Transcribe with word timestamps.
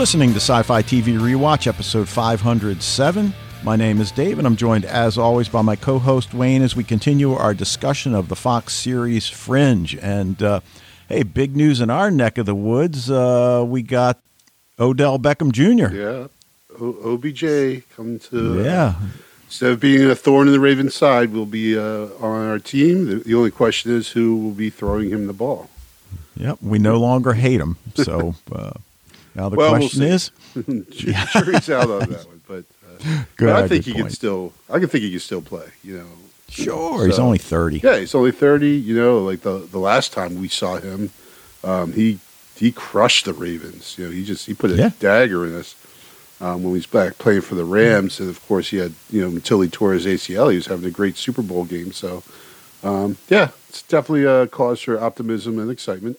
listening 0.00 0.30
to 0.30 0.36
Sci 0.36 0.62
Fi 0.62 0.82
TV 0.82 1.18
Rewatch, 1.18 1.66
episode 1.66 2.08
507. 2.08 3.34
My 3.62 3.76
name 3.76 4.00
is 4.00 4.10
Dave, 4.10 4.38
and 4.38 4.46
I'm 4.46 4.56
joined, 4.56 4.86
as 4.86 5.18
always, 5.18 5.50
by 5.50 5.60
my 5.60 5.76
co 5.76 5.98
host 5.98 6.32
Wayne 6.32 6.62
as 6.62 6.74
we 6.74 6.84
continue 6.84 7.34
our 7.34 7.52
discussion 7.52 8.14
of 8.14 8.28
the 8.28 8.34
Fox 8.34 8.72
series 8.72 9.28
Fringe. 9.28 9.94
And 9.96 10.42
uh, 10.42 10.60
hey, 11.10 11.22
big 11.22 11.54
news 11.54 11.82
in 11.82 11.90
our 11.90 12.10
neck 12.10 12.38
of 12.38 12.46
the 12.46 12.54
woods. 12.54 13.10
Uh, 13.10 13.62
we 13.68 13.82
got 13.82 14.18
Odell 14.78 15.18
Beckham 15.18 15.52
Jr. 15.52 15.94
Yeah. 15.94 16.28
O- 16.80 17.12
OBJ 17.12 17.86
come 17.94 18.18
to. 18.30 18.62
Yeah. 18.64 18.94
Instead 19.48 19.72
of 19.72 19.80
being 19.80 20.10
a 20.10 20.14
thorn 20.14 20.46
in 20.46 20.54
the 20.54 20.60
Ravens' 20.60 20.94
side, 20.94 21.30
will 21.30 21.44
be 21.44 21.76
uh, 21.78 22.06
on 22.20 22.48
our 22.48 22.58
team. 22.58 23.04
The, 23.04 23.16
the 23.16 23.34
only 23.34 23.50
question 23.50 23.92
is 23.92 24.12
who 24.12 24.34
will 24.34 24.52
be 24.52 24.70
throwing 24.70 25.10
him 25.10 25.26
the 25.26 25.34
ball. 25.34 25.68
Yep. 26.36 26.62
We 26.62 26.78
no 26.78 26.98
longer 26.98 27.34
hate 27.34 27.60
him. 27.60 27.76
So 27.96 28.34
uh, 28.50 28.72
now 29.34 29.48
the 29.48 29.56
Well, 29.56 29.70
we'll 29.72 29.80
question 29.88 30.02
is 30.02 30.30
sure, 30.92 31.14
sure 31.14 31.52
he's 31.52 31.70
out 31.70 31.90
on 31.90 32.10
that 32.10 32.26
one, 32.26 32.40
but, 32.48 32.64
uh, 32.84 33.24
Good, 33.36 33.46
but 33.46 33.56
I 33.64 33.68
think 33.68 33.84
he 33.84 33.92
point. 33.92 34.06
can 34.06 34.10
still. 34.14 34.52
I 34.68 34.78
can 34.78 34.88
think 34.88 35.02
he 35.04 35.10
can 35.10 35.20
still 35.20 35.42
play. 35.42 35.68
You 35.84 35.98
know. 35.98 36.06
sure, 36.48 37.06
he's 37.06 37.18
only 37.18 37.38
30. 37.38 37.78
Yeah, 37.82 37.98
he's 37.98 38.14
only 38.14 38.32
thirty. 38.32 38.70
You 38.70 38.96
know, 38.96 39.18
like 39.18 39.42
the 39.42 39.58
the 39.58 39.78
last 39.78 40.12
time 40.12 40.40
we 40.40 40.48
saw 40.48 40.76
him, 40.78 41.10
um, 41.62 41.92
he 41.92 42.18
he 42.56 42.72
crushed 42.72 43.24
the 43.26 43.32
Ravens. 43.32 43.96
You 43.96 44.06
know, 44.06 44.10
he 44.10 44.24
just 44.24 44.46
he 44.46 44.54
put 44.54 44.70
a 44.72 44.76
Yeah. 44.76 44.90
dagger 44.98 45.46
in 45.46 45.54
us 45.54 45.74
um, 46.40 46.62
when 46.64 46.72
he 46.72 46.78
was 46.78 46.86
back 46.86 47.16
playing 47.18 47.42
for 47.42 47.54
the 47.54 47.64
Rams, 47.64 48.18
and 48.18 48.28
of 48.28 48.44
course 48.48 48.70
he 48.70 48.78
had 48.78 48.94
you 49.10 49.20
know 49.22 49.28
until 49.28 49.60
he 49.60 49.68
tore 49.68 49.92
his 49.92 50.04
ACL, 50.06 50.50
he 50.50 50.56
was 50.56 50.66
having 50.66 50.84
a 50.86 50.90
great 50.90 51.16
Super 51.16 51.42
Bowl 51.42 51.64
game. 51.64 51.92
So, 51.92 52.22
um, 52.82 53.16
yeah, 53.28 53.50
it's 53.68 53.82
definitely 53.82 54.24
a 54.24 54.48
cause 54.48 54.80
for 54.80 55.00
optimism 55.00 55.58
and 55.60 55.70
excitement. 55.70 56.18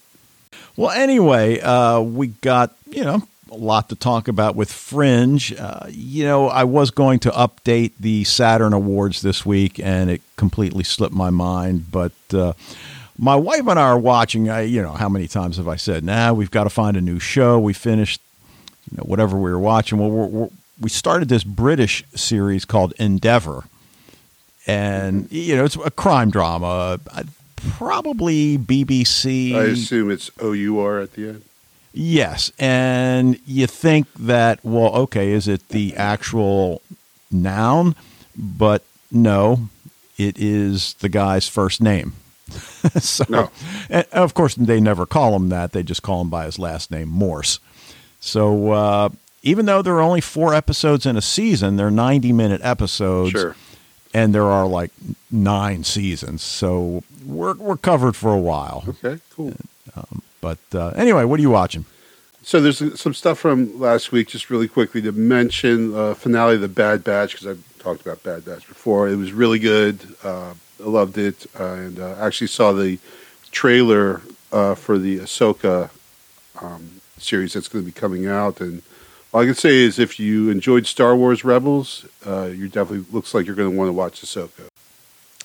Well, 0.78 0.92
anyway, 0.92 1.60
uh, 1.60 2.00
we 2.02 2.28
got, 2.28 2.76
you 2.92 3.04
know, 3.04 3.24
a 3.52 3.56
lot 3.56 3.90
to 3.90 3.96
talk 3.96 4.28
about 4.28 4.56
with 4.56 4.72
Fringe. 4.72 5.54
Uh, 5.54 5.88
you 5.90 6.24
know, 6.24 6.48
I 6.48 6.64
was 6.64 6.92
going 6.92 7.20
to 7.20 7.32
update 7.32 7.92
the 8.00 8.24
Saturn 8.24 8.74
Awards 8.74 9.22
this 9.22 9.46
week, 9.46 9.80
and 9.80 10.10
it 10.10 10.22
completely 10.38 10.84
slipped 10.84 11.14
my 11.14 11.30
mind. 11.30 11.92
But 11.92 12.14
uh, 12.34 12.54
my 13.18 13.36
wife 13.36 13.68
and 13.68 13.80
I 13.80 13.84
are 13.84 14.00
watching. 14.00 14.50
I, 14.50 14.62
you 14.62 14.82
know, 14.82 14.92
how 14.92 15.10
many 15.10 15.28
times 15.28 15.58
have 15.58 15.68
I 15.68 15.76
said, 15.76 16.04
nah, 16.04 16.34
we've 16.34 16.52
got 16.52 16.64
to 16.66 16.70
find 16.70 16.96
a 16.96 17.02
new 17.02 17.20
show. 17.20 17.60
We 17.60 17.74
finished, 17.74 18.22
you 18.90 18.98
know, 18.98 19.04
whatever 19.04 19.38
we 19.38 19.52
were 19.52 19.60
watching. 19.60 19.98
Well, 19.98 20.10
we're, 20.10 20.26
we're, 20.28 20.50
we 20.80 20.90
started 20.90 21.30
this 21.30 21.44
British 21.44 22.04
series 22.16 22.66
called 22.66 22.94
Endeavour. 22.98 23.66
And, 24.68 25.32
you 25.32 25.56
know, 25.56 25.66
it's 25.66 25.76
a 25.76 25.92
crime 25.92 26.30
drama. 26.30 27.00
Uh, 27.12 27.24
Probably 27.78 28.58
BBC. 28.58 29.54
I 29.54 29.66
assume 29.66 30.10
it's 30.10 30.32
O 30.40 30.52
U 30.52 30.80
R 30.80 31.00
at 31.00 31.14
the 31.14 31.30
end. 31.30 31.44
Yes, 31.94 32.52
and 32.58 33.38
you 33.46 33.68
think 33.68 34.08
that 34.18 34.60
well, 34.64 34.94
okay, 34.96 35.32
is 35.32 35.48
it 35.48 35.68
the 35.70 35.96
actual 35.98 36.82
noun? 37.32 37.96
But 38.38 38.84
no, 39.12 39.68
it 40.18 40.38
is 40.40 40.94
the 40.96 41.10
guy's 41.10 41.50
first 41.50 41.82
name. 41.82 42.14
so, 43.00 43.26
No. 43.30 43.52
and 43.90 44.06
of 44.14 44.34
course, 44.34 44.56
they 44.56 44.80
never 44.80 45.06
call 45.06 45.36
him 45.36 45.50
that; 45.50 45.74
they 45.74 45.84
just 45.84 46.02
call 46.02 46.22
him 46.22 46.30
by 46.30 46.46
his 46.46 46.58
last 46.58 46.92
name, 46.92 47.10
Morse. 47.10 47.60
So, 48.22 48.72
uh, 48.72 49.10
even 49.44 49.66
though 49.66 49.82
there 49.82 49.96
are 49.96 50.02
only 50.02 50.22
four 50.22 50.54
episodes 50.54 51.06
in 51.06 51.18
a 51.18 51.22
season, 51.22 51.76
they're 51.76 51.92
ninety-minute 51.92 52.62
episodes, 52.64 53.32
Sure. 53.32 53.56
and 54.14 54.34
there 54.34 54.46
are 54.46 54.66
like 54.68 54.92
nine 55.30 55.84
seasons. 55.84 56.42
So 56.42 57.04
we're 57.26 57.56
we're 57.56 57.78
covered 57.78 58.16
for 58.16 58.34
a 58.34 58.40
while. 58.40 58.86
Okay, 58.88 59.20
cool. 59.36 59.54
But 60.42 60.60
uh, 60.74 60.90
anyway, 60.90 61.24
what 61.24 61.40
are 61.40 61.42
you 61.42 61.52
watching? 61.52 61.86
So 62.44 62.60
there's 62.60 63.00
some 63.00 63.14
stuff 63.14 63.38
from 63.38 63.80
last 63.80 64.12
week, 64.12 64.28
just 64.28 64.50
really 64.50 64.68
quickly 64.68 65.02
to 65.04 65.12
mention 65.12 65.94
uh, 65.96 66.16
finale 66.16 66.56
of 66.56 66.62
the 66.62 66.68
Bad 66.68 67.04
Batch 67.04 67.34
because 67.34 67.46
I've 67.46 67.78
talked 67.78 68.02
about 68.02 68.24
Bad 68.24 68.46
Batch 68.46 68.68
before. 68.68 69.08
It 69.08 69.16
was 69.16 69.32
really 69.32 69.60
good. 69.60 70.16
Uh, 70.24 70.56
I 70.80 70.84
loved 70.84 71.20
it, 71.20 71.46
and 71.56 72.00
uh, 72.00 72.16
actually 72.20 72.48
saw 72.48 72.72
the 72.72 72.98
trailer 73.52 74.24
uh, 74.52 74.74
for 74.74 74.98
the 74.98 75.20
Ahsoka 75.20 75.92
um, 76.60 77.02
series 77.20 77.54
that's 77.54 77.68
going 77.68 77.86
to 77.86 77.92
be 77.92 77.98
coming 77.98 78.26
out. 78.26 78.60
And 78.60 78.82
all 79.32 79.42
I 79.42 79.46
can 79.46 79.54
say 79.54 79.76
is, 79.76 80.00
if 80.00 80.20
you 80.20 80.50
enjoyed 80.50 80.88
Star 80.88 81.16
Wars 81.16 81.46
Rebels, 81.46 82.08
uh, 82.26 82.46
you 82.46 82.68
definitely 82.68 83.06
looks 83.12 83.36
like 83.36 83.46
you're 83.46 83.56
going 83.56 83.70
to 83.70 83.78
want 83.78 83.90
to 83.90 83.94
watch 83.94 84.22
Ahsoka. 84.22 84.68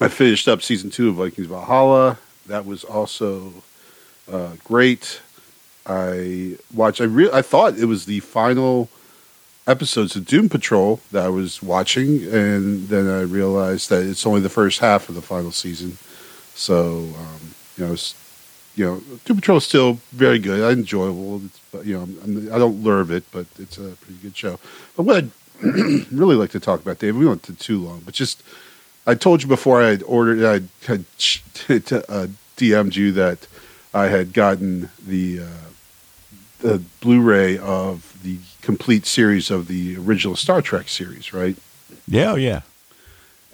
I 0.00 0.08
finished 0.08 0.48
up 0.48 0.62
season 0.62 0.90
two 0.90 1.10
of 1.10 1.16
Vikings 1.16 1.46
Valhalla. 1.46 2.18
That 2.46 2.64
was 2.64 2.84
also 2.84 3.52
uh, 4.30 4.52
great. 4.64 5.20
I 5.86 6.56
watched. 6.74 7.00
I 7.00 7.04
re- 7.04 7.30
I 7.32 7.42
thought 7.42 7.78
it 7.78 7.86
was 7.86 8.06
the 8.06 8.20
final 8.20 8.88
episodes 9.66 10.16
of 10.16 10.26
Doom 10.26 10.48
Patrol 10.48 11.00
that 11.12 11.24
I 11.24 11.28
was 11.28 11.62
watching, 11.62 12.24
and 12.24 12.88
then 12.88 13.08
I 13.08 13.20
realized 13.22 13.90
that 13.90 14.04
it's 14.04 14.26
only 14.26 14.40
the 14.40 14.48
first 14.48 14.80
half 14.80 15.08
of 15.08 15.14
the 15.14 15.22
final 15.22 15.52
season. 15.52 15.98
So 16.54 17.08
um, 17.18 17.54
you 17.76 17.86
know, 17.86 17.96
you 18.74 18.84
know, 18.84 19.02
Doom 19.24 19.36
Patrol 19.36 19.58
is 19.58 19.64
still 19.64 19.94
very 20.12 20.38
good, 20.38 20.62
I 20.62 20.72
enjoyable. 20.72 21.42
It's, 21.44 21.86
you 21.86 21.96
know, 21.96 22.02
I'm, 22.02 22.52
I 22.52 22.58
don't 22.58 22.82
love 22.82 23.10
it, 23.10 23.24
but 23.32 23.46
it's 23.58 23.78
a 23.78 23.96
pretty 23.96 24.20
good 24.22 24.36
show. 24.36 24.58
But 24.96 25.04
what 25.04 25.16
I'd 25.16 25.30
really 26.12 26.36
like 26.36 26.50
to 26.50 26.60
talk 26.60 26.80
about, 26.80 26.98
Dave, 26.98 27.16
we 27.16 27.26
went 27.26 27.42
to 27.44 27.54
too 27.54 27.78
long, 27.78 28.02
but 28.04 28.14
just 28.14 28.42
I 29.06 29.14
told 29.14 29.42
you 29.42 29.48
before 29.48 29.82
I 29.82 29.88
had 29.88 30.02
ordered, 30.02 30.44
I 30.44 30.86
had 30.86 31.00
uh, 32.08 32.26
DM'd 32.56 32.96
you 32.96 33.12
that 33.12 33.46
I 33.96 34.08
had 34.08 34.34
gotten 34.34 34.90
the 35.06 35.40
uh, 35.40 35.46
the 36.58 36.82
Blu-ray 37.00 37.56
of 37.56 38.18
the 38.22 38.38
complete 38.60 39.06
series 39.06 39.50
of 39.50 39.68
the 39.68 39.96
original 39.96 40.36
Star 40.36 40.60
Trek 40.60 40.88
series, 40.88 41.32
right? 41.32 41.56
Yeah, 42.06 42.32
oh, 42.32 42.36
yeah. 42.36 42.60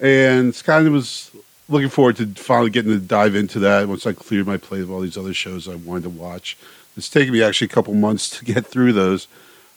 And 0.01 0.61
kind 0.65 0.89
of 0.89 0.93
was 0.93 1.31
looking 1.69 1.89
forward 1.89 2.17
to 2.17 2.27
finally 2.27 2.71
getting 2.71 2.91
to 2.91 2.99
dive 2.99 3.37
into 3.37 3.61
that 3.61 3.87
once 3.87 4.05
I 4.05 4.15
cleared 4.15 4.49
my 4.49 4.57
plate 4.57 4.83
of 4.83 4.91
all 4.91 5.01
these 5.01 5.17
other 5.17 5.33
shows 5.33 5.69
I 5.69 5.77
wanted 5.77 6.05
to 6.05 6.11
watch. 6.11 6.59
It's 6.97 7.09
taken 7.09 7.33
me 7.33 7.43
actually 7.43 7.67
a 7.67 7.71
couple 7.71 7.95
months 7.95 8.29
to 8.39 8.45
get 8.53 8.67
through 8.67 8.95
those. 8.95 9.29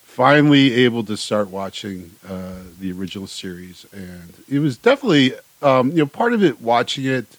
Finally, 0.03 0.73
able 0.73 1.03
to 1.03 1.15
start 1.15 1.49
watching 1.49 2.11
uh, 2.27 2.55
the 2.79 2.91
original 2.91 3.27
series, 3.27 3.85
and 3.91 4.33
it 4.49 4.59
was 4.59 4.77
definitely 4.77 5.33
um, 5.61 5.91
you 5.91 5.97
know 5.97 6.05
part 6.07 6.33
of 6.33 6.43
it 6.43 6.59
watching 6.59 7.05
it. 7.05 7.37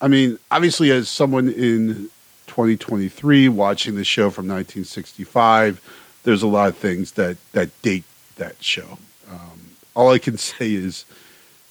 I 0.00 0.08
mean, 0.08 0.38
obviously, 0.50 0.90
as 0.90 1.08
someone 1.08 1.48
in 1.48 2.10
2023 2.46 3.48
watching 3.48 3.96
the 3.96 4.04
show 4.04 4.30
from 4.30 4.48
1965, 4.48 5.80
there's 6.24 6.42
a 6.42 6.46
lot 6.46 6.68
of 6.68 6.76
things 6.76 7.12
that 7.12 7.36
that 7.52 7.70
date 7.82 8.04
that 8.36 8.62
show. 8.62 8.98
Um, 9.30 9.60
all 9.94 10.10
I 10.10 10.18
can 10.18 10.38
say 10.50 10.72
is, 10.72 11.04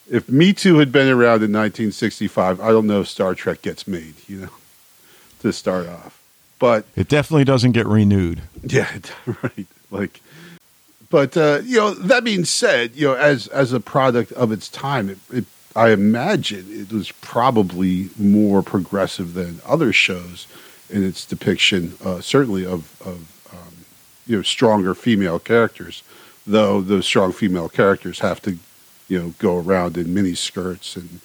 if 0.09 0.29
Me 0.29 0.53
Too 0.53 0.77
had 0.77 0.91
been 0.91 1.09
around 1.09 1.43
in 1.43 1.51
1965, 1.51 2.61
I 2.61 2.69
don't 2.69 2.87
know 2.87 3.01
if 3.01 3.07
Star 3.07 3.35
Trek 3.35 3.61
gets 3.61 3.87
made. 3.87 4.15
You 4.27 4.41
know, 4.41 4.49
to 5.41 5.51
start 5.51 5.87
off, 5.87 6.21
but 6.59 6.85
It 6.95 7.07
definitely 7.07 7.45
doesn't 7.45 7.71
get 7.71 7.87
renewed. 7.87 8.41
yeah, 8.63 8.99
right. 9.43 9.67
Like, 9.91 10.21
but 11.09 11.35
uh, 11.35 11.61
you 11.63 11.77
know, 11.77 11.93
that 11.95 12.23
being 12.23 12.45
said, 12.45 12.95
you 12.95 13.07
know, 13.07 13.15
as 13.15 13.47
as 13.47 13.73
a 13.73 13.79
product 13.79 14.31
of 14.33 14.51
its 14.51 14.69
time, 14.69 15.09
it, 15.09 15.17
it, 15.33 15.45
I 15.75 15.91
imagine 15.91 16.65
it 16.69 16.91
was 16.91 17.11
probably 17.11 18.09
more 18.17 18.63
progressive 18.63 19.33
than 19.33 19.61
other 19.65 19.93
shows 19.93 20.47
in 20.89 21.03
its 21.03 21.25
depiction, 21.25 21.93
uh, 22.03 22.21
certainly 22.21 22.65
of 22.65 22.99
of 23.01 23.49
um, 23.53 23.85
you 24.25 24.37
know 24.37 24.41
stronger 24.41 24.95
female 24.95 25.39
characters. 25.39 26.03
Though 26.47 26.81
those 26.81 27.05
strong 27.05 27.31
female 27.31 27.69
characters 27.69 28.19
have 28.19 28.41
to, 28.41 28.57
you 29.07 29.21
know, 29.21 29.33
go 29.37 29.59
around 29.59 29.97
in 29.97 30.13
mini 30.13 30.33
skirts 30.33 30.95
and 30.95 31.19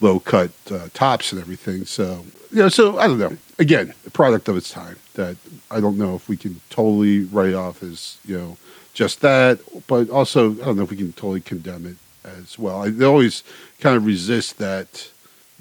low 0.00 0.18
cut 0.18 0.50
uh, 0.70 0.88
tops 0.92 1.30
and 1.30 1.40
everything. 1.40 1.84
So 1.84 2.24
you 2.50 2.58
know, 2.58 2.68
so 2.68 2.98
I 2.98 3.06
don't 3.06 3.18
know. 3.18 3.36
Again, 3.60 3.94
a 4.04 4.10
product 4.10 4.48
of 4.48 4.56
its 4.56 4.70
time 4.70 4.96
that 5.14 5.36
I 5.70 5.80
don't 5.80 5.96
know 5.96 6.16
if 6.16 6.28
we 6.28 6.36
can 6.36 6.60
totally 6.70 7.20
write 7.26 7.54
off 7.54 7.84
as 7.84 8.18
you 8.24 8.36
know 8.36 8.56
just 8.92 9.20
that, 9.20 9.60
but 9.86 10.10
also 10.10 10.52
I 10.52 10.64
don't 10.64 10.76
know 10.76 10.82
if 10.82 10.90
we 10.90 10.96
can 10.96 11.12
totally 11.12 11.40
condemn 11.40 11.86
it 11.86 11.96
as 12.24 12.58
well. 12.58 12.82
I 12.84 13.04
always 13.04 13.42
kind 13.80 13.96
of 13.96 14.04
resist 14.06 14.58
that 14.58 15.10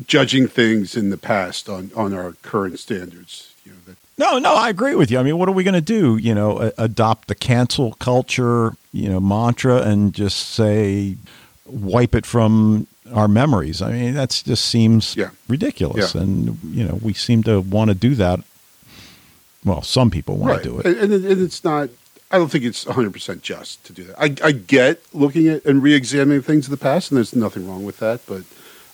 judging 0.08 0.48
things 0.48 0.96
in 0.96 1.10
the 1.10 1.18
past 1.18 1.70
on 1.70 1.92
on 1.96 2.14
our 2.14 2.34
current 2.42 2.80
standards. 2.80 3.54
You 3.66 3.72
know, 3.74 3.78
that 3.88 3.96
No, 4.18 4.40
no, 4.40 4.56
I 4.56 4.70
agree 4.70 4.96
with 4.96 5.10
you. 5.12 5.20
I 5.20 5.24
mean, 5.24 5.38
what 5.38 5.48
are 5.50 5.54
we 5.54 5.64
going 5.64 5.74
to 5.76 5.82
do? 5.82 6.18
You 6.18 6.34
know, 6.36 6.60
a- 6.62 6.74
adopt 6.78 7.28
the 7.28 7.36
cancel 7.36 7.94
culture, 7.94 8.76
you 8.92 9.10
know, 9.10 9.20
mantra 9.20 9.82
and 9.82 10.14
just 10.14 10.38
say 10.50 11.16
wipe 11.66 12.14
it 12.16 12.26
from 12.26 12.88
our 13.14 13.28
memories. 13.28 13.82
I 13.82 13.92
mean, 13.94 14.14
that 14.16 14.42
just 14.46 14.66
seems 14.66 15.16
Yeah. 15.16 15.30
ridiculous. 15.48 16.14
Yeah. 16.16 16.22
And, 16.22 16.58
you 16.64 16.84
know, 16.84 17.00
we 17.02 17.14
seem 17.14 17.44
to 17.44 17.62
want 17.62 17.90
to 17.90 17.96
do 17.96 18.16
that. 18.16 18.40
Well, 19.66 19.82
some 19.82 20.10
people 20.10 20.36
want 20.38 20.62
to 20.62 20.70
do 20.70 20.80
it. 20.80 20.86
And, 20.86 21.14
and 21.14 21.26
it's 21.42 21.64
not. 21.64 21.90
I 22.34 22.38
don't 22.38 22.50
think 22.52 22.66
it's 22.66 22.86
100 22.86 23.14
percent 23.14 23.42
just 23.44 23.84
to 23.86 23.94
do 23.94 24.04
that. 24.06 24.20
I, 24.20 24.36
I 24.48 24.52
get 24.52 25.02
looking 25.14 25.48
at 25.48 25.64
and 25.66 25.82
re-examining 25.82 26.42
things 26.42 26.66
of 26.66 26.72
the 26.72 26.78
past, 26.78 27.12
and 27.12 27.18
there's 27.18 27.36
nothing 27.36 27.68
wrong 27.68 27.86
with 27.86 27.98
that. 28.00 28.22
But 28.28 28.44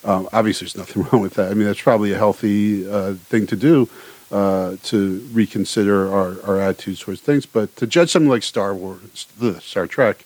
um, 0.03 0.29
obviously, 0.31 0.65
there's 0.65 0.77
nothing 0.77 1.03
wrong 1.11 1.21
with 1.21 1.33
that. 1.35 1.49
I 1.51 1.53
mean, 1.55 1.65
that's 1.65 1.81
probably 1.81 2.11
a 2.13 2.17
healthy 2.17 2.89
uh, 2.89 3.13
thing 3.15 3.47
to 3.47 3.55
do. 3.55 3.89
uh, 4.31 4.75
to 4.83 5.27
reconsider 5.33 6.13
our, 6.13 6.35
our 6.45 6.59
attitudes 6.61 6.99
towards 6.99 7.19
things. 7.21 7.47
But 7.47 7.75
to 7.77 7.87
judge 7.87 8.11
something 8.11 8.29
like 8.29 8.43
Star 8.43 8.75
Wars, 8.75 9.25
the 9.39 9.59
Star 9.59 9.87
Trek, 9.87 10.23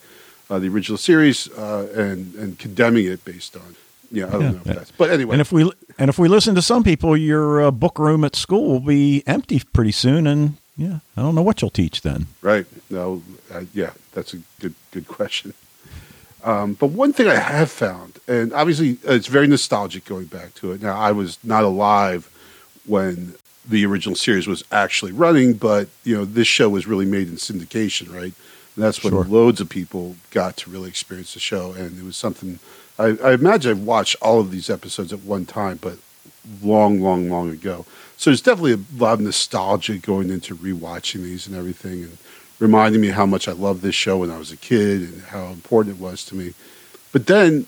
uh, 0.49 0.59
the 0.59 0.67
original 0.67 0.97
series, 0.97 1.49
uh, 1.57 1.87
and 1.95 2.35
and 2.35 2.59
condemning 2.59 3.05
it 3.05 3.23
based 3.23 3.55
on, 3.55 3.75
yeah, 4.11 4.27
I 4.27 4.31
don't 4.31 4.41
Yeah. 4.41 4.51
know 4.51 4.61
if 4.65 4.75
that's. 4.75 4.91
But 4.91 5.09
anyway, 5.09 5.33
And 5.35 5.41
if 5.41 5.51
we 5.53 5.71
and 5.97 6.09
if 6.09 6.19
we 6.19 6.27
listen 6.27 6.53
to 6.55 6.61
some 6.61 6.83
people, 6.83 7.15
your 7.15 7.61
uh, 7.61 7.71
book 7.71 7.97
room 7.97 8.25
at 8.25 8.35
school 8.35 8.67
will 8.67 8.81
be 8.97 9.23
empty 9.25 9.61
pretty 9.71 9.93
soon, 9.93 10.27
and 10.27 10.57
yeah, 10.75 10.99
I 11.15 11.21
don't 11.21 11.35
know 11.35 11.41
what 11.41 11.61
you'll 11.61 11.69
teach 11.71 12.01
then. 12.01 12.27
Right. 12.41 12.65
No. 12.89 13.21
Uh, 13.51 13.63
yeah, 13.73 13.91
that's 14.13 14.33
a 14.33 14.37
good 14.59 14.75
good 14.91 15.07
question. 15.07 15.53
Um, 16.43 16.73
but 16.73 16.87
one 16.87 17.13
thing 17.13 17.27
I 17.27 17.35
have 17.35 17.71
found, 17.71 18.19
and 18.27 18.51
obviously 18.53 18.97
uh, 19.07 19.13
it's 19.13 19.27
very 19.27 19.47
nostalgic 19.47 20.03
going 20.05 20.25
back 20.25 20.53
to 20.55 20.71
it. 20.73 20.81
Now 20.81 20.97
I 20.99 21.11
was 21.11 21.37
not 21.43 21.63
alive 21.63 22.29
when 22.85 23.35
the 23.67 23.85
original 23.85 24.15
series 24.15 24.45
was 24.45 24.63
actually 24.71 25.13
running, 25.13 25.53
but 25.53 25.87
you 26.03 26.15
know 26.17 26.25
this 26.25 26.47
show 26.47 26.69
was 26.69 26.85
really 26.87 27.05
made 27.05 27.29
in 27.29 27.35
syndication, 27.35 28.13
right? 28.13 28.33
And 28.75 28.83
that's 28.83 29.03
when 29.03 29.13
Sure. 29.13 29.23
loads 29.23 29.61
of 29.61 29.69
people 29.69 30.15
got 30.31 30.57
to 30.57 30.69
really 30.69 30.89
experience 30.89 31.33
the 31.33 31.39
show, 31.39 31.71
and 31.73 31.97
it 31.97 32.03
was 32.03 32.17
something. 32.17 32.59
I, 32.99 33.17
I 33.23 33.33
imagine 33.33 33.71
I've 33.71 33.79
watched 33.83 34.15
all 34.21 34.39
of 34.39 34.51
these 34.51 34.69
episodes 34.69 35.13
at 35.13 35.19
one 35.23 35.45
time, 35.45 35.79
but 35.81 35.97
long, 36.61 36.99
long, 37.01 37.29
long 37.29 37.49
ago. 37.49 37.85
So 38.23 38.29
there's 38.29 38.39
definitely 38.39 38.71
a 38.75 39.03
lot 39.03 39.15
of 39.15 39.19
nostalgia 39.19 39.97
going 39.97 40.29
into 40.29 40.55
rewatching 40.55 41.23
these 41.23 41.45
and 41.45 41.57
everything, 41.57 42.03
and 42.03 42.17
reminding 42.57 43.01
me 43.01 43.09
how 43.09 43.25
much 43.25 43.49
I 43.49 43.51
loved 43.51 43.81
this 43.81 43.95
show 43.95 44.19
when 44.19 44.31
I 44.31 44.37
was 44.37 44.49
a 44.49 44.55
kid 44.55 45.01
and 45.01 45.23
how 45.23 45.47
important 45.47 45.97
it 45.97 46.01
was 46.01 46.23
to 46.27 46.35
me. 46.35 46.53
But 47.11 47.27
then 47.27 47.67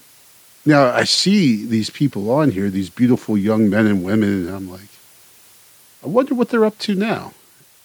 now 0.66 0.94
I 0.94 1.04
see 1.04 1.66
these 1.66 1.90
people 1.90 2.32
on 2.32 2.52
here, 2.52 2.70
these 2.70 2.90
beautiful 2.90 3.38
young 3.38 3.70
men 3.70 3.86
and 3.86 4.02
women, 4.02 4.48
and 4.48 4.56
I'm 4.56 4.72
like, 4.72 4.88
I 6.02 6.08
wonder 6.08 6.34
what 6.34 6.48
they're 6.48 6.64
up 6.64 6.78
to 6.78 6.96
now. 6.96 7.34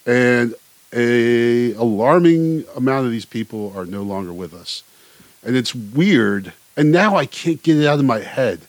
And 0.05 0.55
a 0.93 1.73
alarming 1.73 2.63
amount 2.73 3.05
of 3.05 3.11
these 3.11 3.25
people 3.25 3.73
are 3.75 3.85
no 3.85 4.01
longer 4.01 4.31
with 4.31 4.53
us, 4.53 4.83
and 5.43 5.57
it's 5.57 5.75
weird. 5.75 6.53
And 6.77 6.89
now 6.89 7.17
I 7.17 7.25
can't 7.25 7.61
get 7.61 7.75
it 7.75 7.85
out 7.85 7.99
of 7.99 8.05
my 8.05 8.19
head. 8.19 8.61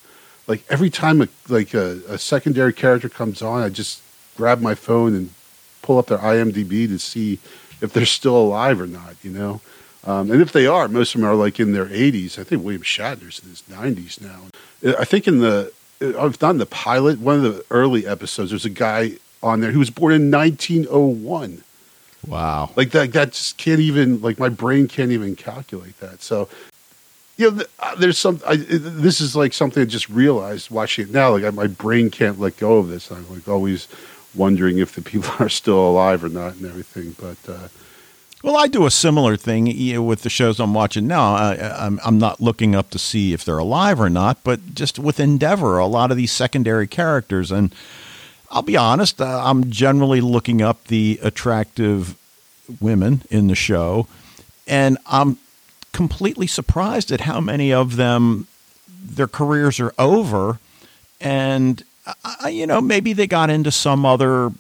Like 0.53 0.65
every 0.69 0.91
time 0.91 1.23
a 1.23 1.29
like 1.49 1.73
a, 1.73 2.01
a 2.09 2.19
secondary 2.19 2.75
character 2.75 3.09
comes 3.09 3.41
on, 3.41 3.63
I 3.63 3.71
just 3.71 4.03
grab 4.37 4.61
my 4.61 4.75
phone 4.75 5.15
and 5.15 5.31
pull 5.81 5.97
up 5.99 6.09
their 6.09 6.19
IMDb 6.19 6.87
to 6.89 6.99
see 6.99 7.39
if 7.81 7.95
they're 7.95 8.05
still 8.05 8.37
alive 8.37 8.79
or 8.79 8.87
not. 8.87 9.15
You 9.23 9.31
know, 9.31 9.61
um, 10.05 10.31
and 10.31 10.43
if 10.43 10.53
they 10.53 10.67
are, 10.67 10.89
most 10.89 11.15
of 11.15 11.23
them 11.23 11.31
are 11.31 11.35
like 11.35 11.59
in 11.59 11.73
their 11.73 11.87
80s. 11.87 12.39
I 12.39 12.45
think 12.45 12.63
William 12.63 12.83
Shatner's 12.83 13.39
in 13.43 13.49
his 13.49 13.63
90s 13.63 14.21
now. 14.21 14.41
I 14.99 15.07
think 15.07 15.27
in 15.27 15.39
the 15.39 15.73
I've 16.19 16.39
done 16.39 16.59
the 16.59 16.67
pilot, 16.67 17.19
one 17.19 17.37
of 17.37 17.43
the 17.45 17.65
early 17.71 18.07
episodes. 18.07 18.51
There's 18.51 18.67
a 18.67 18.71
guy 18.89 19.13
on 19.43 19.61
there 19.61 19.73
who 19.73 19.79
was 19.79 19.91
born 19.91 20.13
in 20.13 20.31
1901 20.31 21.63
Wow. 22.29 22.71
like 22.77 22.91
that 22.91 23.13
that 23.15 23.33
just 23.33 23.57
can't 23.57 23.81
even 23.81 24.21
like 24.21 24.39
my 24.39 24.49
brain 24.49 24.87
can't 24.87 25.11
even 25.11 25.35
calculate 25.35 25.99
that 25.99 26.23
so 26.23 26.49
you 27.37 27.51
know 27.51 27.63
uh, 27.81 27.95
there's 27.97 28.19
some 28.19 28.41
I, 28.47 28.57
this 28.57 29.21
is 29.21 29.35
like 29.35 29.53
something 29.53 29.83
i 29.83 29.87
just 29.87 30.09
realized 30.09 30.71
watching 30.71 31.09
it 31.09 31.13
now 31.13 31.31
like 31.33 31.45
I, 31.45 31.51
my 31.51 31.67
brain 31.67 32.11
can't 32.11 32.39
let 32.39 32.57
go 32.57 32.79
of 32.79 32.89
this 32.89 33.11
i'm 33.11 33.29
like 33.33 33.49
always 33.49 33.89
wondering 34.35 34.79
if 34.79 34.95
the 34.95 35.03
people 35.03 35.31
are 35.39 35.49
still 35.49 35.79
alive 35.79 36.23
or 36.25 36.29
not 36.29 36.55
and 36.55 36.67
everything 36.67 37.15
but 37.19 37.39
uh 37.49 37.69
Well, 38.43 38.57
I 38.57 38.67
do 38.67 38.87
a 38.87 38.91
similar 38.91 39.37
thing 39.37 39.67
you 39.69 39.95
know, 39.95 40.03
with 40.03 40.23
the 40.23 40.31
shows 40.31 40.59
I'm 40.59 40.75
watching 40.75 41.07
now. 41.07 41.35
I, 41.35 41.87
I'm, 41.87 42.01
I'm 42.05 42.19
not 42.19 42.41
looking 42.41 42.75
up 42.75 42.91
to 42.91 42.99
see 42.99 43.33
if 43.33 43.45
they're 43.45 43.59
alive 43.59 44.01
or 44.01 44.11
not, 44.11 44.43
but 44.43 44.75
just 44.75 44.99
with 44.99 45.21
Endeavour, 45.21 45.79
a 45.79 45.87
lot 45.87 46.11
of 46.11 46.17
these 46.17 46.33
secondary 46.33 46.89
characters. 46.89 47.53
And 47.53 47.73
I'll 48.51 48.63
be 48.63 48.77
honest, 48.77 49.21
uh, 49.21 49.43
I'm 49.45 49.71
generally 49.71 50.21
looking 50.21 50.61
up 50.61 50.89
the 50.89 51.21
attractive 51.23 52.17
women 52.81 53.23
in 53.31 53.47
the 53.47 53.55
show, 53.55 54.09
and 54.67 54.99
I'm 55.07 55.39
completely 55.93 56.47
surprised 56.47 57.13
at 57.13 57.23
how 57.23 57.41
many 57.41 57.73
of 57.73 57.97
them 57.97 58.47
their 59.05 59.29
careers 59.29 59.81
are 59.81 59.93
over, 59.99 60.59
and 61.21 61.83
I, 62.25 62.49
you 62.49 62.67
know 62.67 62.81
maybe 62.81 63.13
they 63.13 63.27
got 63.27 63.51
into 63.51 63.71
some 63.71 64.05
other 64.05 64.53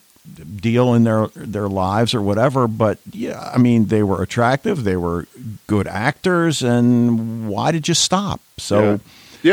deal 0.56 0.94
in 0.94 1.04
their 1.04 1.28
their 1.34 1.68
lives 1.68 2.14
or 2.14 2.22
whatever. 2.22 2.68
But 2.68 2.98
yeah, 3.10 3.50
I 3.52 3.58
mean 3.58 3.86
they 3.86 4.02
were 4.02 4.22
attractive, 4.22 4.84
they 4.84 4.96
were 4.96 5.26
good 5.66 5.86
actors, 5.86 6.62
and 6.62 7.48
why 7.48 7.72
did 7.72 7.88
you 7.88 7.94
stop? 7.94 8.40
So. 8.58 8.82
yeah, 8.82 8.98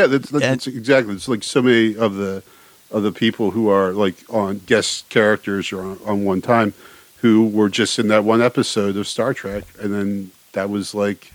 yeah 0.02 0.06
that's, 0.06 0.30
that's, 0.30 0.44
and- 0.44 0.52
that's 0.54 0.66
exactly 0.66 1.14
it's 1.14 1.28
like 1.28 1.42
so 1.42 1.62
many 1.62 1.96
of 1.96 2.14
the 2.14 2.42
of 2.90 3.02
the 3.02 3.12
people 3.12 3.52
who 3.52 3.68
are 3.68 3.92
like 3.92 4.16
on 4.32 4.58
guest 4.66 5.08
characters 5.08 5.72
or 5.72 5.80
on, 5.82 5.98
on 6.04 6.24
one 6.24 6.40
time 6.42 6.74
who 7.18 7.46
were 7.46 7.68
just 7.68 7.98
in 7.98 8.08
that 8.08 8.24
one 8.24 8.42
episode 8.42 8.96
of 8.96 9.06
star 9.06 9.32
trek 9.32 9.64
and 9.80 9.92
then 9.94 10.30
that 10.52 10.68
was 10.68 10.94
like 10.94 11.32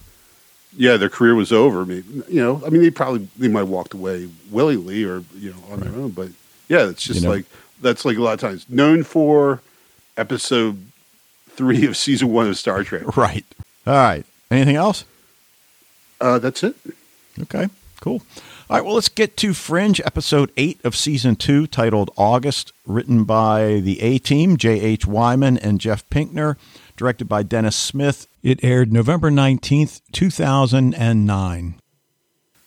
yeah, 0.78 0.98
their 0.98 1.10
career 1.10 1.36
was 1.36 1.52
over. 1.52 1.86
Maybe 1.86 2.24
you 2.30 2.42
know, 2.42 2.62
I 2.66 2.70
mean, 2.70 2.82
they 2.82 2.92
probably 2.92 3.28
they 3.38 3.48
might 3.48 3.60
have 3.62 3.70
walked 3.70 3.94
away 3.94 4.30
willingly 4.52 5.04
or 5.04 5.24
you 5.36 5.52
know 5.52 5.58
on 5.72 5.80
their 5.80 5.94
own, 5.94 6.12
but 6.12 6.30
yeah, 6.68 6.88
it's 6.90 7.04
just 7.04 7.22
You 7.22 7.28
know. 7.28 7.36
like 7.36 7.46
that's 7.82 8.06
like 8.06 8.18
a 8.18 8.22
lot 8.22 8.34
of 8.34 8.40
times 8.40 8.66
known 8.70 9.04
for 9.04 9.62
episode 10.18 10.86
three 11.50 11.86
of 11.86 11.96
season 11.98 12.32
one 12.32 12.48
of 12.48 12.58
Star 12.58 12.84
Trek. 12.84 13.04
Right. 13.18 13.46
All 13.88 13.94
right. 13.94 14.26
Anything 14.52 14.76
else? 14.76 15.06
Uh, 16.22 16.40
that's 16.40 16.64
it. 16.64 16.76
Okay, 17.42 17.68
cool. 18.02 18.22
All 18.70 18.78
right, 18.78 18.84
well, 18.86 18.96
let's 18.96 19.10
get 19.10 19.38
to 19.38 19.54
Fringe, 19.54 20.02
episode 20.04 20.52
eight 20.58 20.80
of 20.84 20.96
season 20.96 21.36
two, 21.36 21.68
titled 21.68 22.10
August, 22.18 22.74
written 22.88 23.26
by 23.26 23.80
the 23.82 24.02
A 24.02 24.18
Team, 24.18 24.58
J.H. 24.58 25.06
Wyman 25.06 25.58
and 25.60 25.80
Jeff 25.80 26.10
Pinkner, 26.10 26.56
directed 26.96 27.26
by 27.26 27.44
Dennis 27.44 27.76
Smith. 27.76 28.28
It 28.44 28.64
aired 28.64 28.92
November 28.92 29.30
19th, 29.30 30.02
2009. 30.12 31.76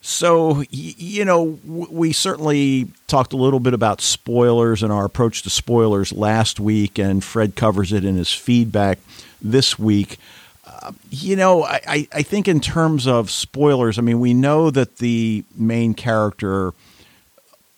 So, 0.01 0.63
you 0.69 1.25
know, 1.25 1.59
we 1.65 2.13
certainly 2.13 2.87
talked 3.07 3.33
a 3.33 3.37
little 3.37 3.59
bit 3.59 3.73
about 3.73 3.99
spoilers 3.99 4.81
and 4.81 4.93
our 4.93 5.03
approach 5.05 5.43
to 5.43 5.49
spoilers 5.49 6.13
last 6.13 6.59
week, 6.59 6.97
and 6.97 7.23
Fred 7.23 7.55
covers 7.55 7.91
it 7.91 8.05
in 8.05 8.15
his 8.15 8.33
feedback 8.33 8.99
this 9.41 9.77
week. 9.77 10.17
Uh, 10.65 10.93
you 11.09 11.35
know, 11.35 11.63
I, 11.63 11.81
I, 11.85 12.07
I 12.13 12.21
think 12.21 12.47
in 12.47 12.61
terms 12.61 13.07
of 13.07 13.29
spoilers, 13.29 13.99
I 13.99 14.01
mean, 14.01 14.21
we 14.21 14.33
know 14.33 14.71
that 14.71 14.97
the 14.97 15.43
main 15.55 15.93
character 15.93 16.73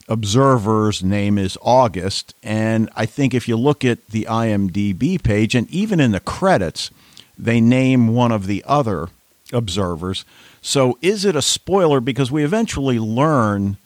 observer's 0.08 1.03
name 1.03 1.38
is 1.38 1.58
August, 1.62 2.34
and 2.43 2.89
I 2.96 3.05
think 3.05 3.34
if 3.34 3.48
you 3.48 3.55
look 3.55 3.86
at 3.86 4.08
the 4.08 4.27
IMDb 4.29 5.22
page, 5.22 5.55
and 5.55 5.70
even 5.70 6.00
in 6.00 6.12
the 6.12 6.20
credits, 6.20 6.91
they 7.38 7.62
name 7.62 8.10
one 8.10 8.31
of 8.31 8.48
the 8.48 8.63
other 8.67 9.10
observers. 9.53 10.25
So 10.62 10.98
is 11.01 11.25
it 11.25 11.36
a 11.36 11.41
spoiler? 11.41 12.00
Because 12.00 12.31
we 12.31 12.43
eventually 12.43 13.00
learn 13.00 13.77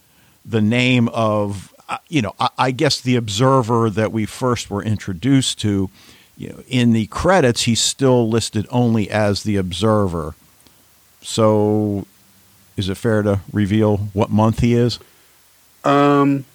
the 0.45 0.61
name 0.61 1.07
of 1.09 1.73
uh, 1.87 1.97
you 2.09 2.21
know 2.21 2.35
I, 2.39 2.49
I 2.57 2.71
guess 2.71 2.99
the 3.01 3.15
observer 3.15 3.89
that 3.89 4.11
we 4.11 4.25
first 4.25 4.69
were 4.69 4.83
introduced 4.83 5.59
to. 5.61 5.89
You 6.37 6.49
know 6.49 6.63
in 6.67 6.91
the 6.91 7.07
credits 7.07 7.61
he's 7.61 7.79
still 7.79 8.29
listed 8.29 8.67
only 8.69 9.09
as 9.09 9.43
the 9.43 9.55
observer. 9.55 10.35
So 11.21 12.05
is 12.75 12.89
it 12.89 12.95
fair 12.95 13.23
to 13.23 13.39
reveal 13.53 13.97
what 14.13 14.29
month 14.29 14.59
he 14.59 14.73
is 14.73 14.99
Um, 15.85 16.45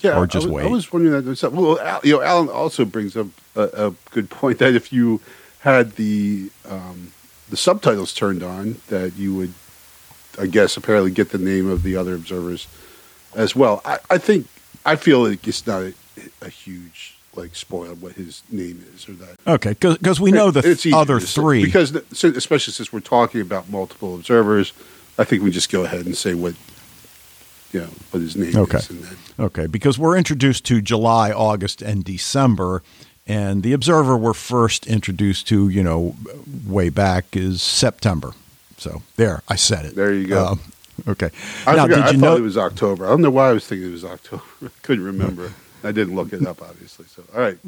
yeah, 0.00 0.18
Or 0.18 0.26
just 0.26 0.46
I 0.46 0.50
was, 0.50 0.54
wait. 0.54 0.66
I 0.66 0.68
was 0.68 0.92
wondering 0.92 1.12
that. 1.14 1.24
myself. 1.26 1.54
Well, 1.54 1.80
Al, 1.80 2.00
you 2.04 2.12
know, 2.14 2.22
Alan 2.22 2.48
also 2.48 2.84
brings 2.84 3.16
up 3.16 3.28
a, 3.54 3.62
a 3.88 3.94
good 4.10 4.28
point 4.30 4.58
that 4.60 4.74
if 4.74 4.92
you 4.92 5.20
had 5.60 5.92
the 5.92 6.50
um, 6.68 7.12
the 7.48 7.56
subtitles 7.56 8.12
turned 8.12 8.42
on, 8.42 8.76
that 8.88 9.14
you 9.16 9.34
would, 9.34 9.54
I 10.38 10.46
guess, 10.46 10.76
apparently 10.76 11.10
get 11.10 11.30
the 11.30 11.38
name 11.38 11.68
of 11.68 11.82
the 11.82 11.96
other 11.96 12.14
observers 12.14 12.68
as 13.34 13.56
well. 13.56 13.80
I, 13.84 13.98
I 14.10 14.18
think 14.18 14.46
I 14.84 14.96
feel 14.96 15.26
like 15.26 15.46
it's 15.48 15.66
not 15.66 15.82
a, 15.82 15.94
a 16.42 16.48
huge 16.48 17.14
like 17.34 17.54
spoil 17.54 17.94
what 17.96 18.12
his 18.14 18.42
name 18.50 18.82
is 18.94 19.06
or 19.08 19.12
that. 19.12 19.36
okay 19.46 19.74
because 19.78 20.18
we 20.18 20.32
know 20.32 20.50
the 20.50 20.62
th- 20.62 20.94
other 20.94 21.20
three 21.20 21.62
because 21.62 21.94
especially 21.94 22.72
since 22.72 22.90
we're 22.94 23.00
talking 23.00 23.42
about 23.42 23.68
multiple 23.68 24.14
observers, 24.14 24.72
I 25.18 25.24
think 25.24 25.42
we 25.42 25.50
just 25.50 25.70
go 25.70 25.84
ahead 25.84 26.06
and 26.06 26.16
say 26.16 26.32
what 26.32 26.54
know 27.72 27.88
what 28.10 28.20
his 28.20 28.36
name 28.36 28.56
Okay. 28.56 28.80
Okay, 29.38 29.66
because 29.66 29.98
we're 29.98 30.16
introduced 30.16 30.64
to 30.66 30.80
July, 30.80 31.30
August, 31.32 31.82
and 31.82 32.04
December, 32.04 32.82
and 33.26 33.62
the 33.62 33.72
Observer 33.72 34.16
we're 34.16 34.32
first 34.32 34.86
introduced 34.86 35.48
to, 35.48 35.68
you 35.68 35.82
know, 35.82 36.16
way 36.66 36.88
back 36.88 37.36
is 37.36 37.60
September. 37.60 38.32
So 38.78 39.02
there, 39.16 39.42
I 39.48 39.56
said 39.56 39.84
it. 39.84 39.94
There 39.94 40.12
you 40.12 40.26
go. 40.26 40.46
Um, 40.46 40.60
okay. 41.08 41.30
I 41.66 41.76
now, 41.76 41.84
forgot. 41.84 41.88
did 41.88 41.98
I 41.98 42.10
you 42.12 42.18
thought 42.18 42.26
know? 42.26 42.36
it 42.36 42.42
was 42.42 42.56
October. 42.56 43.06
I 43.06 43.10
don't 43.10 43.22
know 43.22 43.30
why 43.30 43.50
I 43.50 43.52
was 43.52 43.66
thinking 43.66 43.88
it 43.88 43.92
was 43.92 44.04
October. 44.04 44.42
I 44.64 44.68
couldn't 44.82 45.04
remember. 45.04 45.52
I 45.82 45.92
didn't 45.92 46.14
look 46.14 46.32
it 46.32 46.46
up, 46.46 46.62
obviously. 46.62 47.06
So, 47.06 47.22
all 47.34 47.40
right. 47.40 47.58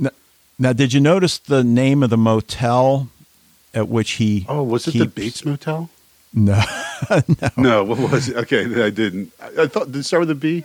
now, 0.58 0.72
did 0.72 0.92
you 0.92 1.00
notice 1.00 1.38
the 1.38 1.62
name 1.64 2.02
of 2.02 2.10
the 2.10 2.16
motel 2.16 3.08
at 3.74 3.88
which 3.88 4.12
he? 4.12 4.46
Oh, 4.48 4.62
was 4.62 4.88
it 4.88 4.98
the 4.98 5.06
Bates 5.06 5.44
Motel? 5.44 5.90
No, 6.34 6.62
No, 7.56 7.84
what 7.84 7.98
was 7.98 8.28
it? 8.28 8.36
Okay, 8.36 8.64
I 8.84 8.90
didn't. 8.90 9.32
I, 9.40 9.62
I 9.62 9.66
thought 9.66 9.86
did 9.92 10.00
it 10.00 10.02
start 10.04 10.20
with 10.20 10.30
a 10.30 10.34
B? 10.34 10.64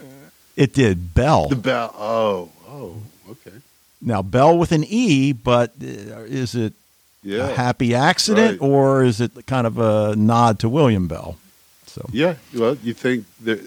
it 0.56 0.72
did. 0.74 1.14
Bell. 1.14 1.48
The 1.48 1.56
Bell. 1.56 1.94
Oh, 1.98 2.48
oh, 2.68 2.96
okay. 3.30 3.56
Now 4.02 4.22
Bell 4.22 4.56
with 4.58 4.72
an 4.72 4.84
E, 4.86 5.32
but 5.32 5.72
uh, 5.82 6.20
is 6.28 6.54
it 6.54 6.74
Yeah. 7.22 7.48
a 7.48 7.54
happy 7.54 7.94
accident 7.94 8.60
Right. 8.60 8.68
or 8.70 9.04
is 9.04 9.20
it 9.20 9.32
kind 9.46 9.66
of 9.66 9.78
a 9.78 10.14
nod 10.16 10.58
to 10.60 10.68
William 10.68 11.08
Bell? 11.08 11.36
So 11.86 12.06
Yeah, 12.12 12.34
well, 12.54 12.76
you 12.82 12.92
think 12.94 13.24
that 13.44 13.60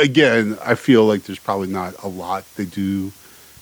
again? 0.00 0.56
I 0.64 0.74
feel 0.76 1.04
like 1.04 1.24
there's 1.24 1.38
probably 1.38 1.68
not 1.68 1.94
a 2.02 2.08
lot 2.08 2.44
they 2.56 2.64
do 2.66 3.12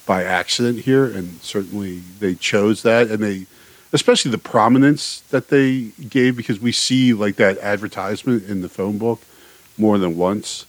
by 0.06 0.22
accident 0.24 0.80
here, 0.80 1.04
and 1.06 1.40
certainly 1.42 2.00
they 2.20 2.34
chose 2.34 2.82
that, 2.82 3.08
and 3.10 3.22
they, 3.22 3.46
especially 3.92 4.30
the 4.30 4.38
prominence 4.38 5.20
that 5.30 5.48
they 5.48 5.92
gave, 6.08 6.36
because 6.36 6.60
we 6.60 6.72
see 6.72 7.12
like 7.12 7.36
that 7.36 7.58
advertisement 7.58 8.44
in 8.44 8.62
the 8.62 8.68
phone 8.68 8.98
book 8.98 9.20
more 9.78 9.98
than 9.98 10.16
once. 10.16 10.66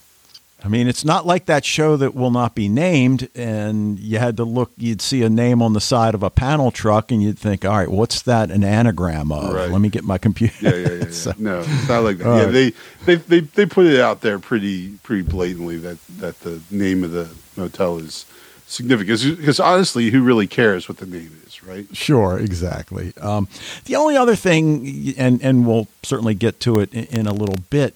I 0.62 0.66
mean, 0.66 0.88
it's 0.88 1.04
not 1.04 1.24
like 1.24 1.46
that 1.46 1.64
show 1.64 1.96
that 1.98 2.16
will 2.16 2.32
not 2.32 2.56
be 2.56 2.68
named, 2.68 3.28
and 3.36 3.96
you 3.96 4.18
had 4.18 4.36
to 4.38 4.44
look. 4.44 4.72
You'd 4.76 5.00
see 5.00 5.22
a 5.22 5.30
name 5.30 5.62
on 5.62 5.72
the 5.72 5.80
side 5.80 6.16
of 6.16 6.24
a 6.24 6.30
panel 6.30 6.72
truck, 6.72 7.12
and 7.12 7.22
you'd 7.22 7.38
think, 7.38 7.64
"All 7.64 7.76
right, 7.76 7.88
what's 7.88 8.22
that 8.22 8.50
an 8.50 8.64
anagram 8.64 9.30
of?" 9.30 9.54
Right. 9.54 9.70
Let 9.70 9.80
me 9.80 9.88
get 9.88 10.02
my 10.02 10.18
computer. 10.18 10.54
Yeah, 10.60 10.74
yeah, 10.74 10.88
yeah. 10.88 10.94
yeah. 11.04 11.10
So- 11.12 11.34
no, 11.38 11.60
it's 11.60 11.88
not 11.88 12.02
like 12.02 12.18
that. 12.18 12.24
Yeah, 12.24 12.44
right. 12.44 12.52
they, 12.52 12.70
they 13.06 13.14
they 13.14 13.40
they 13.40 13.66
put 13.66 13.86
it 13.86 14.00
out 14.00 14.20
there 14.22 14.40
pretty 14.40 14.96
pretty 15.04 15.22
blatantly 15.22 15.76
that 15.78 15.98
that 16.18 16.40
the 16.40 16.60
name 16.72 17.04
of 17.04 17.12
the 17.12 17.28
motel 17.56 17.98
is 17.98 18.26
significant. 18.68 19.38
Because 19.38 19.60
honestly, 19.60 20.10
who 20.10 20.22
really 20.22 20.46
cares 20.46 20.88
what 20.88 20.98
the 20.98 21.06
name 21.06 21.40
is, 21.46 21.62
right? 21.64 21.86
Sure, 21.96 22.38
exactly. 22.38 23.12
Um, 23.20 23.48
the 23.86 23.96
only 23.96 24.16
other 24.16 24.36
thing, 24.36 25.14
and 25.16 25.42
and 25.42 25.66
we'll 25.66 25.88
certainly 26.02 26.34
get 26.34 26.60
to 26.60 26.80
it 26.80 26.92
in, 26.92 27.04
in 27.04 27.26
a 27.26 27.32
little 27.32 27.58
bit. 27.70 27.94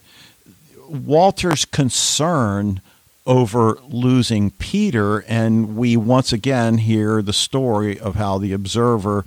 Walter's 0.89 1.65
concern 1.65 2.81
over 3.25 3.79
losing 3.89 4.51
Peter, 4.51 5.21
and 5.29 5.77
we 5.77 5.97
once 5.97 6.33
again 6.33 6.79
hear 6.79 7.23
the 7.23 7.33
story 7.33 7.99
of 7.99 8.17
how 8.17 8.39
the 8.39 8.53
observer 8.53 9.25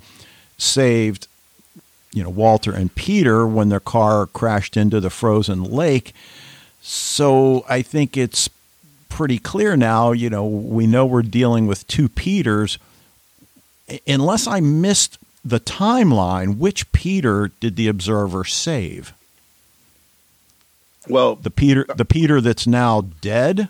saved, 0.58 1.28
you 2.12 2.22
know, 2.22 2.28
Walter 2.30 2.72
and 2.72 2.94
Peter 2.94 3.46
when 3.46 3.68
their 3.68 3.80
car 3.80 4.26
crashed 4.26 4.76
into 4.76 5.00
the 5.00 5.10
frozen 5.10 5.64
lake. 5.64 6.14
So 6.82 7.64
I 7.68 7.82
think 7.82 8.16
it's 8.16 8.48
pretty 9.08 9.38
clear 9.38 9.76
now. 9.76 10.12
You 10.12 10.30
know, 10.30 10.46
we 10.46 10.86
know 10.86 11.06
we're 11.06 11.22
dealing 11.22 11.66
with 11.66 11.86
two 11.86 12.08
Peters 12.08 12.78
unless 14.06 14.46
I 14.46 14.60
missed 14.60 15.18
the 15.44 15.60
timeline, 15.60 16.58
which 16.58 16.90
Peter 16.92 17.52
did 17.60 17.76
the 17.76 17.88
observer 17.88 18.44
save? 18.44 19.12
Well, 21.08 21.36
The 21.36 21.50
Peter, 21.50 21.86
the 21.94 22.04
Peter 22.04 22.40
that's 22.40 22.66
now 22.66 23.02
dead, 23.20 23.68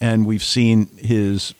and 0.00 0.24
we've 0.26 0.44
seen 0.44 0.86
his, 0.96 1.54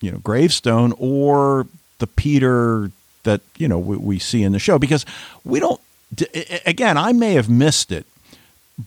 you 0.00 0.10
know, 0.10 0.18
gravestone, 0.18 0.94
or 0.98 1.66
the 1.98 2.06
Peter 2.06 2.90
that 3.24 3.42
you 3.58 3.68
know 3.68 3.78
we, 3.78 3.96
we 3.98 4.18
see 4.18 4.42
in 4.42 4.52
the 4.52 4.58
show 4.58 4.78
because 4.78 5.04
we 5.44 5.60
don't. 5.60 5.80
Again, 6.64 6.96
I 6.96 7.12
may 7.12 7.34
have 7.34 7.50
missed 7.50 7.92
it, 7.92 8.06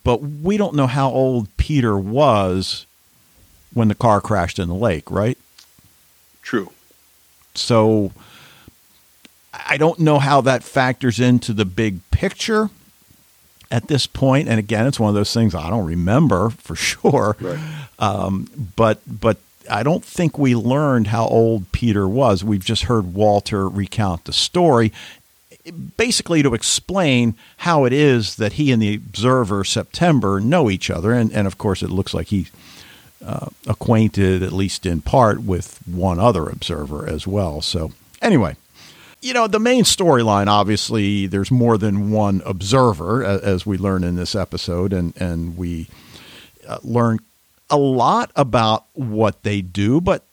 but 0.04 0.22
we 0.22 0.58
don't 0.58 0.74
know 0.74 0.88
how 0.88 1.12
old 1.12 1.56
Peter 1.58 1.96
was 1.96 2.88
when 3.74 3.88
the 3.88 3.96
car 3.96 4.22
crashed 4.22 4.60
in 4.60 4.68
the 4.68 4.76
lake, 4.76 5.10
right? 5.12 5.38
true. 6.50 6.72
So 7.54 8.12
I 9.54 9.78
don't 9.78 10.00
know 10.00 10.18
how 10.18 10.42
that 10.42 10.64
factors 10.64 11.20
into 11.20 11.54
the 11.54 11.66
big 11.66 12.00
picture 12.10 12.70
at 13.70 13.88
this 13.88 14.08
point. 14.08 14.48
And 14.48 14.58
again, 14.58 14.88
it's 14.88 15.00
one 15.00 15.10
of 15.10 15.16
those 15.16 15.34
things 15.34 15.54
I 15.54 15.70
don't 15.70 15.86
remember 15.86 16.50
for 16.58 16.76
sure. 16.76 17.38
Right. 17.40 17.60
Um, 18.00 18.72
but 18.76 19.02
but 19.06 19.38
I 19.70 19.84
don't 19.84 20.04
think 20.04 20.40
we 20.40 20.56
learned 20.56 21.08
how 21.08 21.28
old 21.28 21.72
Peter 21.72 22.08
was. 22.08 22.44
We've 22.44 22.66
just 22.66 22.84
heard 22.84 23.14
Walter 23.14 23.70
recount 23.70 24.26
the 24.26 24.34
story, 24.34 24.92
basically 25.98 26.42
to 26.42 26.56
explain 26.56 27.36
how 27.58 27.86
it 27.86 27.94
is 27.94 28.38
that 28.38 28.54
he 28.54 28.72
and 28.72 28.82
the 28.82 28.96
observer 28.96 29.64
September 29.64 30.40
know 30.40 30.70
each 30.72 30.90
other. 30.90 31.14
And 31.14 31.32
and 31.32 31.46
of 31.46 31.60
course, 31.60 31.84
it 31.84 31.92
looks 31.92 32.14
like 32.16 32.28
he 32.28 32.48
uh, 33.26 33.48
acquainted, 33.68 34.42
at 34.44 34.52
least 34.54 34.86
in 34.86 35.02
part, 35.02 35.42
with 35.42 35.80
one 35.86 36.20
other 36.20 36.48
observer 36.48 37.08
as 37.08 37.28
well. 37.28 37.62
So, 37.62 37.92
anyway, 38.22 38.56
you 39.22 39.34
know, 39.34 39.48
the 39.48 39.60
main 39.60 39.84
storyline 39.84 40.48
obviously, 40.48 41.28
there's 41.28 41.52
more 41.52 41.78
than 41.78 42.12
one 42.12 42.42
observer, 42.46 43.24
as 43.24 43.66
we 43.66 43.78
learn 43.78 44.04
in 44.04 44.16
this 44.16 44.36
episode, 44.36 44.94
and, 44.94 45.14
and 45.18 45.58
we 45.58 45.88
uh, 46.68 46.78
learn 46.84 47.20
a 47.70 47.78
lot 47.78 48.32
about 48.36 48.86
what 48.94 49.44
they 49.44 49.62
do, 49.62 50.00
but 50.02 50.24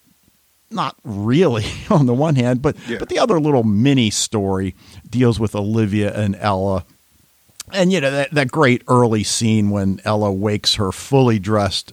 not 0.71 0.97
really 1.05 1.65
on 1.91 2.07
the 2.07 2.15
one 2.15 2.37
hand. 2.37 2.63
But, 2.63 2.77
Yeah. 2.89 2.99
but 2.99 3.09
the 3.09 3.19
other 3.19 3.39
little 3.41 3.65
mini 3.65 4.11
story 4.11 4.75
deals 5.11 5.39
with 5.41 5.55
Olivia 5.55 6.15
and 6.17 6.37
Ella. 6.39 6.85
And 7.73 7.93
you 7.93 8.01
know 8.01 8.11
that, 8.13 8.31
that 8.31 8.51
great 8.53 8.83
early 8.87 9.25
scene 9.25 9.71
when 9.71 10.01
Ella 10.05 10.33
wakes 10.33 10.75
her 10.77 10.93
fully 10.93 11.41
dressed 11.41 11.93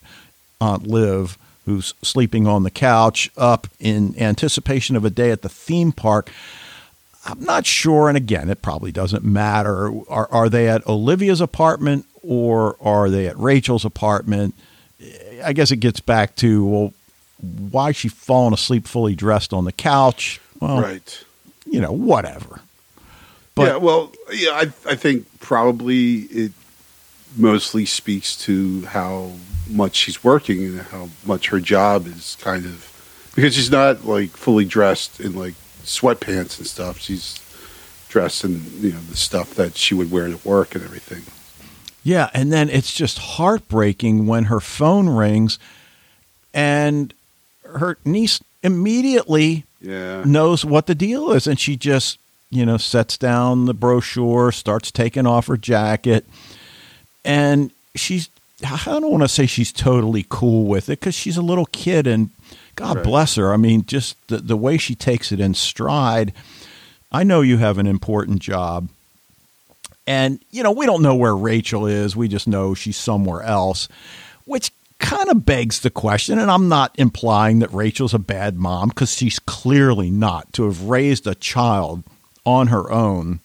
Aunt 0.63 0.87
Liv, 0.87 1.37
who's 1.65 1.93
sleeping 2.01 2.47
on 2.47 2.63
the 2.63 2.71
couch, 2.71 3.29
up 3.37 3.67
in 3.79 4.17
anticipation 4.19 4.95
of 4.95 5.03
a 5.03 5.09
day 5.09 5.31
at 5.31 5.41
the 5.41 5.49
theme 5.49 5.91
park. 5.91 6.31
I'm 7.25 7.43
not 7.43 7.65
sure, 7.65 8.07
and 8.07 8.17
again, 8.17 8.49
it 8.49 8.61
probably 8.61 8.91
doesn't 8.91 9.23
matter. 9.23 9.91
Are, 10.09 10.27
are 10.31 10.49
they 10.49 10.69
at 10.69 10.85
Olivia's 10.87 11.41
apartment 11.41 12.05
or 12.21 12.77
are 12.81 13.09
they 13.09 13.27
at 13.27 13.37
Rachel's 13.37 13.85
apartment? 13.85 14.55
I 15.43 15.53
guess 15.53 15.71
it 15.71 15.77
gets 15.77 15.99
back 15.99 16.35
to 16.37 16.65
well, 16.65 16.93
why 17.71 17.89
is 17.89 17.97
she 17.97 18.07
falling 18.07 18.53
asleep 18.53 18.87
fully 18.87 19.15
dressed 19.15 19.53
on 19.53 19.65
the 19.65 19.71
couch? 19.71 20.39
Well, 20.59 20.81
right. 20.81 21.23
you 21.65 21.81
know, 21.81 21.91
whatever. 21.91 22.61
But 23.55 23.67
yeah, 23.67 23.75
well, 23.77 24.11
yeah, 24.31 24.51
I, 24.51 24.61
I 24.89 24.95
think 24.95 25.27
probably 25.39 26.21
it 26.21 26.51
mostly 27.37 27.85
speaks 27.85 28.37
to 28.45 28.85
how 28.85 29.31
much 29.69 29.95
she's 29.95 30.23
working 30.23 30.65
and 30.65 30.81
how 30.81 31.09
much 31.25 31.47
her 31.49 31.59
job 31.59 32.07
is 32.07 32.37
kind 32.41 32.65
of 32.65 32.89
because 33.35 33.55
she's 33.55 33.71
not 33.71 34.05
like 34.05 34.29
fully 34.31 34.65
dressed 34.65 35.19
in 35.19 35.35
like 35.35 35.53
sweatpants 35.83 36.57
and 36.57 36.67
stuff. 36.67 36.99
She's 36.99 37.39
dressed 38.09 38.43
in 38.43 38.61
you 38.79 38.91
know 38.91 38.99
the 39.09 39.15
stuff 39.17 39.55
that 39.55 39.75
she 39.75 39.93
would 39.95 40.11
wear 40.11 40.27
to 40.27 40.47
work 40.47 40.75
and 40.75 40.83
everything. 40.83 41.23
Yeah, 42.03 42.29
and 42.33 42.51
then 42.51 42.69
it's 42.69 42.93
just 42.93 43.17
heartbreaking 43.17 44.27
when 44.27 44.45
her 44.45 44.59
phone 44.59 45.07
rings 45.09 45.57
and 46.53 47.13
her 47.65 47.97
niece 48.05 48.41
immediately 48.61 49.63
Yeah, 49.79 50.23
knows 50.25 50.65
what 50.65 50.85
the 50.85 50.95
deal 50.95 51.31
is 51.31 51.47
and 51.47 51.57
she 51.59 51.75
just, 51.77 52.19
you 52.49 52.65
know, 52.65 52.77
sets 52.77 53.17
down 53.17 53.65
the 53.65 53.73
brochure, 53.73 54.51
starts 54.51 54.91
taking 54.91 55.25
off 55.25 55.47
her 55.47 55.57
jacket 55.57 56.25
and 57.25 57.71
she's 57.95 58.29
I 58.65 58.77
don't 58.85 59.09
want 59.11 59.23
to 59.23 59.27
say 59.29 59.45
she's 59.45 59.71
totally 59.71 60.25
cool 60.29 60.65
with 60.65 60.89
it 60.89 61.01
cuz 61.01 61.13
she's 61.15 61.37
a 61.37 61.41
little 61.41 61.65
kid 61.67 62.07
and 62.07 62.29
God 62.75 62.97
Right. 62.97 63.05
bless 63.05 63.35
her. 63.35 63.53
I 63.53 63.57
mean, 63.57 63.85
just 63.85 64.15
the 64.27 64.37
the 64.37 64.57
way 64.57 64.77
she 64.77 64.95
takes 64.95 65.31
it 65.31 65.39
in 65.39 65.53
stride. 65.53 66.33
I 67.11 67.23
know 67.23 67.41
you 67.41 67.57
have 67.57 67.77
an 67.77 67.85
important 67.87 68.39
job. 68.41 68.89
And, 70.07 70.39
you 70.51 70.63
know, 70.63 70.71
we 70.71 70.85
don't 70.85 71.01
know 71.01 71.15
where 71.15 71.35
Rachel 71.35 71.85
is. 71.85 72.15
We 72.15 72.27
just 72.27 72.47
know 72.47 72.73
she's 72.73 72.97
somewhere 72.97 73.41
else, 73.43 73.87
which 74.45 74.71
kind 74.99 75.29
of 75.29 75.45
begs 75.45 75.79
the 75.79 75.89
question. 75.89 76.39
And 76.39 76.49
I'm 76.51 76.67
not 76.67 76.93
implying 76.97 77.59
that 77.59 77.71
Rachel's 77.73 78.13
a 78.13 78.19
bad 78.19 78.57
mom 78.57 78.89
because 78.89 79.13
she's 79.15 79.39
clearly 79.39 80.09
not. 80.09 80.51
To 80.53 80.63
have 80.65 80.81
raised 80.83 81.25
a 81.27 81.35
child 81.35 82.03
on 82.45 82.67
her 82.67 82.91
own 82.91 83.39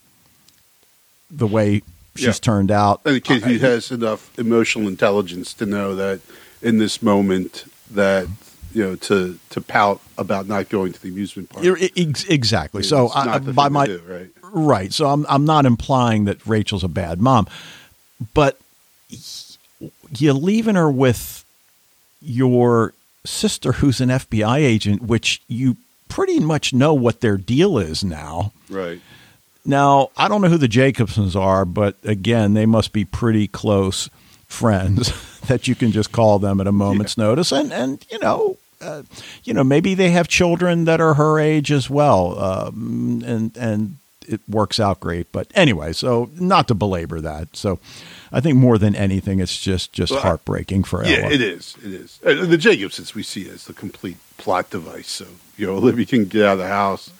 the 1.31 1.47
way 1.47 1.83
she's 2.19 2.27
Yeah. 2.27 2.33
turned 2.33 2.71
out. 2.71 3.01
and 3.05 3.17
a 3.17 3.21
kid 3.21 3.43
who 3.45 3.59
has 3.59 3.91
enough 3.91 4.31
emotional 4.39 4.89
intelligence 4.89 5.55
to 5.55 5.67
know 5.67 5.95
that 5.97 6.21
in 6.63 6.79
this 6.79 7.01
moment 7.03 7.65
that 7.91 8.27
you 8.75 8.83
know 8.85 8.97
to 8.97 9.39
to 9.51 9.61
pout 9.61 10.01
about 10.19 10.47
not 10.47 10.69
going 10.69 10.93
to 10.93 11.01
the 11.01 11.09
amusement 11.09 11.49
park. 11.49 11.65
Ex- 11.65 11.91
ex- 11.97 12.25
Exactly. 12.25 12.83
So, 12.83 13.07
It's 13.07 13.17
I, 13.17 13.39
the 13.39 13.53
by 13.53 13.69
my 13.69 13.87
do, 13.87 14.03
right? 14.07 14.29
Right. 14.43 14.93
So 14.93 15.09
I'm 15.09 15.25
I'm 15.29 15.45
not 15.45 15.65
implying 15.67 16.25
that 16.25 16.45
Rachel's 16.47 16.85
a 16.85 16.89
bad 16.89 17.21
mom, 17.21 17.47
but 18.35 18.59
you're 20.17 20.35
leaving 20.35 20.75
her 20.75 20.91
with 20.91 21.45
your 22.21 22.93
sister 23.25 23.73
who's 23.73 24.01
an 24.01 24.09
FBI 24.11 24.59
agent, 24.59 25.03
which 25.03 25.41
you 25.49 25.77
pretty 26.09 26.41
much 26.41 26.73
know 26.73 26.95
what 26.95 27.21
their 27.21 27.37
deal 27.37 27.79
is 27.79 28.03
now. 28.03 28.53
Right. 28.69 29.01
Now, 29.65 30.11
I 30.17 30.29
don't 30.29 30.41
know 30.41 30.49
who 30.49 30.59
the 30.59 30.69
Jacobsons 30.69 31.37
are, 31.37 31.65
but 31.65 31.97
again, 32.05 32.55
they 32.55 32.67
must 32.67 32.93
be 32.93 33.05
pretty 33.05 33.49
close 33.49 34.09
friends 34.47 35.13
that 35.49 35.69
you 35.69 35.75
can 35.75 35.93
just 35.93 36.11
call 36.13 36.39
them 36.39 36.61
at 36.61 36.67
a 36.67 36.73
moment's 36.73 37.19
notice. 37.19 37.53
And, 37.53 37.73
and 37.73 38.05
you 38.11 38.19
know, 38.19 38.57
uh, 38.81 39.03
you 39.45 39.53
know, 39.53 39.65
maybe 39.65 39.95
they 39.95 40.11
have 40.11 40.29
children 40.29 40.85
that 40.85 41.01
are 41.01 41.15
her 41.15 41.39
age 41.39 41.71
as 41.73 41.91
well. 41.91 42.39
Um, 42.39 43.23
and, 43.27 43.57
and 43.57 43.97
it 44.27 44.41
works 44.49 44.79
out 44.79 45.01
great. 45.01 45.31
But 45.33 45.49
anyway, 45.55 45.93
so 45.93 46.31
not 46.35 46.69
to 46.69 46.75
belabor 46.75 47.21
that. 47.21 47.57
So 47.57 47.79
I 48.33 48.41
think 48.41 48.57
more 48.57 48.79
than 48.79 48.95
anything, 48.95 49.41
it's 49.41 49.59
just 49.59 49.93
just 49.93 50.13
Well, 50.13 50.21
heartbreaking 50.21 50.85
for 50.85 51.05
Yeah, 51.05 51.17
Ella. 51.25 51.31
it 51.33 51.41
is. 51.41 51.77
It 51.85 51.93
is. 51.93 52.21
Uh, 52.25 52.45
the 52.47 52.57
Jacobsons 52.59 53.15
we 53.15 53.23
see 53.23 53.49
as 53.49 53.65
the 53.65 53.73
complete 53.73 54.19
plot 54.37 54.71
device. 54.71 55.09
So 55.11 55.27
you 55.57 55.67
know, 55.67 55.77
Olivia 55.79 56.07
can 56.07 56.25
get 56.27 56.45
out 56.45 56.53
of 56.53 56.59
the 56.59 56.69
house, 56.69 57.11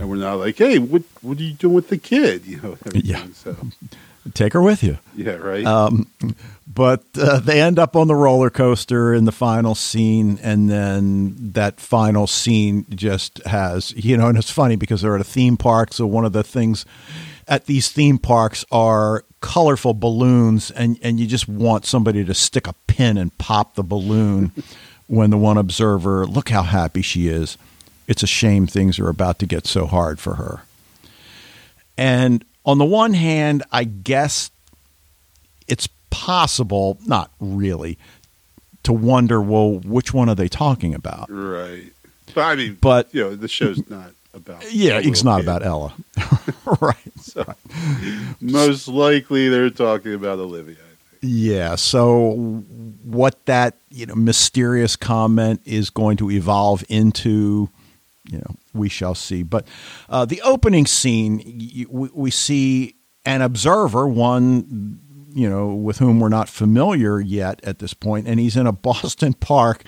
and 0.00 0.08
we're 0.08 0.16
not 0.16 0.34
like, 0.38 0.56
hey, 0.58 0.78
what 0.78 1.02
what 1.22 1.38
are 1.38 1.42
you 1.42 1.54
doing 1.54 1.74
with 1.74 1.88
the 1.88 1.98
kid? 1.98 2.42
You 2.46 2.60
know. 2.60 2.76
Yeah. 2.94 3.26
So 3.34 3.56
Take 4.32 4.54
her 4.54 4.62
with 4.62 4.82
you. 4.82 4.96
yeah, 5.14 5.34
right. 5.34 5.64
Um, 5.66 6.08
but 6.66 7.04
uh, 7.18 7.40
they 7.40 7.60
end 7.60 7.78
up 7.78 7.94
on 7.94 8.08
the 8.08 8.14
roller 8.14 8.48
coaster 8.48 9.12
in 9.12 9.26
the 9.26 9.32
final 9.32 9.74
scene, 9.74 10.38
and 10.42 10.70
then 10.70 11.34
that 11.52 11.78
final 11.78 12.26
scene 12.26 12.86
just 12.88 13.44
has, 13.44 13.92
you 13.92 14.16
know, 14.16 14.28
and 14.28 14.38
it's 14.38 14.50
funny 14.50 14.76
because 14.76 15.02
they're 15.02 15.14
at 15.14 15.20
a 15.20 15.24
theme 15.24 15.58
park. 15.58 15.92
So 15.92 16.06
one 16.06 16.24
of 16.24 16.32
the 16.32 16.42
things 16.42 16.86
at 17.46 17.66
these 17.66 17.90
theme 17.90 18.16
parks 18.16 18.64
are 18.72 19.24
colorful 19.42 19.92
balloons, 19.92 20.70
and 20.70 20.98
and 21.02 21.20
you 21.20 21.26
just 21.26 21.46
want 21.46 21.84
somebody 21.84 22.24
to 22.24 22.32
stick 22.32 22.66
a 22.66 22.72
pin 22.86 23.18
and 23.18 23.36
pop 23.36 23.74
the 23.74 23.82
balloon 23.84 24.52
when 25.06 25.28
the 25.28 25.36
one 25.38 25.58
observer 25.58 26.24
look 26.26 26.48
how 26.48 26.62
happy 26.62 27.02
she 27.02 27.28
is. 27.28 27.58
It's 28.06 28.22
a 28.22 28.26
shame 28.26 28.66
things 28.66 28.98
are 28.98 29.08
about 29.08 29.38
to 29.40 29.46
get 29.46 29.66
so 29.66 29.86
hard 29.86 30.18
for 30.20 30.34
her. 30.34 30.62
And 31.96 32.44
on 32.66 32.78
the 32.78 32.84
one 32.84 33.14
hand, 33.14 33.62
I 33.72 33.84
guess 33.84 34.50
it's 35.68 35.88
possible, 36.10 36.98
not 37.06 37.30
really, 37.40 37.98
to 38.82 38.92
wonder, 38.92 39.40
well, 39.40 39.78
which 39.80 40.12
one 40.12 40.28
are 40.28 40.34
they 40.34 40.48
talking 40.48 40.94
about? 40.94 41.26
right. 41.30 41.84
But 42.34 42.40
I 42.42 42.54
mean, 42.56 42.78
But- 42.80 43.14
you 43.14 43.22
know, 43.22 43.34
the 43.36 43.48
show's 43.48 43.88
not 43.88 44.10
about. 44.34 44.64
Yeah, 44.72 44.98
it's 45.02 45.22
not 45.22 45.36
kid. 45.40 45.44
about 45.44 45.62
Ella. 45.64 45.94
right. 46.80 46.96
So 47.20 47.54
most 48.40 48.88
likely 48.88 49.48
they're 49.48 49.70
talking 49.70 50.14
about 50.14 50.38
Olivia. 50.40 50.76
Yeah. 51.22 51.76
So 51.76 52.32
what 53.04 53.44
that, 53.46 53.76
you 53.90 54.06
know, 54.06 54.14
mysterious 54.16 54.96
comment 54.96 55.60
is 55.64 55.90
going 55.90 56.16
to 56.18 56.30
evolve 56.30 56.82
into, 56.88 57.70
you 58.30 58.38
know, 58.38 58.56
we 58.72 58.88
shall 58.88 59.14
see. 59.14 59.42
But 59.42 59.66
uh, 60.08 60.24
the 60.24 60.40
opening 60.42 60.86
scene, 60.86 61.86
we, 61.90 62.08
we 62.12 62.30
see 62.30 62.96
an 63.24 63.42
observer, 63.42 64.06
one, 64.06 65.00
you 65.34 65.48
know, 65.48 65.74
with 65.74 65.98
whom 65.98 66.20
we're 66.20 66.28
not 66.28 66.48
familiar 66.48 67.20
yet 67.20 67.60
at 67.64 67.78
this 67.78 67.94
point, 67.94 68.26
and 68.28 68.38
he's 68.38 68.56
in 68.56 68.66
a 68.66 68.72
Boston 68.88 69.34
park. 69.34 69.84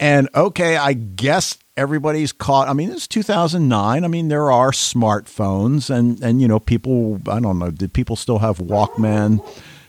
And 0.00 0.28
okay, 0.34 0.76
I 0.76 0.92
guess 0.92 1.56
everybody's 1.76 2.32
caught. 2.32 2.68
I 2.68 2.72
mean, 2.72 2.90
it's 2.90 3.06
2009. 3.06 4.04
I 4.04 4.08
mean, 4.08 4.28
there 4.28 4.50
are 4.50 4.70
smartphones, 4.70 5.88
and 5.88 6.20
and 6.22 6.42
you 6.42 6.48
know, 6.48 6.58
people. 6.58 7.20
I 7.28 7.40
don't 7.40 7.58
know. 7.58 7.70
Did 7.70 7.92
people 7.92 8.16
still 8.16 8.38
have 8.38 8.58
Walkman? 8.58 9.44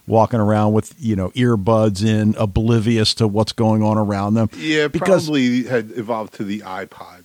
Walking 0.07 0.39
around 0.39 0.73
with 0.73 0.93
you 0.99 1.15
know 1.15 1.31
earbuds 1.31 2.05
in, 2.05 2.35
oblivious 2.37 3.15
to 3.15 3.27
what's 3.27 3.53
going 3.53 3.81
on 3.81 3.97
around 3.97 4.35
them. 4.35 4.51
Yeah, 4.55 4.87
because 4.87 5.25
probably 5.25 5.63
had 5.63 5.93
evolved 5.97 6.35
to 6.35 6.43
the 6.43 6.59
iPod 6.59 7.17
at 7.17 7.24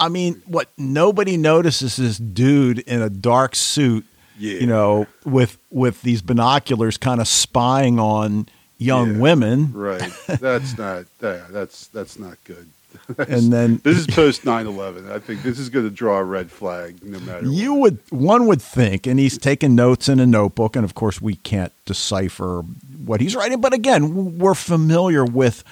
I 0.00 0.08
mean, 0.08 0.42
what 0.46 0.68
nobody 0.78 1.36
notices 1.36 1.98
is 1.98 2.18
dude 2.18 2.80
in 2.80 3.02
a 3.02 3.10
dark 3.10 3.54
suit, 3.54 4.04
Yeah. 4.38 4.54
you 4.60 4.66
know, 4.66 5.06
with 5.24 5.58
with 5.70 6.02
these 6.02 6.22
binoculars, 6.22 6.96
kind 6.96 7.20
of 7.20 7.28
spying 7.28 8.00
on 8.00 8.48
young 8.78 9.14
Yeah. 9.14 9.20
women, 9.20 9.72
Right. 9.74 10.10
That's 10.26 10.76
not. 10.78 11.04
Yeah, 11.22 11.42
that's 11.50 11.86
that's 11.88 12.18
not 12.18 12.38
good. 12.44 12.66
That's- 13.16 13.38
and 13.44 13.52
then 13.52 13.80
this 13.84 13.96
is 13.98 14.06
post 14.08 14.42
9-11. 14.44 15.12
I 15.12 15.20
think 15.20 15.44
this 15.44 15.60
is 15.60 15.68
going 15.68 15.84
to 15.84 15.94
draw 15.94 16.18
a 16.18 16.24
red 16.24 16.50
flag 16.50 16.96
no 17.04 17.20
matter. 17.20 17.46
you 17.46 17.72
what. 17.74 17.80
would 17.92 17.98
one 18.10 18.46
would 18.48 18.60
think, 18.60 19.06
and 19.06 19.20
he's 19.20 19.38
taking 19.38 19.76
notes 19.76 20.08
in 20.08 20.18
a 20.18 20.26
notebook, 20.26 20.74
and 20.74 20.84
of 20.84 20.94
course 20.96 21.20
we 21.20 21.36
can't 21.36 21.72
decipher 21.86 22.62
what 23.04 23.20
he's 23.20 23.36
writing. 23.36 23.60
But 23.60 23.74
again, 23.74 24.38
we're 24.38 24.54
familiar 24.56 25.24
with 25.24 25.62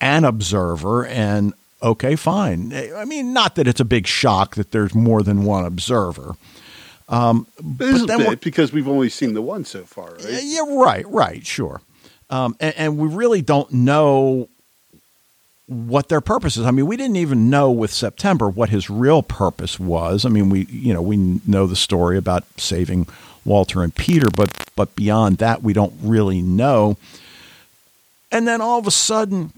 an 0.00 0.24
observer, 0.24 1.04
and 1.06 1.52
okay, 1.86 2.16
fine. 2.16 2.72
I 2.72 3.04
mean, 3.04 3.32
not 3.32 3.54
that 3.56 3.66
it's 3.66 3.80
a 3.80 3.84
big 3.84 4.06
shock 4.06 4.56
that 4.56 4.72
there's 4.72 4.94
more 4.94 5.22
than 5.22 5.44
one 5.44 5.64
observer. 5.64 6.36
But 7.08 7.86
a 8.02 8.06
then 8.06 8.18
bit 8.18 8.40
because 8.40 8.72
we've 8.72 8.88
only 8.88 9.08
seen 9.08 9.34
the 9.34 9.42
one 9.42 9.64
so 9.64 9.84
far, 9.84 10.14
right? 10.14 10.24
Yeah, 10.28 10.40
yeah, 10.42 10.76
right, 10.76 11.08
right, 11.08 11.46
sure. 11.46 11.80
Um, 12.30 12.56
and, 12.58 12.74
and 12.76 12.98
we 12.98 13.08
really 13.08 13.42
don't 13.42 13.72
know 13.72 14.48
what 15.66 16.08
their 16.08 16.20
purpose 16.20 16.56
is. 16.56 16.64
I 16.64 16.70
mean, 16.70 16.86
we 16.86 16.96
didn't 16.96 17.16
even 17.16 17.50
know 17.50 17.70
with 17.70 17.92
September 17.92 18.48
what 18.48 18.70
his 18.70 18.88
real 18.90 19.22
purpose 19.22 19.78
was. 19.78 20.24
I 20.24 20.28
mean, 20.28 20.48
we 20.48 20.66
you 20.66 20.92
know 20.92 21.02
we 21.02 21.40
know 21.46 21.66
the 21.66 21.76
story 21.76 22.16
about 22.16 22.44
saving 22.56 23.06
Walter 23.44 23.82
and 23.82 23.94
Peter, 23.94 24.28
but 24.34 24.70
but 24.74 24.94
beyond 24.96 25.38
that, 25.38 25.62
we 25.62 25.72
don't 25.72 25.94
really 26.02 26.42
know. 26.42 26.96
And 28.32 28.46
then 28.46 28.60
all 28.60 28.78
of 28.78 28.86
a 28.86 28.92
sudden, 28.92 29.52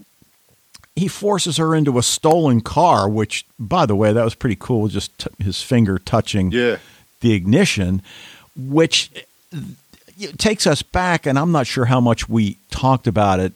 he 0.99 1.07
forces 1.07 1.57
her 1.57 1.73
into 1.75 1.97
a 1.97 2.03
stolen 2.03 2.61
car, 2.61 3.09
which, 3.09 3.45
by 3.57 3.85
the 3.85 3.95
way, 3.95 4.13
that 4.13 4.23
was 4.23 4.35
pretty 4.35 4.57
cool. 4.59 4.87
Just 4.87 5.17
t- 5.17 5.29
his 5.43 5.61
finger 5.61 5.97
touching 5.99 6.51
Yeah. 6.51 6.77
the 7.21 7.33
ignition, 7.33 8.01
which 8.55 9.09
takes 10.37 10.67
us 10.67 10.81
back, 10.81 11.25
and 11.25 11.39
I'm 11.39 11.51
not 11.51 11.65
sure 11.67 11.85
how 11.85 12.01
much 12.01 12.27
we 12.29 12.57
talked 12.71 13.07
about 13.07 13.39
it 13.39 13.53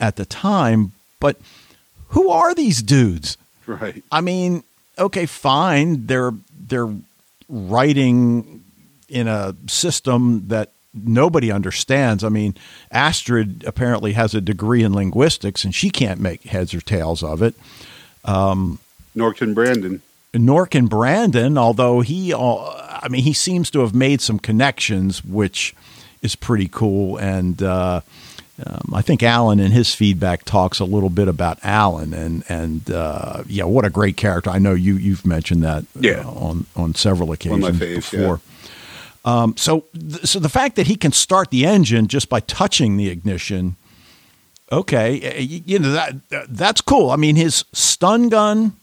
at 0.00 0.16
the 0.16 0.24
time, 0.24 0.92
but 1.20 1.36
who 2.10 2.30
are 2.30 2.54
these 2.54 2.82
dudes? 2.82 3.36
Right. 3.66 4.02
I 4.12 4.20
mean, 4.20 4.62
okay, 4.98 5.26
fine, 5.26 6.06
they're 6.06 6.32
they're 6.68 6.92
writing 7.48 8.62
in 9.08 9.28
a 9.28 9.54
system 9.68 10.44
that 10.48 10.70
nobody 11.04 11.50
understands. 11.50 12.24
I 12.24 12.28
mean, 12.28 12.54
Astrid 12.90 13.64
apparently 13.66 14.12
has 14.12 14.34
a 14.34 14.40
degree 14.40 14.82
in 14.82 14.92
linguistics, 14.94 15.64
and 15.64 15.74
she 15.74 15.90
can't 15.90 16.20
make 16.20 16.42
heads 16.44 16.72
or 16.74 16.80
tails 16.80 17.22
of 17.22 17.42
it. 17.42 17.54
Nor 18.24 19.32
can 19.34 19.54
Brandon. 19.54 20.02
nor 20.34 20.66
can 20.66 20.86
Brandon, 20.86 21.56
although 21.56 22.00
he, 22.00 22.34
uh, 22.34 22.38
I 23.02 23.08
mean, 23.10 23.22
he 23.22 23.32
seems 23.32 23.70
to 23.70 23.80
have 23.80 23.94
made 23.94 24.20
some 24.20 24.38
connections, 24.38 25.24
which 25.24 25.74
is 26.22 26.36
pretty 26.36 26.68
cool. 26.68 27.16
And 27.18 27.62
uh, 27.62 28.00
um, 28.66 28.92
I 28.94 29.00
think 29.02 29.22
Alan 29.22 29.60
in 29.60 29.70
his 29.70 29.94
feedback 29.94 30.44
talks 30.44 30.80
a 30.80 30.84
little 30.84 31.08
bit 31.10 31.28
about 31.28 31.58
Alan, 31.62 32.12
and 32.12 32.42
and 32.48 32.90
uh, 32.90 33.42
yeah, 33.46 33.64
what 33.64 33.84
a 33.84 33.90
great 33.90 34.16
character. 34.16 34.50
I 34.50 34.58
know 34.58 34.74
you 34.74 34.96
you've 34.96 35.24
mentioned 35.26 35.62
that 35.62 35.84
Yeah. 35.98 36.22
uh, 36.26 36.30
on 36.30 36.66
on 36.74 36.94
several 36.94 37.32
occasions 37.32 37.62
One 37.62 37.70
of 37.70 37.80
my 37.80 37.86
faves, 37.86 38.10
before. 38.10 38.40
Um, 39.26 39.56
so, 39.56 39.80
th- 39.92 40.24
so 40.24 40.38
the 40.38 40.48
fact 40.48 40.76
that 40.76 40.86
he 40.86 40.94
can 40.96 41.10
start 41.12 41.50
the 41.50 41.66
engine 41.66 42.06
just 42.06 42.28
by 42.28 42.40
touching 42.40 42.96
the 42.96 43.08
ignition, 43.10 43.74
okay, 44.70 45.36
uh, 45.36 45.40
you 45.40 45.78
know 45.80 45.90
that 45.92 46.14
that's 46.48 46.80
cool. 46.80 47.10
I 47.10 47.16
mean, 47.16 47.34
his 47.36 47.64
stun 47.72 48.28
gun, 48.28 48.74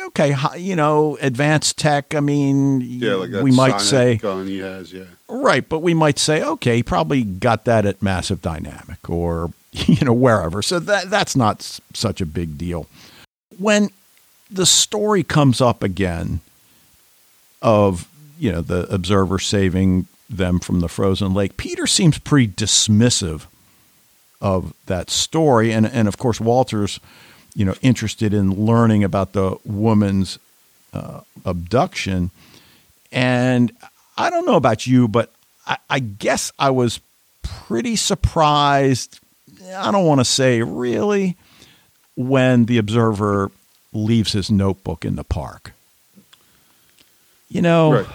okay, 0.00 0.34
you 0.56 0.76
know, 0.76 1.18
advanced 1.20 1.76
tech. 1.78 2.14
I 2.14 2.20
mean, 2.20 2.80
Yeah, 2.82 3.14
like 3.14 3.30
that 3.32 3.42
we 3.42 3.50
might 3.50 3.80
say 3.80 4.16
gun 4.18 4.46
he 4.46 4.58
has. 4.58 4.92
Yeah. 4.92 5.04
right, 5.28 5.68
but 5.68 5.80
we 5.80 5.92
might 5.94 6.18
say, 6.18 6.42
okay, 6.42 6.76
he 6.76 6.82
probably 6.82 7.24
got 7.24 7.64
that 7.64 7.86
at 7.86 8.00
Massive 8.02 8.42
Dynamic 8.42 9.08
or 9.10 9.50
you 9.72 10.04
know 10.04 10.12
wherever. 10.12 10.62
So 10.62 10.78
that 10.78 11.10
that's 11.10 11.34
not 11.36 11.60
s- 11.60 11.80
such 11.94 12.20
a 12.20 12.26
big 12.26 12.56
deal. 12.58 12.86
When 13.58 13.90
the 14.50 14.66
story 14.66 15.22
comes 15.24 15.60
up 15.60 15.82
again 15.82 16.40
of 17.62 18.06
you 18.38 18.52
know 18.52 18.60
the 18.60 18.92
observer 18.92 19.38
saving 19.38 20.06
them 20.28 20.58
from 20.58 20.80
the 20.80 20.88
frozen 20.88 21.34
lake, 21.34 21.56
Peter 21.56 21.86
seems 21.86 22.18
pretty 22.18 22.48
dismissive 22.48 23.46
of 24.40 24.74
that 24.86 25.10
story, 25.10 25.72
and 25.72 25.86
and 25.86 26.08
of 26.08 26.18
course 26.18 26.40
Walter's 26.40 27.00
you 27.54 27.64
know 27.64 27.74
interested 27.82 28.34
in 28.34 28.66
learning 28.66 29.04
about 29.04 29.32
the 29.32 29.56
woman's 29.64 30.38
uh, 30.92 31.20
abduction, 31.44 32.30
and 33.12 33.72
I 34.16 34.30
don't 34.30 34.46
know 34.46 34.56
about 34.56 34.86
you, 34.86 35.08
but 35.08 35.30
I, 35.66 35.78
I 35.88 35.98
guess 35.98 36.52
I 36.58 36.70
was 36.70 37.00
pretty 37.42 37.96
surprised. 37.96 39.20
I 39.74 39.90
don't 39.90 40.06
want 40.06 40.20
to 40.20 40.24
say 40.24 40.62
really 40.62 41.36
when 42.16 42.66
the 42.66 42.78
observer 42.78 43.50
leaves 43.92 44.32
his 44.32 44.50
notebook 44.50 45.04
in 45.04 45.16
the 45.16 45.24
park. 45.24 45.72
You 47.54 47.62
know, 47.62 47.92
Right. 47.92 48.06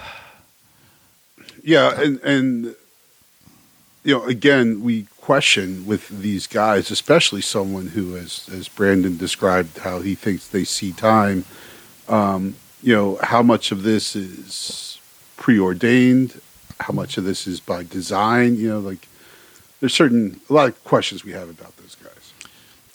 Yeah, 1.63 2.01
and 2.01 2.19
and 2.21 2.75
you 4.03 4.17
know, 4.17 4.25
again, 4.25 4.83
we 4.83 5.07
question 5.21 5.85
with 5.85 6.09
these 6.09 6.45
guys, 6.45 6.91
especially 6.91 7.41
someone 7.41 7.87
who, 7.87 8.17
as 8.17 8.49
as 8.51 8.67
Brandon 8.67 9.15
described, 9.17 9.77
how 9.77 10.01
he 10.01 10.13
thinks 10.13 10.47
they 10.47 10.65
see 10.65 10.91
time. 10.91 11.45
Um, 12.09 12.55
you 12.81 12.93
know, 12.93 13.17
how 13.23 13.41
much 13.41 13.71
of 13.71 13.83
this 13.83 14.13
is 14.15 14.99
preordained? 15.37 16.41
How 16.81 16.93
much 16.93 17.17
of 17.17 17.23
this 17.23 17.47
is 17.47 17.61
by 17.61 17.83
design? 17.83 18.55
You 18.57 18.69
know, 18.69 18.79
like 18.79 19.07
there's 19.79 19.93
certain 19.93 20.41
a 20.49 20.53
lot 20.53 20.67
of 20.67 20.83
questions 20.83 21.23
we 21.23 21.31
have 21.31 21.49
about 21.49 21.77
those 21.77 21.95
guys. 21.95 22.33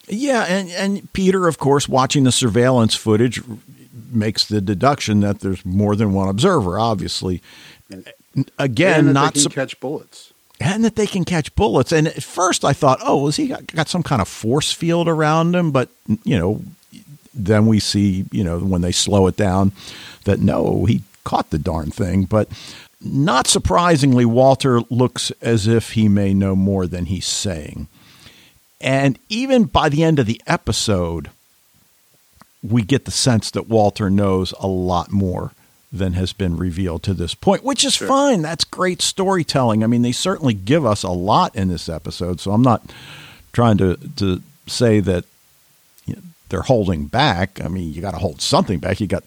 Yeah, 0.08 0.42
and 0.42 0.68
and 0.70 1.10
Peter, 1.14 1.48
of 1.48 1.56
course, 1.58 1.88
watching 1.88 2.24
the 2.24 2.32
surveillance 2.32 2.94
footage, 2.94 3.40
makes 4.10 4.44
the 4.44 4.60
deduction 4.60 5.20
that 5.20 5.40
there's 5.40 5.64
more 5.64 5.96
than 5.96 6.12
one 6.12 6.28
observer. 6.28 6.78
Obviously, 6.78 7.42
again, 8.58 9.00
and 9.00 9.08
that 9.08 9.12
not 9.12 9.34
they 9.34 9.40
can 9.40 9.42
sup- 9.42 9.52
catch 9.52 9.80
bullets. 9.80 10.32
and 10.60 10.84
that 10.84 10.96
they 10.96 11.06
can 11.06 11.24
catch 11.24 11.54
bullets. 11.54 11.92
And 11.92 12.08
at 12.08 12.22
first, 12.22 12.64
I 12.64 12.72
thought, 12.72 13.00
oh, 13.02 13.22
was 13.22 13.36
he 13.36 13.48
got, 13.48 13.66
got 13.68 13.88
some 13.88 14.02
kind 14.02 14.22
of 14.22 14.28
force 14.28 14.72
field 14.72 15.08
around 15.08 15.54
him? 15.54 15.70
But 15.70 15.88
you 16.24 16.38
know, 16.38 16.62
then 17.32 17.66
we 17.66 17.80
see, 17.80 18.24
you 18.30 18.44
know, 18.44 18.58
when 18.58 18.80
they 18.82 18.92
slow 18.92 19.26
it 19.26 19.36
down, 19.36 19.72
that 20.24 20.40
no, 20.40 20.84
he 20.84 21.02
caught 21.24 21.50
the 21.50 21.58
darn 21.58 21.90
thing. 21.90 22.24
But 22.24 22.48
not 23.00 23.46
surprisingly, 23.46 24.24
Walter 24.24 24.80
looks 24.90 25.30
as 25.42 25.66
if 25.66 25.92
he 25.92 26.08
may 26.08 26.32
know 26.32 26.56
more 26.56 26.86
than 26.86 27.06
he's 27.06 27.26
saying. 27.26 27.88
And 28.80 29.18
even 29.28 29.64
by 29.64 29.88
the 29.88 30.02
end 30.02 30.18
of 30.18 30.26
the 30.26 30.40
episode, 30.46 31.30
we 32.66 32.82
get 32.82 33.04
the 33.04 33.10
sense 33.10 33.50
that 33.50 33.68
Walter 33.68 34.08
knows 34.08 34.54
a 34.58 34.66
lot 34.66 35.12
more 35.12 35.52
than 35.92 36.14
has 36.14 36.32
been 36.32 36.56
revealed 36.56 37.02
to 37.04 37.14
this 37.14 37.34
point, 37.34 37.62
which 37.62 37.84
is 37.84 37.92
Sure. 37.94 38.08
fine. 38.08 38.42
That's 38.42 38.64
great 38.64 39.00
storytelling. 39.02 39.84
I 39.84 39.86
mean, 39.86 40.02
they 40.02 40.12
certainly 40.12 40.54
give 40.54 40.84
us 40.86 41.02
a 41.04 41.10
lot 41.10 41.54
in 41.54 41.68
this 41.68 41.88
episode, 41.88 42.40
so 42.40 42.52
I'm 42.52 42.62
not 42.62 42.82
trying 43.52 43.76
to 43.78 43.96
to 44.16 44.42
say 44.66 44.98
that 45.00 45.24
you 46.06 46.14
know, 46.16 46.22
they're 46.48 46.62
holding 46.62 47.06
back. 47.06 47.60
I 47.64 47.68
mean, 47.68 47.92
you 47.92 48.00
got 48.00 48.12
to 48.12 48.18
hold 48.18 48.40
something 48.40 48.78
back. 48.80 49.00
You 49.00 49.06
got 49.06 49.22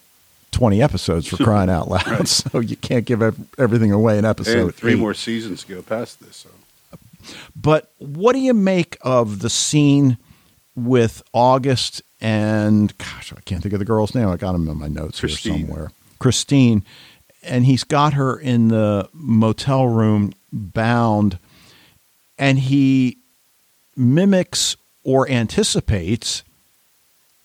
20 0.51 0.81
episodes 0.81 1.27
for 1.27 1.37
crying 1.43 1.69
out 1.69 1.89
loud, 1.89 2.07
Right. 2.07 2.27
so 2.41 2.59
you 2.59 2.75
can't 2.75 3.05
give 3.05 3.21
everything 3.57 3.91
away 3.91 4.17
in 4.17 4.25
episode 4.25 4.59
and 4.59 4.75
three 4.75 4.93
eight. 4.93 4.99
more 4.99 5.13
seasons 5.13 5.63
to 5.63 5.75
go 5.75 5.81
past 5.83 6.19
this. 6.19 6.35
So 6.37 6.49
But 7.55 7.91
what 7.99 8.33
do 8.33 8.39
you 8.39 8.53
make 8.53 8.97
of 9.01 9.39
the 9.39 9.49
scene 9.49 10.17
with 10.75 11.23
August 11.33 12.01
and 12.19 12.97
gosh, 12.97 13.33
I 13.35 13.41
can't 13.41 13.61
think 13.61 13.73
of 13.73 13.79
the 13.79 13.85
girl's 13.85 14.15
name. 14.15 14.27
I 14.27 14.37
got 14.37 14.55
him 14.55 14.67
in 14.67 14.77
my 14.77 14.87
notes 14.87 15.19
here 15.19 15.29
somewhere. 15.29 15.91
Christine, 16.19 16.83
and 17.43 17.65
he's 17.65 17.83
got 17.83 18.13
her 18.13 18.37
in 18.39 18.69
the 18.69 19.09
motel 19.13 19.87
room 19.87 20.33
bound, 20.51 21.37
and 22.37 22.59
he 22.59 23.17
mimics 23.95 24.75
or 25.03 25.29
anticipates 25.29 26.43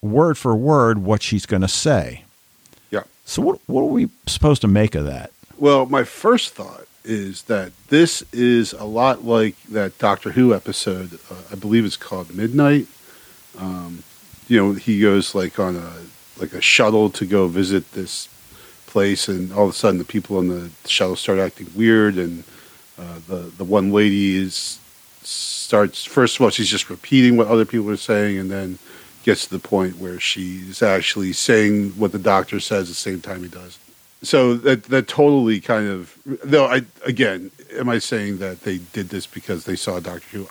word 0.00 0.36
for 0.36 0.54
word 0.56 0.98
what 0.98 1.22
she's 1.22 1.46
going 1.46 1.62
to 1.62 1.68
say. 1.68 2.24
yeah. 2.90 3.02
So 3.24 3.42
what 3.42 3.60
what 3.66 3.82
are 3.82 3.86
we 3.86 4.08
supposed 4.26 4.62
to 4.62 4.68
make 4.68 4.94
of 4.94 5.04
that? 5.06 5.30
Well, 5.58 5.86
my 5.86 6.04
first 6.04 6.54
thought 6.54 6.86
is 7.04 7.42
that 7.42 7.72
this 7.88 8.22
is 8.32 8.72
a 8.72 8.84
lot 8.84 9.24
like 9.24 9.60
that 9.64 9.98
Doctor 9.98 10.32
Who 10.32 10.54
episode. 10.54 11.18
Uh, 11.30 11.34
I 11.52 11.54
believe 11.56 11.84
it's 11.84 11.96
called 11.96 12.34
Midnight. 12.34 12.86
Um, 13.58 14.02
you 14.52 14.58
know, 14.58 14.72
he 14.74 15.00
goes 15.00 15.34
like 15.34 15.58
on 15.58 15.76
a 15.76 15.92
like 16.38 16.52
a 16.52 16.60
shuttle 16.60 17.08
to 17.08 17.24
go 17.24 17.48
visit 17.48 17.90
this 17.92 18.28
place, 18.86 19.26
and 19.26 19.50
all 19.50 19.64
of 19.64 19.70
a 19.70 19.72
sudden 19.72 19.96
the 19.96 20.04
people 20.04 20.36
on 20.36 20.48
the 20.48 20.70
shuttle 20.84 21.16
start 21.16 21.38
acting 21.38 21.68
weird, 21.74 22.16
and 22.16 22.44
uh, 22.98 23.18
the 23.28 23.50
the 23.56 23.64
one 23.64 23.92
lady 23.92 24.36
is 24.36 24.78
starts 25.22 26.04
first 26.04 26.36
of 26.36 26.42
all 26.42 26.50
she's 26.50 26.68
just 26.68 26.90
repeating 26.90 27.36
what 27.38 27.46
other 27.46 27.64
people 27.64 27.88
are 27.88 27.96
saying, 27.96 28.36
and 28.36 28.50
then 28.50 28.78
gets 29.24 29.46
to 29.46 29.50
the 29.50 29.58
point 29.58 29.96
where 29.96 30.20
she's 30.20 30.82
actually 30.82 31.32
saying 31.32 31.90
what 31.92 32.12
the 32.12 32.18
doctor 32.18 32.60
says 32.60 32.82
at 32.82 32.88
the 32.88 32.94
same 32.94 33.22
time 33.22 33.42
he 33.42 33.48
does. 33.48 33.78
So 34.22 34.52
that 34.56 34.84
that 34.84 35.08
totally 35.08 35.60
kind 35.60 35.88
of 35.88 36.18
though 36.26 36.66
I 36.66 36.82
again 37.06 37.50
am 37.74 37.88
I 37.88 38.00
saying 38.00 38.36
that 38.38 38.60
they 38.64 38.78
did 38.92 39.08
this 39.08 39.26
because 39.26 39.64
they 39.64 39.76
saw 39.76 39.98
Doctor 39.98 40.28
Who 40.36 40.48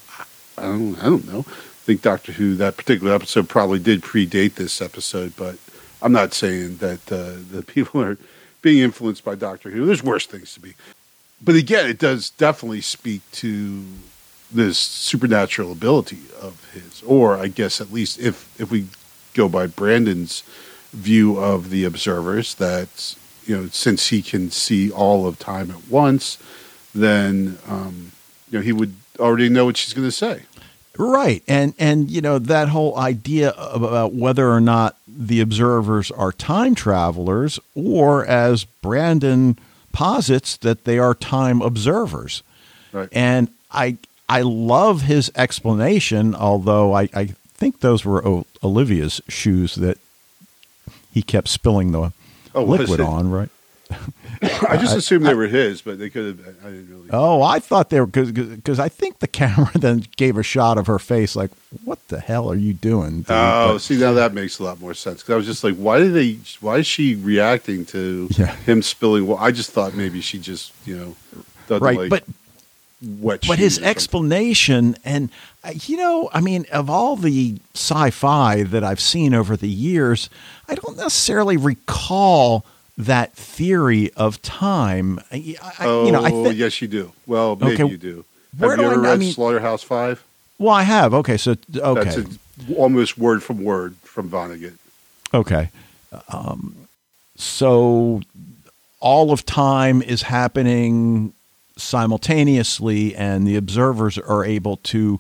I 0.58 0.64
don't 0.64 0.98
I 0.98 1.04
don't 1.04 1.32
know 1.32 1.46
think 1.92 2.02
Doctor 2.02 2.32
Who 2.32 2.56
that 2.56 2.78
particular 2.78 3.14
episode 3.14 3.50
probably 3.50 3.78
did 3.78 4.02
predate 4.02 4.56
this 4.56 4.82
episode 4.82 5.36
but 5.36 5.58
I'm 6.02 6.14
not 6.14 6.34
saying 6.34 6.78
that 6.78 7.12
uh, 7.12 7.34
the 7.52 7.64
people 7.64 8.02
are 8.02 8.18
being 8.62 8.82
influenced 8.82 9.26
by 9.26 9.36
Doctor 9.36 9.70
Who. 9.70 9.86
There's 9.86 10.04
worse 10.04 10.26
things 10.26 10.54
to 10.54 10.62
be. 10.62 10.76
But 11.44 11.56
again 11.56 11.90
it 11.90 12.00
does 12.00 12.30
definitely 12.30 12.80
speak 12.80 13.24
to 13.34 13.84
this 14.50 14.78
supernatural 14.78 15.74
ability 15.74 16.22
of 16.42 16.72
his 16.72 17.04
or 17.04 17.36
I 17.36 17.48
guess 17.48 17.82
at 17.82 17.92
least 17.92 18.20
if 18.20 18.50
if 18.60 18.72
we 18.72 18.88
go 19.34 19.50
by 19.50 19.68
Brandon's 19.68 20.44
view 20.94 21.38
of 21.38 21.72
the 21.72 21.84
observers 21.84 22.56
that 22.56 23.16
you 23.46 23.58
know 23.58 23.68
since 23.68 24.08
he 24.08 24.22
can 24.22 24.50
see 24.50 24.90
all 24.90 25.28
of 25.28 25.40
time 25.40 25.72
at 25.72 25.90
once 25.90 26.38
then 26.96 27.58
um, 27.68 28.14
you 28.50 28.60
know 28.60 28.64
he 28.64 28.72
would 28.72 28.96
already 29.20 29.50
know 29.50 29.66
what 29.66 29.76
she's 29.76 29.94
going 29.94 30.08
to 30.08 30.12
say 30.12 30.44
Right. 30.98 31.42
And 31.48 31.74
and 31.80 32.12
you 32.12 32.22
know 32.22 32.38
that 32.40 32.70
whole 32.70 32.98
idea 32.98 33.52
about 33.52 34.14
whether 34.14 34.52
or 34.52 34.60
not 34.62 34.98
the 35.08 35.40
observers 35.42 36.12
are 36.12 36.32
time 36.32 36.76
travelers 36.76 37.60
or 37.76 38.26
as 38.26 38.66
Brandon 38.66 39.58
posits 39.94 40.58
that 40.58 40.84
they 40.86 41.00
are 41.00 41.14
time 41.14 41.62
observers. 41.62 42.44
right 42.92 43.10
And 43.12 43.50
I 43.72 43.98
I 44.30 44.42
love 44.42 45.02
his 45.04 45.32
explanation 45.36 46.36
although 46.36 46.94
I 46.94 47.10
I 47.14 47.26
think 47.56 47.80
those 47.80 48.04
were 48.06 48.26
o- 48.28 48.46
Olivia's 48.64 49.22
shoes 49.28 49.76
that 49.76 49.98
he 51.14 51.22
kept 51.22 51.48
spilling 51.48 51.92
the 51.92 52.12
Oh, 52.54 52.64
liquid 52.64 53.00
on, 53.00 53.30
right? 53.32 53.50
I 54.44 54.78
just 54.78 54.96
assumed 54.98 55.26
they 55.26 55.36
were 55.36 55.48
his 55.48 55.82
but 55.82 56.00
they 56.00 56.10
could 56.10 56.26
have 56.38 56.48
I 56.66 56.70
didn't 56.72 56.90
really 56.90 57.10
Oh, 57.12 57.42
I 57.44 57.60
thought 57.60 57.90
they 57.90 58.00
were 58.00 58.06
because 58.08 58.32
because 58.32 58.80
I 58.80 58.90
think 58.90 59.20
the 59.20 59.28
camera 59.28 59.70
then 59.76 60.06
gave 60.18 60.38
a 60.38 60.44
shot 60.44 60.78
of 60.78 60.88
her 60.88 60.98
face, 61.00 61.36
like, 61.36 61.52
"What 61.84 62.00
the 62.08 62.20
hell 62.20 62.50
are 62.52 62.56
you 62.56 62.74
doing?" 62.74 63.18
dude?" 63.22 63.26
Oh, 63.30 63.74
But- 63.74 63.80
see 63.80 63.98
now 63.98 64.14
that 64.14 64.34
makes 64.34 64.60
a 64.60 64.64
lot 64.64 64.80
more 64.80 64.94
sense 64.94 65.22
because 65.22 65.34
I 65.34 65.38
was 65.38 65.46
just 65.46 65.64
like, 65.64 65.76
why 65.76 66.00
did 66.00 66.14
they? 66.14 66.40
Why 66.60 66.78
is 66.78 66.88
she 66.88 67.16
reacting 67.16 67.86
to 67.88 68.30
Yeah. 68.32 68.56
him 68.66 68.82
spilling? 68.82 69.28
Well, 69.28 69.38
I 69.38 69.52
just 69.52 69.72
thought 69.72 69.94
maybe 69.94 70.22
she 70.22 70.40
just 70.40 70.72
you 70.86 70.98
know 71.70 71.78
right, 71.80 71.98
like 71.98 72.10
but 72.10 72.24
wet. 73.20 73.44
but 73.48 73.60
his 73.60 73.80
explanation 73.80 74.96
and 75.06 75.30
uh, 75.64 75.72
you 75.86 75.98
know 75.98 76.30
i 76.34 76.42
mean 76.42 76.66
of 76.72 76.90
all 76.90 77.16
the 77.16 77.58
sci-fi 77.74 78.62
that 78.64 78.84
i've 78.84 79.00
seen 79.00 79.34
over 79.34 79.56
the 79.58 79.68
years 79.70 80.30
i 80.68 80.76
don't 80.76 80.98
necessarily 80.98 81.58
recall 81.58 82.64
that 82.98 83.34
theory 83.34 84.12
of 84.16 84.42
time 84.42 85.20
I, 85.32 85.56
I- 85.80 85.86
Oh, 85.88 86.06
you 86.06 86.12
know 86.12 86.24
i 86.24 86.30
think 86.32 86.56
yes, 86.58 86.82
you 86.82 86.88
do. 86.88 87.12
Well, 87.26 87.56
maybe 87.56 87.74
Okay, 87.84 87.92
you 87.92 87.98
do. 87.98 88.26
where 88.58 88.72
Have 88.72 88.80
do 88.80 88.86
you 88.86 88.92
ever 88.92 89.02
I 89.02 89.10
read 89.12 89.20
mean- 89.20 89.34
Slaughterhouse 89.34 89.84
Five? 89.84 90.24
well 90.60 90.74
i 90.76 90.84
have 90.84 91.14
okay 91.14 91.38
so 91.38 91.56
okay 91.76 92.04
That's 92.04 92.18
a, 92.18 92.26
almost 92.76 93.18
word 93.18 93.42
from 93.44 93.64
word 93.64 93.96
from 94.04 94.30
Vonnegut. 94.30 94.74
Okay. 95.34 95.70
Um, 96.30 96.76
so 97.38 98.22
all 99.00 99.32
of 99.32 99.46
time 99.46 100.02
is 100.02 100.24
happening 100.24 101.34
simultaneously, 101.78 103.16
and 103.16 103.48
the 103.48 103.56
observers 103.56 104.18
are 104.18 104.44
able 104.46 104.78
to 104.78 105.20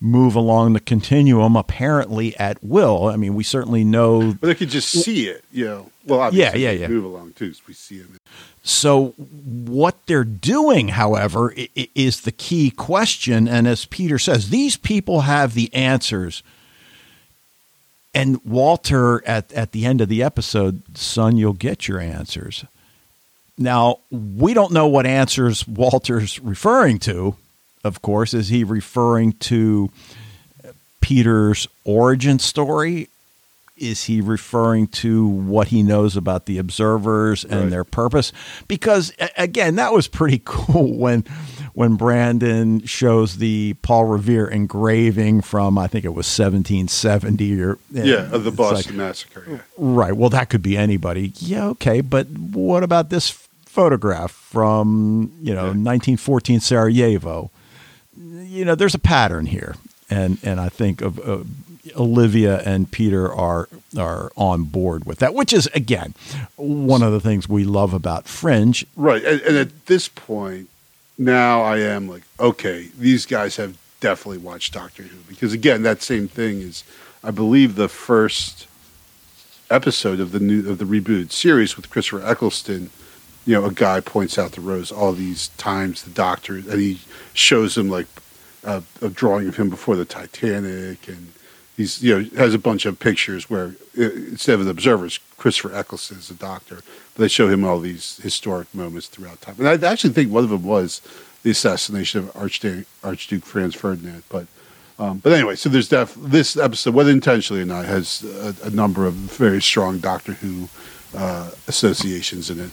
move 0.00 0.34
along 0.34 0.74
the 0.74 0.80
continuum 0.80 1.56
apparently 1.56 2.36
at 2.36 2.62
will. 2.62 3.06
I 3.06 3.16
mean, 3.16 3.34
we 3.34 3.44
certainly 3.44 3.84
know. 3.84 4.34
But 4.40 4.46
they 4.48 4.54
could 4.54 4.68
just 4.68 4.90
see 4.90 5.28
it, 5.28 5.44
you 5.52 5.64
know. 5.64 5.90
Well, 6.04 6.20
obviously, 6.20 6.62
yeah, 6.62 6.72
they 6.72 6.80
yeah. 6.80 6.88
Move 6.88 7.04
along 7.04 7.32
too, 7.32 7.52
so 7.52 7.62
we 7.66 7.74
see 7.74 7.96
it. 7.96 8.06
So, 8.62 9.08
what 9.16 9.96
they're 10.06 10.24
doing, 10.24 10.88
however, 10.88 11.54
is 11.94 12.22
the 12.22 12.32
key 12.32 12.70
question. 12.70 13.48
And 13.48 13.66
as 13.66 13.84
Peter 13.84 14.18
says, 14.18 14.50
these 14.50 14.76
people 14.76 15.22
have 15.22 15.54
the 15.54 15.72
answers. 15.72 16.42
And 18.12 18.42
Walter, 18.44 19.26
at, 19.26 19.52
at 19.52 19.72
the 19.72 19.84
end 19.84 20.00
of 20.00 20.08
the 20.08 20.22
episode, 20.22 20.96
son, 20.96 21.36
you'll 21.36 21.52
get 21.52 21.86
your 21.86 22.00
answers. 22.00 22.64
Now, 23.58 24.00
we 24.10 24.54
don't 24.54 24.72
know 24.72 24.86
what 24.86 25.06
answers 25.06 25.66
Walter's 25.66 26.40
referring 26.40 26.98
to, 27.00 27.36
of 27.86 28.02
course. 28.02 28.34
Is 28.34 28.48
he 28.48 28.64
referring 28.64 29.32
to 29.34 29.90
Peter's 31.00 31.66
origin 31.84 32.38
story? 32.38 33.08
Is 33.78 34.04
he 34.04 34.22
referring 34.22 34.86
to 34.88 35.26
what 35.26 35.68
he 35.68 35.82
knows 35.82 36.16
about 36.16 36.46
the 36.46 36.56
observers 36.56 37.44
and 37.44 37.60
Right. 37.62 37.70
their 37.70 37.84
purpose? 37.84 38.32
Because 38.68 39.12
again, 39.36 39.76
that 39.76 39.92
was 39.92 40.08
pretty 40.08 40.40
cool 40.44 40.96
when 40.96 41.24
when 41.74 41.96
Brandon 41.96 42.82
shows 42.86 43.36
the 43.36 43.74
Paul 43.82 44.06
Revere 44.06 44.46
engraving 44.48 45.42
from 45.42 45.76
I 45.76 45.88
think 45.88 46.06
it 46.06 46.14
was 46.14 46.26
1770 46.26 47.60
or 47.60 47.76
Yeah, 47.92 48.30
of 48.32 48.44
the 48.44 48.48
it's 48.50 48.58
like- 48.58 48.74
Boston 48.76 48.96
Massacre. 48.96 49.44
Yeah. 49.46 49.58
Right. 49.76 50.16
Well, 50.16 50.30
that 50.30 50.48
could 50.48 50.62
be 50.62 50.74
anybody. 50.78 51.34
Yeah, 51.36 51.66
okay, 51.68 52.00
but 52.00 52.28
what 52.28 52.82
about 52.82 53.10
this 53.10 53.28
photograph 53.66 54.30
from 54.32 55.30
you 55.42 55.52
know 55.54 55.64
Yeah. 55.66 55.72
1914 55.74 56.60
Sarajevo? 56.60 57.50
You 58.18 58.64
know, 58.64 58.74
there's 58.74 58.94
a 58.94 59.00
pattern 59.00 59.46
here, 59.46 59.76
and 60.08 60.38
and 60.42 60.60
I 60.60 60.68
think 60.68 61.00
of 61.00 61.18
Olivia 61.94 62.60
and 62.62 62.90
Peter 62.90 63.32
are 63.32 63.68
are 63.96 64.32
on 64.36 64.64
board 64.64 65.04
with 65.04 65.18
that, 65.18 65.34
which 65.34 65.52
is 65.52 65.66
again 65.68 66.14
one 66.56 67.02
of 67.02 67.12
the 67.12 67.20
things 67.20 67.48
we 67.48 67.64
love 67.64 67.92
about 67.92 68.26
Fringe. 68.26 68.86
Right, 68.96 69.24
and, 69.24 69.40
and 69.42 69.56
at 69.56 69.86
this 69.86 70.08
point, 70.08 70.68
now 71.18 71.62
I 71.62 71.78
am 71.78 72.08
like, 72.08 72.22
okay, 72.40 72.88
these 72.98 73.26
guys 73.26 73.56
have 73.56 73.76
definitely 74.00 74.38
watched 74.38 74.72
Doctor 74.72 75.02
Who 75.04 75.18
because 75.28 75.52
again, 75.52 75.82
that 75.82 76.02
same 76.02 76.28
thing 76.28 76.60
is, 76.60 76.84
I 77.22 77.30
believe 77.30 77.74
the 77.74 77.88
first 77.88 78.66
episode 79.70 80.20
of 80.20 80.32
the 80.32 80.40
new 80.40 80.68
of 80.70 80.78
the 80.78 80.84
rebooted 80.84 81.32
series 81.32 81.76
with 81.76 81.90
Christopher 81.90 82.24
Eccleston, 82.24 82.90
you 83.44 83.54
know, 83.54 83.64
a 83.64 83.72
guy 83.72 84.00
points 84.00 84.38
out 84.38 84.52
to 84.52 84.60
Rose 84.60 84.92
all 84.92 85.12
these 85.12 85.48
times 85.50 86.02
the 86.02 86.10
doctor, 86.10 86.54
and 86.54 86.80
he 86.80 87.00
shows 87.36 87.76
him 87.76 87.88
like 87.88 88.06
a, 88.64 88.82
a 89.02 89.08
drawing 89.08 89.48
of 89.48 89.56
him 89.56 89.70
before 89.70 89.96
the 89.96 90.04
Titanic, 90.04 91.08
and 91.08 91.32
he's 91.76 92.02
you 92.02 92.18
know 92.18 92.28
has 92.36 92.54
a 92.54 92.58
bunch 92.58 92.86
of 92.86 92.98
pictures 92.98 93.48
where 93.48 93.74
uh, 93.98 94.10
instead 94.10 94.58
of 94.58 94.64
the 94.64 94.70
observers, 94.70 95.18
Christopher 95.36 95.74
Eccleston 95.74 96.18
is 96.18 96.28
the 96.28 96.34
doctor. 96.34 96.76
But 97.14 97.22
they 97.22 97.28
show 97.28 97.48
him 97.48 97.64
all 97.64 97.80
these 97.80 98.18
historic 98.22 98.72
moments 98.74 99.08
throughout 99.08 99.40
time, 99.40 99.56
and 99.58 99.68
I 99.68 99.90
actually 99.90 100.12
think 100.12 100.30
one 100.30 100.44
of 100.44 100.50
them 100.50 100.64
was 100.64 101.00
the 101.42 101.50
assassination 101.50 102.20
of 102.20 102.36
Archduke, 102.36 102.86
Archduke 103.04 103.44
Franz 103.44 103.74
Ferdinand. 103.74 104.24
But 104.28 104.46
um, 104.98 105.18
but 105.18 105.32
anyway, 105.32 105.56
so 105.56 105.68
there's 105.68 105.88
def- 105.88 106.14
this 106.14 106.56
episode, 106.56 106.94
whether 106.94 107.10
intentionally 107.10 107.62
or 107.62 107.66
not, 107.66 107.84
has 107.84 108.24
a, 108.24 108.66
a 108.66 108.70
number 108.70 109.06
of 109.06 109.14
very 109.14 109.60
strong 109.60 109.98
Doctor 109.98 110.32
Who 110.32 110.68
uh, 111.14 111.50
associations 111.68 112.50
in 112.50 112.60
it. 112.60 112.70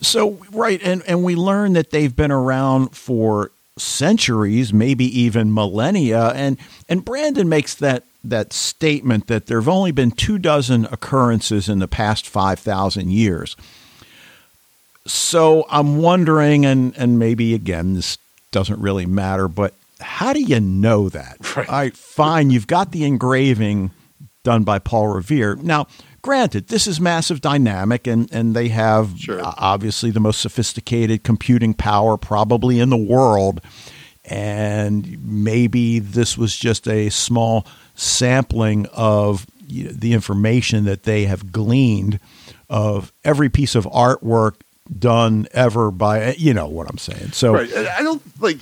So 0.00 0.38
right, 0.52 0.80
and 0.82 1.02
and 1.06 1.24
we 1.24 1.36
learn 1.36 1.72
that 1.74 1.90
they've 1.90 2.14
been 2.14 2.30
around 2.30 2.94
for 2.96 3.50
centuries, 3.78 4.72
maybe 4.72 5.04
even 5.20 5.52
millennia, 5.54 6.28
and 6.30 6.58
and 6.88 7.04
Brandon 7.04 7.48
makes 7.48 7.74
that 7.76 8.04
that 8.22 8.52
statement 8.52 9.26
that 9.28 9.46
there 9.46 9.58
have 9.58 9.68
only 9.68 9.92
been 9.92 10.10
two 10.10 10.38
dozen 10.38 10.84
occurrences 10.86 11.68
in 11.68 11.78
the 11.78 11.88
past 11.88 12.26
five 12.26 12.58
thousand 12.58 13.10
years. 13.10 13.56
So 15.06 15.66
I'm 15.70 15.98
wondering, 15.98 16.66
and 16.66 16.94
and 16.96 17.18
maybe 17.18 17.54
again, 17.54 17.94
this 17.94 18.18
doesn't 18.50 18.80
really 18.80 19.06
matter, 19.06 19.48
but 19.48 19.74
how 20.00 20.32
do 20.32 20.42
you 20.42 20.60
know 20.60 21.08
that? 21.08 21.56
Right. 21.56 21.68
All 21.68 21.74
right, 21.74 21.96
fine, 21.96 22.50
you've 22.50 22.66
got 22.66 22.92
the 22.92 23.04
engraving 23.04 23.90
done 24.42 24.64
by 24.64 24.78
Paul 24.78 25.08
Revere. 25.08 25.56
Now, 25.56 25.86
granted, 26.22 26.68
this 26.68 26.86
is 26.86 27.00
massive 27.00 27.40
dynamic, 27.40 28.06
and, 28.06 28.32
and 28.32 28.54
they 28.54 28.68
have 28.68 29.14
Sure. 29.18 29.40
obviously 29.42 30.10
the 30.10 30.20
most 30.20 30.40
sophisticated 30.40 31.22
computing 31.22 31.74
power 31.74 32.16
probably 32.16 32.78
in 32.80 32.90
the 32.90 32.96
world. 32.96 33.60
And 34.24 35.24
maybe 35.24 35.98
this 35.98 36.36
was 36.38 36.56
just 36.56 36.86
a 36.86 37.08
small 37.10 37.66
sampling 37.94 38.86
of 38.92 39.46
the 39.68 40.12
information 40.12 40.84
that 40.84 41.04
they 41.04 41.24
have 41.24 41.52
gleaned 41.52 42.20
of 42.68 43.12
every 43.24 43.48
piece 43.48 43.74
of 43.74 43.84
artwork 43.86 44.54
done 44.98 45.46
ever 45.52 45.90
by, 45.90 46.32
you 46.34 46.52
know 46.52 46.66
what 46.68 46.88
I'm 46.88 46.98
saying. 46.98 47.32
So, 47.32 47.54
Right. 47.54 47.72
I 47.74 48.02
don't 48.02 48.22
like. 48.40 48.58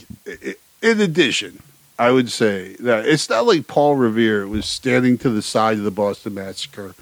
In 0.83 1.01
addition, 1.01 1.61
I 1.99 2.11
would 2.13 2.31
say 2.31 2.77
that 2.81 3.07
it's 3.07 3.29
not 3.29 3.47
like 3.47 3.67
Paul 3.67 3.97
Revere 3.97 4.47
was 4.47 4.65
standing 4.67 5.19
to 5.19 5.31
the 5.31 5.43
side 5.43 5.79
of 5.79 5.85
the 5.85 5.91
Boston 5.91 6.35
Massacre, 6.35 6.95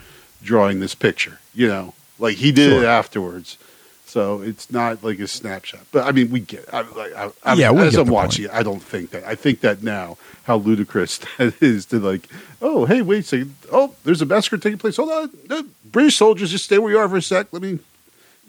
drawing 0.47 0.81
this 0.81 0.95
picture. 0.95 1.39
You 1.55 1.69
know, 1.69 1.95
like 2.19 2.37
he 2.37 2.53
did 2.53 2.71
Sure. 2.71 2.83
it 2.85 2.87
afterwards. 2.87 3.59
So 4.07 4.41
it's 4.41 4.71
not 4.71 5.03
like 5.05 5.19
a 5.19 5.27
snapshot. 5.27 5.81
But 5.93 6.07
I 6.07 6.13
mean, 6.13 6.31
we 6.31 6.41
get. 6.41 6.65
I, 6.73 6.81
like, 6.83 7.15
I, 7.15 7.31
I, 7.45 7.55
Yeah, 7.55 7.73
we 7.73 7.83
as 7.83 7.93
get 7.93 8.01
I'm 8.01 8.07
the 8.07 8.13
watching 8.13 8.45
it, 8.47 8.51
I 8.53 8.63
don't 8.63 8.83
think 8.83 9.11
that. 9.11 9.25
I 9.25 9.35
think 9.35 9.61
that 9.61 9.83
now 9.83 10.17
how 10.45 10.57
ludicrous 10.57 11.19
that 11.39 11.61
is 11.63 11.85
to 11.87 11.99
like. 11.99 12.29
Oh, 12.63 12.87
hey, 12.87 13.03
wait 13.03 13.21
a 13.21 13.23
second. 13.25 13.55
Oh, 13.71 13.95
there's 14.05 14.23
a 14.23 14.27
massacre 14.27 14.57
taking 14.59 14.79
place. 14.79 14.97
Hold 14.97 15.11
on, 15.11 15.31
the 15.49 15.67
British 15.93 16.17
soldiers, 16.17 16.51
just 16.53 16.65
stay 16.65 16.79
where 16.79 16.93
you 16.93 16.99
are 16.99 17.09
for 17.09 17.17
a 17.17 17.23
sec. 17.23 17.49
Let 17.53 17.61
me 17.63 17.79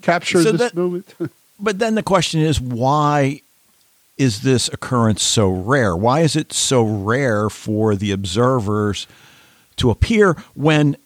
capture 0.00 0.42
So 0.42 0.52
this 0.52 0.60
that- 0.60 0.74
moment. 0.74 1.12
But 1.60 1.80
then 1.80 1.96
the 1.96 2.04
question 2.04 2.40
is, 2.40 2.60
why 2.60 3.42
is 4.16 4.42
this 4.42 4.68
occurrence 4.68 5.24
so 5.24 5.48
rare? 5.50 5.96
Why 5.96 6.20
is 6.20 6.36
it 6.36 6.52
so 6.52 6.84
rare 6.84 7.50
for 7.50 7.96
the 7.96 8.12
observers 8.12 9.08
to 9.78 9.90
appear 9.90 10.34
when 10.54 10.96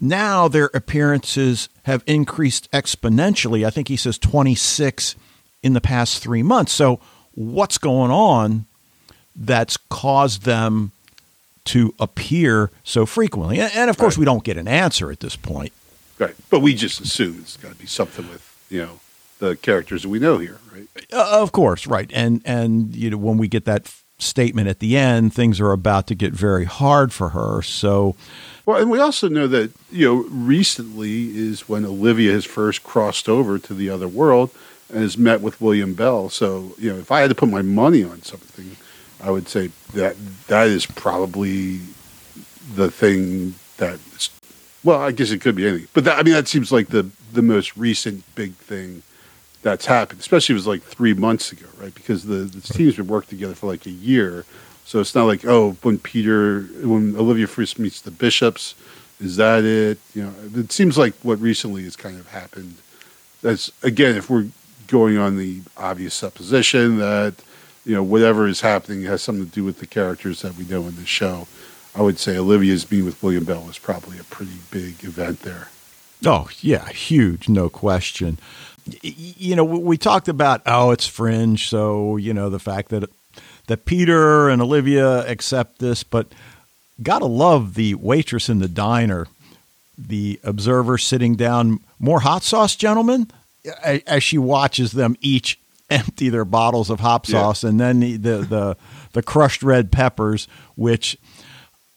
now 0.00 0.48
their 0.48 0.70
appearances 0.74 1.68
have 1.84 2.02
increased 2.06 2.70
exponentially? 2.72 3.66
I 3.66 3.70
think 3.70 3.88
he 3.88 3.96
says 3.96 4.18
26 4.18 5.14
in 5.62 5.72
the 5.72 5.80
past 5.80 6.22
three 6.22 6.42
months. 6.42 6.72
So, 6.72 7.00
what's 7.34 7.78
going 7.78 8.10
on 8.10 8.66
that's 9.34 9.76
caused 9.88 10.42
them 10.42 10.92
to 11.66 11.94
appear 12.00 12.70
so 12.84 13.06
frequently? 13.06 13.60
And, 13.60 13.90
of 13.90 13.96
course, 13.98 14.14
Right. 14.14 14.20
we 14.20 14.24
don't 14.24 14.44
get 14.44 14.56
an 14.56 14.68
answer 14.68 15.10
at 15.10 15.20
this 15.20 15.36
point. 15.36 15.72
Right. 16.18 16.34
But 16.50 16.60
we 16.60 16.74
just 16.74 17.00
assume 17.00 17.38
it's 17.40 17.56
got 17.56 17.72
to 17.72 17.78
be 17.78 17.86
something 17.86 18.28
with, 18.28 18.44
you 18.70 18.82
know, 18.82 19.00
the 19.38 19.54
characters 19.56 20.02
that 20.02 20.08
we 20.08 20.18
know 20.18 20.38
here, 20.38 20.58
right? 20.74 20.88
Uh, 21.12 21.40
of 21.42 21.52
course, 21.52 21.86
right. 21.86 22.10
And 22.12 22.42
and 22.44 22.92
you 22.96 23.08
know 23.10 23.16
when 23.16 23.36
we 23.38 23.46
get 23.46 23.66
that 23.66 23.86
statement 24.18 24.68
at 24.68 24.80
the 24.80 24.96
end, 24.96 25.32
things 25.32 25.60
are 25.60 25.72
about 25.72 26.06
to 26.08 26.14
get 26.14 26.32
very 26.32 26.64
hard 26.64 27.12
for 27.12 27.30
her. 27.30 27.62
So 27.62 28.16
Well, 28.66 28.80
and 28.80 28.90
we 28.90 28.98
also 28.98 29.28
know 29.28 29.46
that, 29.46 29.72
you 29.90 30.06
know, 30.06 30.14
recently 30.28 31.36
is 31.36 31.68
when 31.68 31.84
Olivia 31.84 32.32
has 32.32 32.44
first 32.44 32.82
crossed 32.82 33.28
over 33.28 33.58
to 33.58 33.74
the 33.74 33.88
other 33.88 34.08
world 34.08 34.50
and 34.90 35.00
has 35.00 35.16
met 35.16 35.40
with 35.40 35.60
William 35.60 35.94
Bell. 35.94 36.28
So, 36.28 36.72
you 36.78 36.92
know, 36.92 36.98
if 36.98 37.12
I 37.12 37.20
had 37.20 37.30
to 37.30 37.34
put 37.34 37.48
my 37.48 37.62
money 37.62 38.02
on 38.02 38.22
something, 38.22 38.76
I 39.22 39.30
would 39.30 39.48
say 39.48 39.70
that 39.94 40.16
that 40.48 40.66
is 40.66 40.84
probably 40.86 41.80
the 42.74 42.90
thing 42.90 43.54
that, 43.78 43.98
well, 44.84 45.00
I 45.00 45.12
guess 45.12 45.30
it 45.30 45.40
could 45.40 45.56
be 45.56 45.66
anything. 45.66 45.88
But 45.92 46.04
that, 46.04 46.18
I 46.18 46.22
mean, 46.22 46.34
that 46.34 46.48
seems 46.48 46.72
like 46.72 46.88
the, 46.88 47.08
the 47.32 47.42
most 47.42 47.76
recent 47.76 48.24
big 48.34 48.54
thing 48.54 49.02
that's 49.62 49.86
happened, 49.86 50.20
especially 50.20 50.54
it 50.54 50.58
was 50.58 50.66
like 50.66 50.82
three 50.82 51.14
months 51.14 51.52
ago, 51.52 51.66
right? 51.80 51.94
Because 51.94 52.24
the, 52.24 52.36
the 52.36 52.60
team's 52.60 52.96
been 52.96 53.08
worked 53.08 53.28
together 53.28 53.54
for 53.54 53.66
like 53.66 53.86
a 53.86 53.90
year. 53.90 54.44
So 54.84 55.00
it's 55.00 55.14
not 55.14 55.24
like, 55.24 55.44
oh, 55.44 55.72
when 55.82 55.98
Peter, 55.98 56.62
when 56.82 57.14
Olivia 57.16 57.46
first 57.46 57.78
meets 57.78 58.00
the 58.00 58.10
bishops, 58.10 58.74
is 59.20 59.36
that 59.36 59.64
it? 59.64 59.98
You 60.14 60.24
know, 60.24 60.34
it 60.54 60.72
seems 60.72 60.96
like 60.96 61.14
what 61.22 61.38
recently 61.40 61.82
has 61.84 61.96
kind 61.96 62.18
of 62.18 62.28
happened. 62.28 62.76
That's, 63.42 63.70
again, 63.82 64.16
if 64.16 64.30
we're 64.30 64.48
going 64.86 65.18
on 65.18 65.36
the 65.36 65.60
obvious 65.76 66.14
supposition 66.14 66.98
that, 66.98 67.34
you 67.84 67.94
know, 67.94 68.02
whatever 68.02 68.46
is 68.46 68.60
happening 68.62 69.02
has 69.02 69.22
something 69.22 69.46
to 69.46 69.52
do 69.52 69.64
with 69.64 69.80
the 69.80 69.86
characters 69.86 70.42
that 70.42 70.56
we 70.56 70.64
know 70.64 70.82
in 70.86 70.96
the 70.96 71.06
show, 71.06 71.46
I 71.94 72.02
would 72.02 72.18
say 72.18 72.36
Olivia's 72.36 72.90
meeting 72.90 73.06
with 73.06 73.22
William 73.22 73.44
Bell 73.44 73.64
was 73.64 73.78
probably 73.78 74.18
a 74.18 74.24
pretty 74.24 74.58
big 74.70 75.04
event 75.04 75.40
there. 75.40 75.68
oh 76.24 76.48
yeah, 76.60 76.88
huge, 76.88 77.48
no 77.48 77.68
question. 77.68 78.38
You 79.02 79.56
know, 79.56 79.64
we 79.64 79.96
talked 79.98 80.28
about 80.28 80.62
oh, 80.66 80.90
it's 80.90 81.06
fringe. 81.06 81.68
So 81.68 82.16
you 82.16 82.32
know 82.34 82.50
the 82.50 82.58
fact 82.58 82.88
that 82.90 83.08
that 83.66 83.84
Peter 83.84 84.48
and 84.48 84.62
Olivia 84.62 85.26
accept 85.30 85.78
this, 85.78 86.02
but 86.02 86.28
gotta 87.02 87.26
love 87.26 87.74
the 87.74 87.94
waitress 87.94 88.48
in 88.48 88.58
the 88.60 88.68
diner, 88.68 89.26
the 89.96 90.40
observer 90.44 90.98
sitting 90.98 91.36
down. 91.36 91.80
More 91.98 92.20
hot 92.20 92.42
sauce, 92.44 92.76
gentlemen, 92.76 93.30
as 93.82 94.22
she 94.22 94.38
watches 94.38 94.92
them 94.92 95.16
each 95.20 95.58
empty 95.90 96.28
their 96.28 96.44
bottles 96.44 96.90
of 96.90 97.00
hot 97.00 97.28
Yeah. 97.28 97.40
sauce, 97.40 97.64
and 97.64 97.78
then 97.80 98.00
the, 98.00 98.16
the 98.16 98.36
the 98.38 98.76
the 99.12 99.22
crushed 99.22 99.62
red 99.62 99.90
peppers, 99.90 100.46
which 100.76 101.16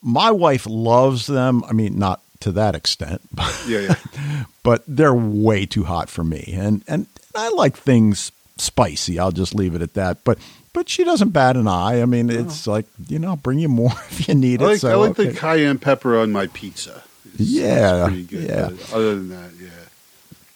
my 0.01 0.32
wife 0.32 0.65
loves 0.67 1.27
them. 1.27 1.63
I 1.67 1.73
mean, 1.73 1.99
not 1.99 2.21
to 2.41 2.51
that 2.54 2.75
extent, 2.75 3.21
but 3.34 3.63
Yeah, 3.67 3.80
yeah. 4.13 4.43
but 4.63 4.84
they're 4.88 5.13
way 5.13 5.65
too 5.65 5.84
hot 5.86 6.10
for 6.10 6.23
me. 6.23 6.51
And 6.56 6.84
and 6.88 7.08
I 7.36 7.49
like 7.49 7.77
things 7.77 8.32
spicy. 8.58 9.17
I'll 9.19 9.32
just 9.32 9.56
leave 9.56 9.73
it 9.75 9.82
at 9.82 9.93
that. 9.95 10.23
But 10.23 10.38
but 10.73 10.88
she 10.89 11.04
doesn't 11.04 11.30
bat 11.30 11.58
an 11.58 11.67
eye. 11.67 12.01
I 12.01 12.06
mean, 12.06 12.30
it's 12.30 12.67
like 12.67 12.86
you 13.08 13.19
know, 13.19 13.30
I'll 13.30 13.36
bring 13.36 13.60
you 13.60 13.69
more 13.69 13.91
if 14.10 14.27
you 14.27 14.36
need 14.36 14.62
I 14.62 14.71
it. 14.73 14.80
so, 14.80 14.91
I 14.91 14.95
like 14.95 15.12
okay. 15.19 15.30
the 15.30 15.38
cayenne 15.38 15.80
pepper 15.80 16.17
on 16.19 16.32
my 16.32 16.47
pizza. 16.47 17.01
It's, 17.34 17.39
Yeah, 17.41 18.10
it's 18.12 18.30
good. 18.30 18.49
yeah. 18.49 18.69
But 18.69 18.93
other 18.93 19.15
than 19.15 19.30
that, 19.30 19.51
yeah, 19.60 19.67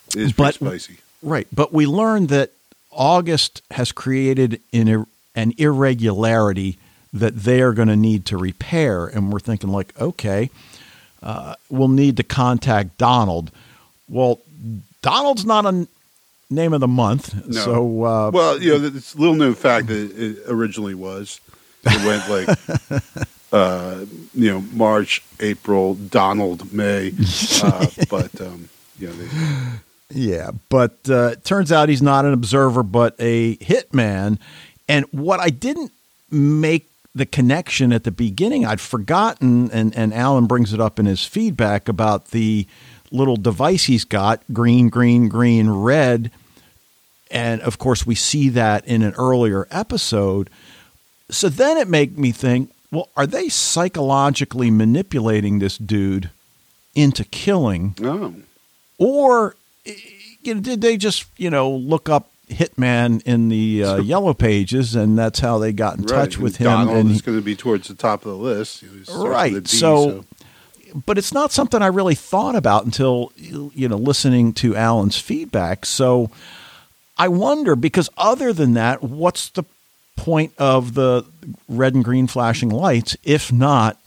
it 0.09 0.15
is 0.15 0.33
But- 0.33 0.57
pretty 0.59 0.79
spicy. 0.79 0.99
Right. 1.23 1.47
But 1.51 1.73
we 1.73 1.85
learned 1.87 2.29
that 2.29 2.51
August 2.91 3.61
has 3.71 3.91
created 3.91 4.61
an, 4.71 5.07
an 5.33 5.53
irregularity 5.57 6.77
that 7.11 7.35
they 7.35 7.61
are 7.61 7.73
going 7.73 7.87
to 7.87 7.95
need 7.95 8.25
to 8.27 8.37
repair. 8.37 9.07
And 9.07 9.31
we're 9.33 9.39
thinking, 9.39 9.71
like, 9.71 9.99
okay, 9.99 10.49
uh, 11.23 11.55
we'll 11.69 11.87
need 11.87 12.17
to 12.17 12.23
contact 12.23 12.97
Donald. 12.97 13.51
Well, 14.07 14.39
Donald's 15.01 15.45
not 15.45 15.65
a 15.65 15.87
name 16.49 16.73
of 16.73 16.81
the 16.81 16.87
month. 16.87 17.33
No. 17.47 17.61
So, 17.61 18.03
uh, 18.03 18.31
Well, 18.31 18.61
you 18.61 18.77
know, 18.77 18.85
it's 18.87 19.15
a 19.15 19.17
little 19.17 19.35
known 19.35 19.55
fact 19.55 19.87
that 19.87 20.11
it 20.11 20.39
originally 20.47 20.95
was. 20.95 21.39
It 21.83 22.05
went 22.05 22.29
like, 22.29 23.13
uh, 23.51 24.05
you 24.33 24.51
know, 24.51 24.61
March, 24.73 25.23
April, 25.39 25.95
Donald, 25.95 26.73
May. 26.73 27.13
Uh, 27.63 27.87
but, 28.09 28.41
um, 28.41 28.69
you 28.99 29.07
know, 29.07 29.13
they, 29.13 29.29
Yeah, 30.09 30.51
but 30.69 30.97
uh, 31.09 31.29
it 31.33 31.43
turns 31.43 31.71
out 31.71 31.89
he's 31.89 32.01
not 32.01 32.25
an 32.25 32.33
observer, 32.33 32.83
but 32.83 33.15
a 33.19 33.55
hitman. 33.57 34.39
And 34.87 35.05
what 35.11 35.39
I 35.39 35.49
didn't 35.49 35.91
make 36.31 36.89
the 37.15 37.25
connection 37.25 37.93
at 37.93 38.03
the 38.03 38.11
beginning, 38.11 38.65
I'd 38.65 38.81
forgotten, 38.81 39.71
and, 39.71 39.95
and 39.95 40.13
Alan 40.13 40.45
brings 40.47 40.73
it 40.73 40.81
up 40.81 40.99
in 40.99 41.05
his 41.05 41.23
feedback 41.23 41.87
about 41.87 42.31
the 42.31 42.67
little 43.09 43.37
device 43.37 43.85
he's 43.85 44.03
got 44.03 44.43
green, 44.51 44.89
green, 44.89 45.29
green, 45.29 45.69
red. 45.69 46.29
And 47.31 47.61
of 47.61 47.79
course, 47.79 48.05
we 48.05 48.15
see 48.15 48.49
that 48.49 48.85
in 48.85 49.01
an 49.01 49.13
earlier 49.17 49.65
episode. 49.71 50.49
So 51.29 51.47
then 51.47 51.77
it 51.77 51.87
made 51.87 52.19
me 52.19 52.31
think 52.31 52.71
well, 52.91 53.09
are 53.17 53.25
they 53.27 53.49
psychologically 53.49 54.69
manipulating 54.71 55.59
this 55.59 55.77
dude 55.77 56.29
into 56.93 57.25
killing, 57.25 57.95
Oh, 58.01 58.35
or 58.97 59.55
you 60.41 60.55
know, 60.55 60.61
did 60.61 60.81
they 60.81 60.95
just 60.95 61.25
you 61.35 61.49
know 61.49 61.69
look 61.69 62.07
up 62.07 62.29
hitman 62.49 63.21
in 63.23 63.49
the 63.49 63.83
uh, 63.83 63.95
yellow 63.97 64.33
pages, 64.33 64.95
and 64.95 65.17
that's 65.17 65.39
how 65.39 65.57
they 65.57 65.73
got 65.73 65.97
in 65.97 66.01
right. 66.05 66.09
touch 66.09 66.35
And 66.35 66.43
with 66.43 66.57
him? 66.57 66.65
Donald 66.65 66.97
and 66.97 67.11
is 67.11 67.21
going 67.21 67.37
to 67.37 67.43
be 67.43 67.55
towards 67.55 67.87
the 67.87 67.95
top 67.95 68.25
of 68.25 68.31
the 68.31 68.37
list. 68.37 68.81
You 68.81 68.89
know, 68.89 68.93
he 68.95 69.03
starts 69.03 69.19
with 69.23 69.31
Right, 69.31 69.67
so- 69.67 70.25
but 71.05 71.17
it's 71.17 71.33
not 71.33 71.51
something 71.51 71.81
I 71.81 71.87
really 71.87 72.15
thought 72.15 72.55
about 72.55 72.85
until 72.85 73.33
you 73.37 73.89
know 73.89 73.97
listening 73.97 74.53
to 74.53 74.75
Alan's 74.77 75.19
feedback. 75.19 75.85
So 75.85 76.29
I 77.17 77.27
wonder 77.27 77.75
because 77.75 78.09
other 78.17 78.53
than 78.53 78.75
that, 78.75 79.03
what's 79.03 79.49
the 79.49 79.63
point 80.15 80.53
of 80.57 80.93
the 80.93 81.25
red 81.67 81.95
and 81.95 82.03
green 82.05 82.27
flashing 82.27 82.69
lights? 82.69 83.17
If 83.25 83.51
not, 83.51 83.99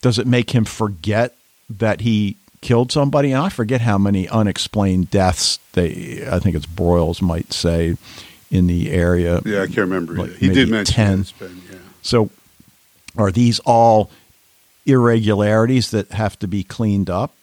does 0.00 0.18
it 0.18 0.26
make 0.26 0.52
him 0.52 0.64
forget 0.64 1.34
that 1.68 2.00
he 2.00 2.36
killed 2.60 2.92
somebody? 2.92 3.32
And 3.32 3.42
I 3.42 3.48
forget 3.48 3.80
how 3.80 3.98
many 3.98 4.28
unexplained 4.28 5.10
deaths 5.10 5.58
they. 5.72 6.26
I 6.30 6.38
think 6.38 6.56
it's 6.56 6.66
Broyles 6.66 7.22
might 7.22 7.52
say 7.52 7.96
in 8.50 8.66
the 8.66 8.90
area. 8.90 9.40
yeah, 9.44 9.62
I 9.62 9.66
can't 9.66 9.78
remember. 9.78 10.14
like 10.14 10.32
he 10.32 10.48
did 10.48 10.68
mention 10.68 10.94
10. 10.94 11.26
been, 11.38 11.62
yeah. 11.70 11.78
So 12.02 12.30
are 13.16 13.30
these 13.30 13.60
all 13.60 14.10
irregularities 14.86 15.90
that 15.90 16.10
have 16.12 16.38
to 16.40 16.48
be 16.48 16.64
cleaned 16.64 17.10
up? 17.10 17.34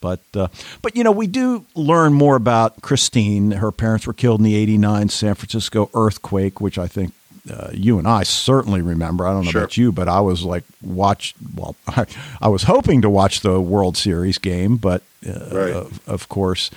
But 0.00 0.20
uh, 0.34 0.48
but 0.82 0.96
you 0.96 1.02
know 1.02 1.12
we 1.12 1.26
do 1.26 1.64
learn 1.74 2.12
more 2.12 2.36
about 2.36 2.82
Christine. 2.82 3.52
Her 3.52 3.72
parents 3.72 4.06
were 4.06 4.12
killed 4.12 4.40
in 4.40 4.44
the 4.44 4.54
'89 4.54 5.08
San 5.08 5.34
Francisco 5.34 5.88
earthquake, 5.94 6.60
which 6.60 6.78
I 6.78 6.86
think 6.86 7.14
uh, 7.50 7.70
you 7.72 7.98
and 7.98 8.08
I 8.08 8.22
certainly 8.22 8.80
remember. 8.82 9.26
I 9.26 9.32
don't 9.32 9.44
know 9.44 9.50
Sure. 9.50 9.60
about 9.62 9.76
you, 9.76 9.92
but 9.92 10.08
I 10.08 10.20
was 10.20 10.42
like 10.44 10.64
watch. 10.82 11.34
Well, 11.54 11.76
I, 11.86 12.06
I 12.40 12.48
was 12.48 12.64
hoping 12.64 13.02
to 13.02 13.10
watch 13.10 13.40
the 13.40 13.60
World 13.60 13.96
Series 13.96 14.38
game, 14.38 14.76
but 14.76 15.02
uh, 15.26 15.32
Right. 15.52 15.72
of, 15.72 16.00
of 16.08 16.28
course, 16.28 16.70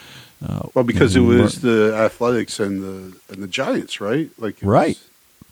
uh, 0.48 0.64
Well, 0.74 0.84
because 0.84 1.16
it 1.16 1.22
was 1.22 1.62
the 1.62 1.94
Athletics 1.96 2.60
and 2.60 2.84
the 2.84 3.18
and 3.34 3.42
the 3.44 3.48
Giants, 3.48 4.00
right? 4.02 4.30
Like 4.38 4.58
it 4.62 4.64
was- 4.64 4.70
Right. 4.70 5.00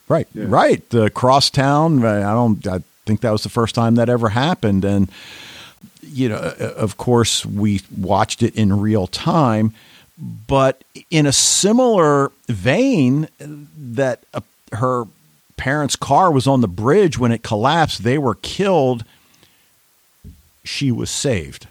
Right, 0.07 0.27
Yeah. 0.35 0.45
right. 0.49 0.87
The 0.91 1.09
crosstown. 1.09 2.05
I 2.05 2.21
don't. 2.33 2.65
I 2.67 2.81
think 3.07 3.21
that 3.21 3.31
was 3.31 3.41
the 3.43 3.49
first 3.49 3.73
time 3.73 3.95
that 3.95 4.07
ever 4.09 4.29
happened, 4.29 4.85
and 4.85 5.09
you 6.03 6.29
know, 6.29 6.35
uh, 6.35 6.73
of 6.77 6.97
course, 6.97 7.43
we 7.45 7.81
watched 7.97 8.43
it 8.43 8.55
in 8.55 8.79
real 8.79 9.07
time. 9.07 9.73
But 10.47 10.83
in 11.09 11.25
a 11.25 11.31
similar 11.31 12.31
vein, 12.47 13.27
that 13.39 14.19
uh, 14.33 14.41
her 14.75 15.05
parents' 15.57 15.95
car 15.95 16.31
was 16.31 16.47
on 16.47 16.61
the 16.61 16.67
bridge 16.67 17.17
when 17.17 17.31
it 17.31 17.43
collapsed. 17.43 18.03
They 18.03 18.17
were 18.17 18.35
killed. 18.35 19.03
She 20.63 20.91
was 20.91 21.09
saved. 21.09 21.67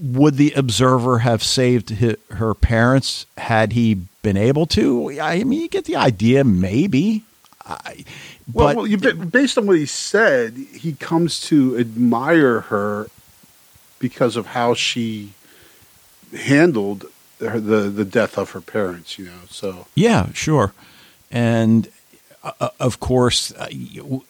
Would 0.00 0.36
the 0.36 0.52
observer 0.52 1.18
have 1.18 1.42
saved 1.42 1.90
her 1.90 2.54
parents 2.54 3.26
had 3.36 3.72
he 3.72 3.94
been 4.22 4.36
able 4.36 4.66
to? 4.66 5.20
I 5.20 5.44
mean, 5.44 5.60
you 5.60 5.68
get 5.68 5.84
the 5.84 5.96
idea, 5.96 6.42
maybe. 6.42 7.24
I, 7.66 8.04
Well, 8.52 8.68
but 8.68 8.76
well 8.76 8.86
you, 8.86 8.96
based 8.96 9.58
on 9.58 9.66
what 9.66 9.76
he 9.76 9.86
said, 9.86 10.54
he 10.54 10.94
comes 10.94 11.40
to 11.42 11.78
admire 11.78 12.62
her 12.62 13.08
because 13.98 14.36
of 14.36 14.46
how 14.46 14.74
she 14.74 15.34
handled 16.34 17.04
her, 17.38 17.60
the 17.60 17.90
the 17.90 18.04
death 18.04 18.38
of 18.38 18.50
her 18.50 18.60
parents. 18.60 19.18
You 19.18 19.26
know, 19.26 19.40
so 19.48 19.86
Yeah, 19.94 20.32
sure. 20.32 20.72
And 21.30 21.88
uh, 22.42 22.52
uh, 22.60 22.68
of 22.78 23.00
course, 23.00 23.52
uh, 23.52 23.68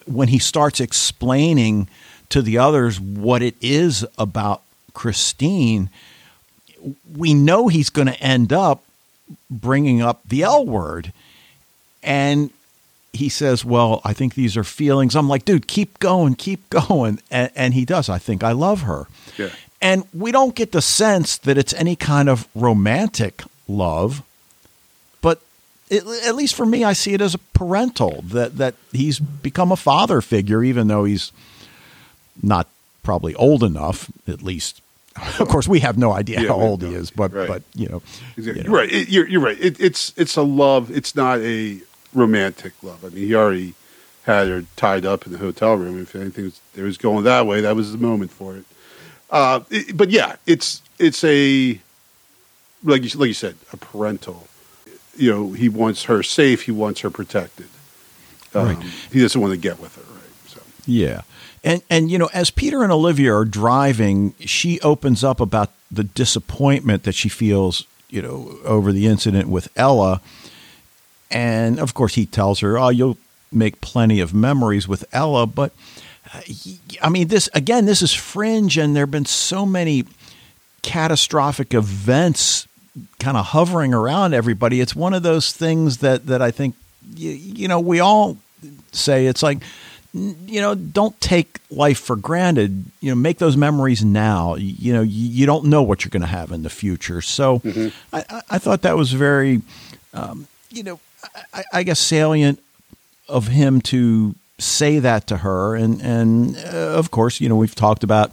when 0.07 0.29
he 0.29 0.39
starts 0.39 0.81
explaining 0.81 1.89
to 2.29 2.43
the 2.43 2.59
others 2.59 3.01
what 3.01 3.43
it 3.43 3.57
is 3.61 4.05
about 4.19 4.63
Christine, 4.95 5.91
we 7.17 7.35
know 7.35 7.69
he's 7.69 7.91
going 7.91 8.09
to 8.09 8.21
end 8.21 8.53
up 8.53 8.85
bringing 9.51 10.01
up 10.03 10.21
the 10.27 10.43
L 10.43 10.65
word. 10.65 11.13
And 12.03 12.51
he 13.13 13.29
says, 13.29 13.65
Well, 13.65 14.01
I 14.05 14.13
think 14.13 14.35
these 14.35 14.57
are 14.57 14.65
feelings. 14.65 15.15
I'm 15.15 15.29
like, 15.29 15.45
dude, 15.45 15.67
keep 15.67 15.99
going, 15.99 16.35
keep 16.35 16.69
going. 16.71 17.21
And, 17.31 17.51
and 17.55 17.75
he 17.75 17.85
does. 17.85 18.09
I 18.09 18.19
think 18.19 18.43
I 18.43 18.53
love 18.53 18.83
her. 18.83 19.07
Yeah. 19.37 19.51
And 19.83 20.05
we 20.13 20.31
don't 20.31 20.55
get 20.55 20.73
the 20.73 20.83
sense 20.83 21.39
that 21.39 21.57
it's 21.57 21.73
any 21.75 21.97
kind 21.97 22.29
of 22.29 22.47
romantic 22.55 23.43
love, 23.67 24.23
it, 25.91 26.07
at 26.27 26.35
least 26.37 26.55
for 26.55 26.65
me, 26.65 26.85
I 26.85 26.93
see 26.95 27.13
it 27.15 27.21
as 27.21 27.35
a 27.35 27.39
parental 27.39 28.23
that 28.29 28.57
that 28.59 28.75
he's 28.93 29.19
become 29.19 29.73
a 29.73 29.77
father 29.77 30.21
figure, 30.21 30.63
even 30.63 30.89
though 30.89 31.05
he's 31.05 31.33
not 32.43 32.69
probably 33.03 33.35
old 33.35 33.63
enough. 33.63 34.11
At 34.29 34.43
least, 34.43 34.81
of 35.41 35.49
course, 35.49 35.67
we 35.69 35.81
have 35.81 35.99
no 35.99 36.13
idea 36.13 36.41
Yeah, 36.41 36.49
how 36.49 36.61
old 36.61 36.83
he 36.83 36.95
is, 36.95 37.11
but 37.11 37.33
Right. 37.33 37.49
but 37.49 37.63
you 37.75 37.89
know, 37.89 38.03
exactly. 38.37 38.63
you 38.63 38.69
know. 38.69 38.73
you're 38.73 38.81
right. 38.81 38.93
It, 38.93 39.09
you're, 39.09 39.29
you're 39.29 39.41
right. 39.41 39.59
It, 39.61 39.81
it's 39.81 40.13
it's 40.17 40.37
a 40.37 40.43
love. 40.43 40.91
It's 40.91 41.15
not 41.17 41.41
a 41.41 41.81
romantic 42.15 42.73
love. 42.83 43.05
I 43.05 43.09
mean, 43.09 43.27
he 43.27 43.35
already 43.35 43.75
had 44.25 44.49
her 44.49 44.65
tied 44.77 45.05
up 45.07 45.27
in 45.27 45.33
the 45.33 45.39
hotel 45.39 45.75
room. 45.75 46.01
If 46.01 46.15
anything 46.15 46.45
was, 46.45 46.61
there 46.75 46.85
was 46.85 46.99
going 46.99 47.25
that 47.25 47.47
way, 47.47 47.61
that 47.63 47.75
was 47.75 47.91
the 47.93 47.99
moment 47.99 48.31
for 48.31 48.57
it. 48.57 48.65
Uh, 49.31 49.61
it- 49.71 49.97
but 49.97 50.11
yeah, 50.11 50.37
it's 50.47 50.83
it's 50.99 51.25
a 51.25 51.81
like 52.85 53.03
you, 53.03 53.19
like 53.19 53.29
you 53.29 53.35
said, 53.35 53.57
a 53.73 53.77
parental. 53.77 54.47
You 55.21 55.31
know, 55.31 55.53
he 55.53 55.69
wants 55.69 56.05
her 56.05 56.23
safe. 56.23 56.63
He 56.63 56.73
wants 56.73 57.01
her 57.01 57.11
protected. 57.11 57.69
Um, 58.55 58.67
Right. 58.67 58.83
He 59.13 59.21
doesn't 59.21 59.41
want 59.41 59.53
to 59.53 59.59
get 59.59 59.79
with 59.79 59.95
her. 59.97 60.03
Right. 60.03 60.49
So 60.49 60.61
Yeah. 60.87 61.23
And 61.63 61.83
and 61.91 62.11
you 62.11 62.19
know, 62.19 62.31
as 62.33 62.51
Peter 62.51 62.83
and 62.83 62.91
Olivia 62.91 63.35
are 63.35 63.45
driving, 63.45 64.35
she 64.41 64.81
opens 64.81 65.23
up 65.23 65.41
about 65.41 65.71
the 65.91 66.05
disappointment 66.05 67.03
that 67.03 67.15
she 67.15 67.29
feels, 67.29 67.85
you 68.09 68.23
know, 68.23 68.57
over 68.65 68.93
the 68.93 69.07
incident 69.07 69.49
with 69.49 69.69
Ella. 69.77 70.21
And 71.31 71.79
of 71.79 71.93
course 71.95 72.15
he 72.15 72.27
tells 72.27 72.61
her, 72.61 72.79
"Oh, 72.79 72.89
you'll 72.89 73.19
make 73.53 73.81
plenty 73.81 74.21
of 74.21 74.33
memories 74.33 74.89
with 74.89 75.05
Ella, 75.13 75.47
but 75.47 75.73
uh, 76.33 76.41
I 77.03 77.09
mean 77.09 77.29
this 77.29 77.49
again, 77.55 77.87
this 77.87 78.03
is 78.03 78.13
fringe 78.15 78.79
and 78.79 78.97
there've 78.97 79.11
been 79.11 79.27
so 79.27 79.67
many 79.67 80.05
catastrophic 80.83 81.75
events 81.75 82.67
kind 83.19 83.37
of 83.37 83.47
hovering 83.47 83.95
around 83.95 84.35
everybody. 84.35 84.81
It's 84.81 84.95
one 84.95 85.15
of 85.15 85.23
those 85.23 85.53
things 85.53 85.99
that 85.99 86.27
that 86.27 86.43
I 86.43 86.51
think 86.51 86.75
you, 87.15 87.31
you 87.31 87.69
know, 87.69 87.81
we 87.81 88.01
all 88.01 88.37
say 88.93 89.27
it's 89.27 89.43
like 89.43 89.59
you 90.13 90.61
know 90.61 90.75
don't 90.75 91.19
take 91.21 91.61
life 91.71 91.99
for 91.99 92.17
granted. 92.17 92.85
You 93.01 93.11
know 93.11 93.17
make 93.17 93.39
those 93.39 93.57
memories 93.57 94.05
now. 94.05 94.57
You, 94.57 94.93
know 94.93 95.03
you, 95.03 95.29
you 95.29 95.47
don't 95.47 95.67
know 95.67 95.83
what 95.83 96.05
you're 96.05 96.11
going 96.11 96.23
to 96.23 96.27
have 96.29 96.53
in 96.53 96.63
the 96.63 96.71
future. 96.71 97.21
So 97.21 97.63
I, 98.13 98.25
I, 98.29 98.43
I 98.51 98.59
thought 98.59 98.83
that 98.83 98.97
was 98.97 99.13
very 99.13 99.63
um, 100.13 100.49
you 100.71 100.83
know 100.83 101.01
I, 101.55 101.65
I 101.73 101.83
guess 101.83 102.01
salient 102.01 102.61
of 103.29 103.49
him 103.49 103.81
to 103.83 104.35
say 104.59 104.99
that 104.99 105.27
to 105.29 105.39
her. 105.39 105.77
And 105.77 106.01
and 106.03 106.57
uh, 106.57 106.99
of 106.99 107.11
course 107.11 107.41
you 107.41 107.49
know 107.49 107.57
we've 107.57 107.75
talked 107.75 108.03
about 108.03 108.33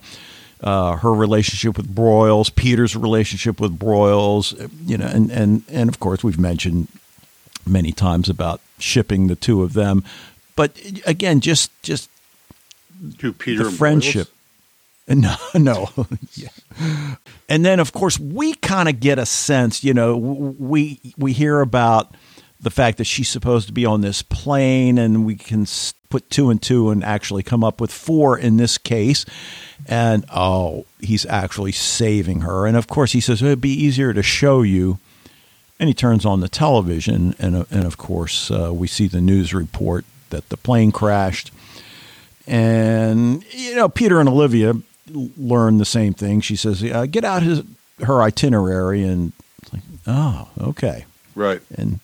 uh, 0.61 0.97
her 0.97 1.13
relationship 1.13 1.77
with 1.77 1.93
Broyles, 1.93 2.53
Peter's 2.53 2.95
relationship 2.95 3.59
with 3.59 3.77
Broyles, 3.77 4.53
you 4.85 4.97
know, 4.97 5.07
and, 5.07 5.31
and, 5.31 5.63
and 5.69 5.89
of 5.89 5.99
course 5.99 6.23
we've 6.23 6.39
mentioned 6.39 6.87
many 7.65 7.91
times 7.91 8.29
about 8.29 8.61
shipping 8.79 9.27
the 9.27 9.35
two 9.35 9.63
of 9.63 9.73
them. 9.73 10.03
But 10.55 10.79
again, 11.05 11.39
just 11.39 11.71
just 11.83 12.09
to 13.19 13.33
Peter 13.33 13.65
the 13.65 13.71
friendship. 13.71 14.29
No, 15.07 15.35
no. 15.55 15.89
yeah. 16.33 16.49
And 17.47 17.63
then, 17.63 17.79
of 17.79 17.93
course, 17.93 18.19
we 18.19 18.53
kind 18.55 18.89
of 18.89 18.99
get 18.99 19.19
a 19.19 19.25
sense. 19.25 19.83
You 19.83 19.93
know, 19.93 20.17
we 20.17 20.99
we 21.17 21.33
hear 21.33 21.61
about 21.61 22.15
the 22.59 22.69
fact 22.71 22.97
that 22.97 23.05
she's 23.05 23.29
supposed 23.29 23.67
to 23.67 23.73
be 23.73 23.85
on 23.85 24.01
this 24.01 24.21
plane, 24.21 24.97
and 24.97 25.25
we 25.25 25.35
can 25.35 25.67
put 26.09 26.29
two 26.29 26.49
and 26.49 26.61
two 26.61 26.89
and 26.89 27.03
actually 27.03 27.43
come 27.43 27.63
up 27.63 27.79
with 27.79 27.91
four 27.91 28.37
in 28.37 28.57
this 28.57 28.77
case. 28.77 29.25
And 29.87 30.25
oh, 30.33 30.85
he's 30.99 31.25
actually 31.25 31.71
saving 31.71 32.41
her. 32.41 32.65
And 32.65 32.75
of 32.75 32.87
course, 32.87 33.11
he 33.11 33.21
says 33.21 33.41
it'd 33.41 33.61
be 33.61 33.69
easier 33.69 34.13
to 34.13 34.23
show 34.23 34.61
you. 34.61 34.99
And 35.79 35.87
he 35.87 35.93
turns 35.93 36.25
on 36.25 36.39
the 36.39 36.49
television, 36.49 37.35
and 37.37 37.55
uh, 37.55 37.65
and 37.69 37.85
of 37.85 37.97
course, 37.97 38.49
uh, 38.49 38.73
we 38.73 38.87
see 38.87 39.05
the 39.05 39.21
news 39.21 39.53
report 39.53 40.05
that 40.31 40.49
the 40.49 40.57
plane 40.57 40.91
crashed. 40.91 41.51
And 42.47 43.43
you 43.51 43.75
know, 43.75 43.87
Peter 43.87 44.19
and 44.19 44.27
Olivia 44.27 44.73
learn 45.13 45.77
the 45.77 45.85
same 45.85 46.15
thing. 46.15 46.41
She 46.41 46.55
says, 46.55 46.83
uh, 46.83 47.05
"Get 47.05 47.23
out 47.23 47.43
his 47.43 47.61
her 47.99 48.23
itinerary," 48.23 49.03
and 49.03 49.33
it's 49.61 49.71
like, 49.71 49.83
oh, 50.07 50.47
okay. 50.59 51.05
Right. 51.35 51.61
And 51.75 51.99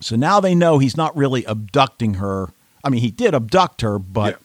so 0.00 0.16
now 0.16 0.40
they 0.40 0.54
know 0.54 0.78
he's 0.78 0.96
not 0.96 1.16
really 1.16 1.44
abducting 1.44 2.14
her. 2.14 2.50
I 2.84 2.88
mean, 2.88 3.00
he 3.00 3.10
did 3.10 3.34
abduct 3.34 3.80
her, 3.80 3.98
but 3.98 4.40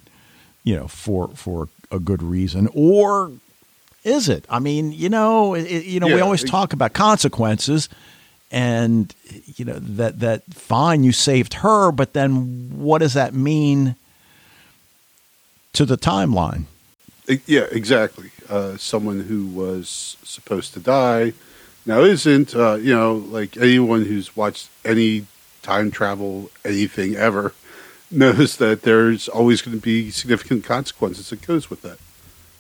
you 0.64 0.76
know, 0.76 0.88
for 0.88 1.30
for 1.30 1.70
a 1.92 2.00
good 2.00 2.24
reason, 2.24 2.70
or 2.74 3.32
is 4.04 4.30
it? 4.30 4.46
I 4.50 4.60
mean, 4.60 4.92
you 4.92 5.10
know, 5.10 5.54
it, 5.54 5.86
you 5.86 6.00
know, 6.00 6.08
we 6.08 6.22
always 6.22 6.44
talk 6.44 6.74
about 6.74 6.94
consequences, 6.94 7.90
and 8.52 9.14
you 9.56 9.66
know 9.66 9.78
that 9.80 10.20
that 10.20 10.44
fine 10.54 11.04
you 11.04 11.12
saved 11.12 11.56
her, 11.56 11.92
but 11.92 12.14
then 12.14 12.72
what 12.78 13.00
does 13.00 13.14
that 13.14 13.34
mean 13.34 13.96
to 15.74 15.86
the 15.86 15.98
timeline? 15.98 16.64
Yeah, 17.46 17.68
exactly. 17.72 18.32
Uh, 18.50 18.78
someone 18.78 19.22
who 19.22 19.46
was 19.46 20.18
supposed 20.24 20.74
to 20.74 20.80
die 20.80 21.34
now 21.86 22.02
isn't. 22.02 22.56
Uh, 22.56 22.76
you 22.76 22.94
know, 22.94 23.16
like 23.16 23.58
anyone 23.58 24.06
who's 24.06 24.36
watched 24.36 24.70
any 24.84 25.26
time 25.62 25.92
travel 25.92 26.50
anything 26.66 27.16
ever 27.16 27.54
knows 28.12 28.58
that 28.58 28.82
there's 28.82 29.28
always 29.30 29.62
going 29.62 29.78
to 29.78 29.82
be 29.82 30.12
significant 30.12 30.64
consequences 30.64 31.30
that 31.30 31.46
goes 31.46 31.70
with 31.70 31.82
that. 31.82 31.98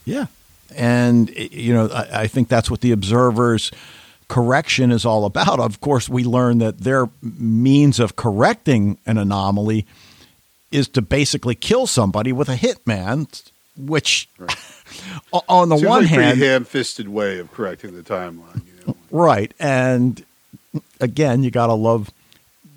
Yeah. 0.06 0.28
And, 0.76 1.30
you 1.36 1.74
know, 1.74 1.88
I, 1.88 2.22
I 2.24 2.28
think 2.28 2.47
that's 2.47 2.72
what 2.72 2.82
the 2.82 2.91
observer's 2.91 3.72
correction 4.30 4.91
is 4.91 5.06
all 5.06 5.26
about. 5.26 5.60
Of 5.60 5.82
course, 5.82 6.08
we 6.08 6.24
learn 6.24 6.60
that 6.60 6.80
their 6.80 7.10
means 7.22 7.99
of 7.99 8.16
correcting 8.16 8.97
an 9.06 9.18
anomaly 9.18 9.86
is 10.72 10.88
to 10.89 11.02
basically 11.02 11.54
kill 11.56 11.86
somebody 11.86 12.32
with 12.32 12.47
a 12.47 12.56
hitman, 12.56 13.52
which, 13.78 14.30
o- 15.34 15.43
on 15.49 15.68
the 15.68 15.76
Seems 15.76 15.89
one 15.89 16.02
like 16.04 16.10
hand, 16.12 16.39
ham-fisted 16.39 17.10
way 17.10 17.39
of 17.39 17.52
correcting 17.52 17.93
the 17.93 18.04
timeline. 18.04 18.66
You 18.66 18.88
know? 18.88 18.95
Right. 19.12 19.54
And 19.60 20.24
again, 21.02 21.43
you 21.43 21.52
got 21.52 21.68
to 21.68 21.74
love 21.74 22.10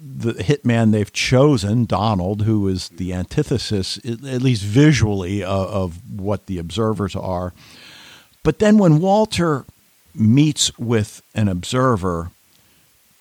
the 0.07 0.35
hitman 0.35 0.93
they've 0.93 1.13
chosen, 1.13 1.87
Donald, 1.87 2.43
who 2.43 2.69
is 2.69 2.91
the 2.91 3.15
antithesis, 3.15 3.99
at 4.05 4.43
least 4.43 4.63
visually, 4.63 5.43
of, 5.43 5.67
of 5.69 6.21
what 6.21 6.47
the 6.47 6.59
observers 6.59 7.17
are. 7.17 7.55
But 8.43 8.59
then 8.59 8.77
when 8.77 9.01
Walter 9.01 9.65
meets 10.15 10.77
with 10.79 11.23
an 11.35 11.49
observer, 11.49 12.31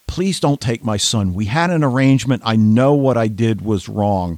please 0.07 0.39
don't 0.39 0.59
take 0.59 0.84
my 0.84 0.97
son. 0.97 1.34
We 1.34 1.45
had 1.45 1.69
an 1.69 1.84
arrangement. 1.84 2.43
I 2.45 2.57
know 2.57 2.93
what 2.93 3.17
I 3.17 3.27
did 3.27 3.61
was 3.61 3.88
wrong. 3.88 4.38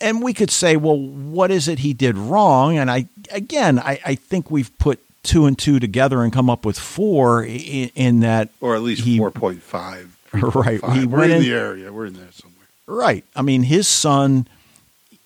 And 0.00 0.22
we 0.22 0.32
could 0.32 0.50
say, 0.50 0.76
well, 0.76 0.98
what 0.98 1.50
is 1.50 1.66
it 1.68 1.80
he 1.80 1.92
did 1.92 2.16
wrong? 2.16 2.78
And 2.78 2.90
I, 2.90 3.08
again, 3.30 3.78
I, 3.78 3.98
I 4.04 4.14
think 4.14 4.50
we've 4.50 4.76
put 4.78 5.00
two 5.22 5.46
and 5.46 5.58
two 5.58 5.80
together 5.80 6.22
and 6.22 6.32
come 6.32 6.48
up 6.48 6.64
with 6.64 6.78
four 6.78 7.42
in, 7.42 7.90
in 7.94 8.20
that. 8.20 8.50
Or 8.60 8.76
at 8.76 8.82
least 8.82 9.02
he- 9.02 9.18
4.5. 9.18 10.10
Right. 10.54 10.80
3.5. 10.80 10.94
He 11.00 11.06
We're 11.06 11.24
in 11.24 11.40
the 11.42 11.52
area. 11.54 11.92
We're 11.92 12.06
in 12.06 12.14
there 12.14 12.28
somewhere. 12.32 12.66
Right. 12.86 13.24
I 13.34 13.42
mean, 13.42 13.62
his 13.64 13.88
son, 13.88 14.46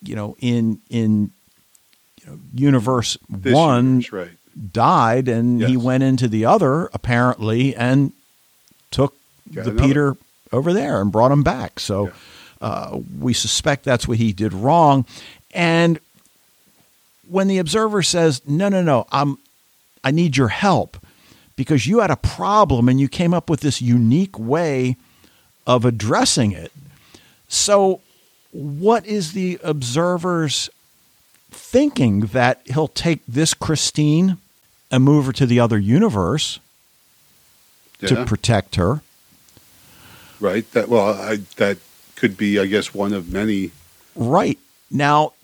you 0.02 0.16
know, 0.16 0.36
in 0.40 0.80
in 0.88 1.30
you 2.22 2.26
know, 2.30 2.38
universe 2.54 3.16
This 3.28 3.54
one 3.54 4.02
right. 4.12 4.30
died, 4.72 5.28
and 5.28 5.62
he 5.62 5.76
went 5.76 6.02
into 6.02 6.28
the 6.28 6.44
other 6.46 6.88
apparently 6.94 7.74
and 7.76 8.12
took 8.90 9.14
Got 9.52 9.64
the 9.64 9.70
another. 9.72 9.86
Peter 9.88 10.16
over 10.52 10.72
there 10.72 11.00
and 11.00 11.10
brought 11.12 11.32
him 11.32 11.42
back. 11.42 11.78
So 11.80 12.06
Yeah. 12.06 12.12
uh, 12.60 13.00
we 13.18 13.32
suspect 13.34 13.84
that's 13.84 14.06
what 14.08 14.18
he 14.18 14.32
did 14.32 14.52
wrong. 14.52 15.04
And 15.52 15.98
when 17.28 17.46
the 17.48 17.58
observer 17.58 18.02
says, 18.02 18.42
"No, 18.46 18.68
no, 18.68 18.82
no, 18.82 19.06
I'm, 19.12 19.38
I 20.02 20.10
need 20.10 20.36
your 20.36 20.48
help," 20.48 20.96
because 21.60 21.86
you 21.86 21.98
had 21.98 22.10
a 22.10 22.16
problem 22.16 22.88
and 22.88 22.98
you 22.98 23.06
came 23.06 23.34
up 23.34 23.50
with 23.50 23.60
this 23.60 23.82
unique 23.82 24.38
way 24.38 24.96
of 25.66 25.84
addressing 25.84 26.52
it. 26.52 26.72
So, 27.48 28.00
what 28.50 29.04
is 29.04 29.34
the 29.34 29.60
observer's 29.62 30.70
thinking 31.50 32.20
that 32.20 32.62
he'll 32.64 32.88
take 32.88 33.20
this 33.28 33.52
Christine 33.52 34.38
and 34.90 35.04
move 35.04 35.26
her 35.26 35.32
to 35.32 35.44
the 35.44 35.60
other 35.60 35.78
universe 35.78 36.60
to 38.06 38.24
protect 38.24 38.76
her? 38.76 39.02
right. 40.40 40.64
That 40.72 40.88
well, 40.88 41.08
I, 41.08 41.40
that 41.56 41.76
could 42.16 42.38
be, 42.38 42.58
I 42.58 42.64
guess, 42.64 42.94
one 42.94 43.12
of 43.12 43.30
many. 43.30 43.72
Right. 44.16 44.58
Now, 44.90 45.34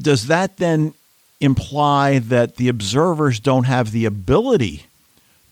does 0.00 0.28
that 0.28 0.58
then 0.58 0.94
imply 1.40 2.20
that 2.20 2.58
the 2.58 2.68
observers 2.68 3.40
don't 3.40 3.64
have 3.64 3.90
the 3.90 4.04
ability 4.04 4.86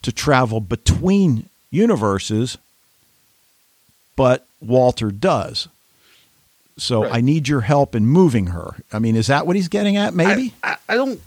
to 0.03 0.11
travel 0.11 0.59
between 0.61 1.49
universes, 1.71 2.57
but 4.15 4.45
Walter 4.61 5.11
does? 5.11 5.67
So 6.77 7.03
Right. 7.03 7.15
I 7.15 7.21
need 7.21 7.47
your 7.47 7.61
help 7.61 7.95
in 7.95 8.05
moving 8.05 8.47
her. 8.47 8.75
I 8.91 8.99
mean, 8.99 9.15
is 9.15 9.27
that 9.27 9.45
what 9.45 9.55
he's 9.55 9.67
getting 9.67 9.97
at? 9.97 10.13
Maybe? 10.13 10.53
I, 10.63 10.71
I, 10.71 10.77
I 10.89 10.95
don't. 10.95 11.21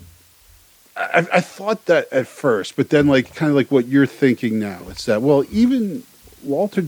I, 0.97 1.27
I 1.35 1.41
thought 1.41 1.85
that 1.87 2.11
at 2.11 2.27
first, 2.27 2.75
but 2.75 2.89
then, 2.89 3.07
like, 3.07 3.35
kind 3.35 3.51
of 3.51 3.57
like 3.57 3.71
what 3.71 3.87
you're 3.87 4.07
thinking 4.07 4.59
now. 4.59 4.81
It's 4.89 5.05
that 5.05 5.21
well, 5.21 5.45
even 5.51 6.05
Walter, 6.43 6.87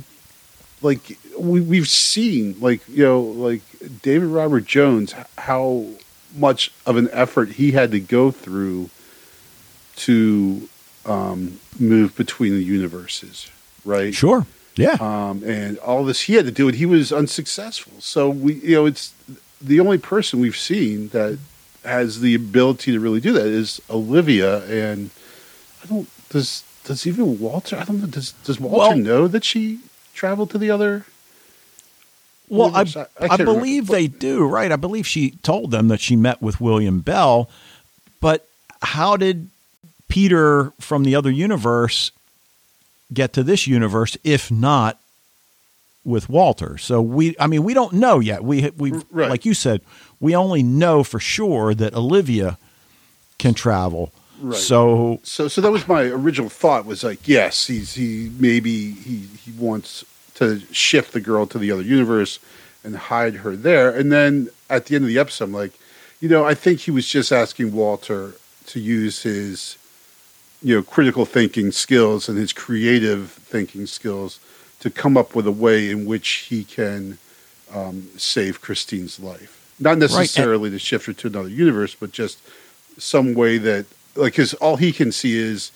like 0.80 1.18
we 1.38 1.60
we've 1.60 1.88
seen, 1.88 2.56
like 2.58 2.80
you 2.88 3.04
know, 3.04 3.20
like 3.20 3.60
David 4.02 4.28
Robert 4.28 4.64
Jones, 4.64 5.14
how 5.36 5.86
much 6.34 6.72
of 6.86 6.96
an 6.96 7.08
effort 7.12 7.50
he 7.52 7.72
had 7.72 7.90
to 7.90 8.00
go 8.00 8.30
through 8.30 8.88
to 9.96 10.68
um, 11.08 11.58
move 11.78 12.14
between 12.16 12.52
the 12.54 12.62
universes, 12.62 13.50
right? 13.84 14.14
sure. 14.14 14.46
Yeah. 14.76 14.96
um, 15.00 15.42
and 15.44 15.76
all 15.78 16.04
this 16.04 16.20
he 16.22 16.34
had 16.34 16.44
to 16.44 16.52
do 16.52 16.68
it. 16.68 16.76
He 16.76 16.86
was 16.86 17.12
unsuccessful. 17.12 17.94
So 17.98 18.30
we, 18.30 18.54
you 18.54 18.76
know, 18.76 18.86
it's 18.86 19.12
the 19.60 19.80
only 19.80 19.98
person 19.98 20.38
we've 20.38 20.56
seen 20.56 21.08
that 21.08 21.36
has 21.84 22.20
the 22.20 22.34
ability 22.36 22.92
to 22.92 23.00
really 23.00 23.18
do 23.20 23.32
that 23.32 23.46
is 23.46 23.80
Olivia. 23.90 24.64
And 24.66 25.10
I 25.82 25.86
don't 25.86 26.08
does 26.28 26.62
does 26.84 27.06
even 27.08 27.40
Walter? 27.40 27.76
I 27.76 27.82
don't 27.84 28.00
know. 28.00 28.06
Does 28.06 28.32
does 28.44 28.60
Walter 28.60 28.76
Well- 28.94 28.96
know 28.98 29.26
that 29.26 29.42
she 29.44 29.80
traveled 30.14 30.50
to 30.50 30.58
the 30.58 30.70
other? 30.70 31.04
Well, 32.48 32.74
I. 32.74 32.80
I- 32.80 32.82
I 32.82 32.84
can't 32.84 33.08
remember. 33.40 33.44
believe 33.44 33.86
they 33.88 34.06
do, 34.06 34.46
right? 34.46 34.70
I 34.72 34.76
believe 34.76 35.06
she 35.06 35.32
told 35.42 35.70
them 35.70 35.88
that 35.88 36.00
she 36.00 36.16
met 36.16 36.40
with 36.40 36.60
William 36.60 37.00
Bell, 37.00 37.50
but 38.20 38.46
how 38.80 39.16
did 39.16 39.48
Peter 40.08 40.72
from 40.80 41.04
the 41.04 41.14
other 41.14 41.30
universe 41.30 42.10
get 43.12 43.32
to 43.34 43.42
this 43.42 43.66
universe 43.66 44.16
if 44.24 44.50
not 44.50 44.98
with 46.04 46.28
Walter? 46.28 46.78
So 46.78 47.00
we, 47.02 47.34
I 47.38 47.46
mean, 47.46 47.62
we 47.64 47.74
don't 47.74 47.94
know 47.94 48.18
yet. 48.20 48.42
We, 48.44 48.70
we, 48.76 48.92
Right. 49.10 49.28
like 49.30 49.44
you 49.44 49.54
said, 49.54 49.80
we 50.20 50.34
only 50.34 50.62
know 50.62 51.04
for 51.04 51.20
sure 51.20 51.74
that 51.74 51.94
Olivia 51.94 52.58
can 53.38 53.54
travel. 53.54 54.12
Right. 54.40 54.56
So 54.58 55.20
So 55.24 55.48
so 55.48 55.60
that 55.60 55.70
was 55.70 55.86
my 55.88 56.02
original 56.04 56.48
thought. 56.48 56.86
Was 56.86 57.02
like, 57.02 57.26
yes, 57.26 57.66
he's 57.66 57.94
he 57.94 58.30
maybe 58.38 58.92
he 58.92 59.26
he 59.44 59.50
wants 59.52 60.04
to 60.34 60.60
shift 60.72 61.12
the 61.12 61.20
girl 61.20 61.46
to 61.46 61.58
the 61.58 61.70
other 61.72 61.82
universe 61.82 62.38
and 62.84 62.96
hide 62.96 63.34
her 63.36 63.56
there. 63.56 63.90
And 63.90 64.12
then 64.12 64.48
at 64.70 64.86
the 64.86 64.94
end 64.94 65.04
of 65.04 65.08
the 65.08 65.18
episode, 65.18 65.44
I'm 65.44 65.52
like, 65.52 65.72
you 66.20 66.28
know, 66.28 66.44
I 66.44 66.54
think 66.54 66.80
he 66.80 66.90
was 66.92 67.08
just 67.08 67.32
asking 67.32 67.72
Walter 67.72 68.34
to 68.66 68.78
use 68.80 69.22
his 69.22 69.76
you 70.62 70.74
know 70.74 70.82
critical 70.82 71.24
thinking 71.24 71.70
skills 71.72 72.28
and 72.28 72.38
his 72.38 72.52
creative 72.52 73.30
thinking 73.30 73.86
skills 73.86 74.40
to 74.80 74.90
come 74.90 75.16
up 75.16 75.34
with 75.34 75.46
a 75.46 75.52
way 75.52 75.90
in 75.90 76.06
which 76.06 76.28
he 76.48 76.64
can 76.64 77.18
um, 77.74 78.08
save 78.16 78.60
Christine's 78.60 79.18
life. 79.18 79.54
Not 79.80 79.98
necessarily 79.98 80.70
to 80.70 80.78
shift 80.78 81.06
her 81.06 81.12
to 81.12 81.26
another 81.28 81.48
universe, 81.48 81.94
but 81.94 82.12
just 82.12 82.38
some 82.98 83.34
way 83.34 83.58
that 83.58 83.86
like 84.16 84.34
his 84.34 84.54
all 84.54 84.76
he 84.76 84.92
can 84.92 85.12
see 85.12 85.38
is 85.38 85.70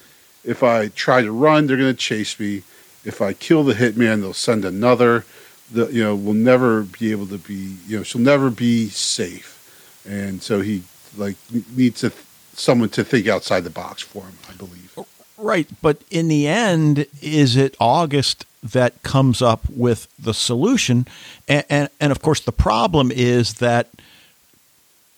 if 0.45 0.63
I 0.63 0.89
try 0.89 1.23
to 1.23 1.31
run, 1.31 1.67
they're 1.67 1.77
going 1.77 1.93
to 1.93 1.99
chase 1.99 2.39
me. 2.39 2.63
If 3.05 3.21
I 3.21 3.33
kill 3.33 3.63
the 3.65 3.75
hitman, 3.75 4.21
they'll 4.21 4.33
send 4.33 4.65
another. 4.65 5.25
The 5.71 5.87
you 5.87 6.03
know 6.03 6.17
will 6.17 6.35
never 6.35 6.83
be 6.83 7.13
able 7.13 7.27
to 7.29 7.39
be 7.39 7.77
you 7.87 7.99
know 7.99 8.03
she'll 8.03 8.21
never 8.21 8.51
be 8.51 8.89
safe, 8.89 10.05
and 10.09 10.43
so 10.43 10.61
he 10.61 10.83
like 11.17 11.37
needs 11.77 12.01
to 12.01 12.13
someone 12.55 12.89
to 12.91 13.05
think 13.05 13.27
outside 13.29 13.65
the 13.65 13.71
box 13.71 14.03
for 14.03 14.25
him. 14.25 14.37
I 14.49 14.55
believe. 14.55 14.97
Right, 15.39 15.67
but 15.81 16.03
in 16.11 16.29
the 16.29 16.47
end, 16.47 17.07
is 17.21 17.57
it 17.57 17.75
August 17.81 18.47
that 18.63 19.03
comes 19.03 19.43
up 19.43 19.69
with 19.69 20.07
the 20.17 20.35
solution? 20.35 21.07
And, 21.49 21.65
and, 21.69 21.89
and 22.01 22.13
of 22.13 22.23
course, 22.23 22.41
the 22.41 22.53
problem 22.53 23.11
is 23.11 23.55
that 23.55 23.89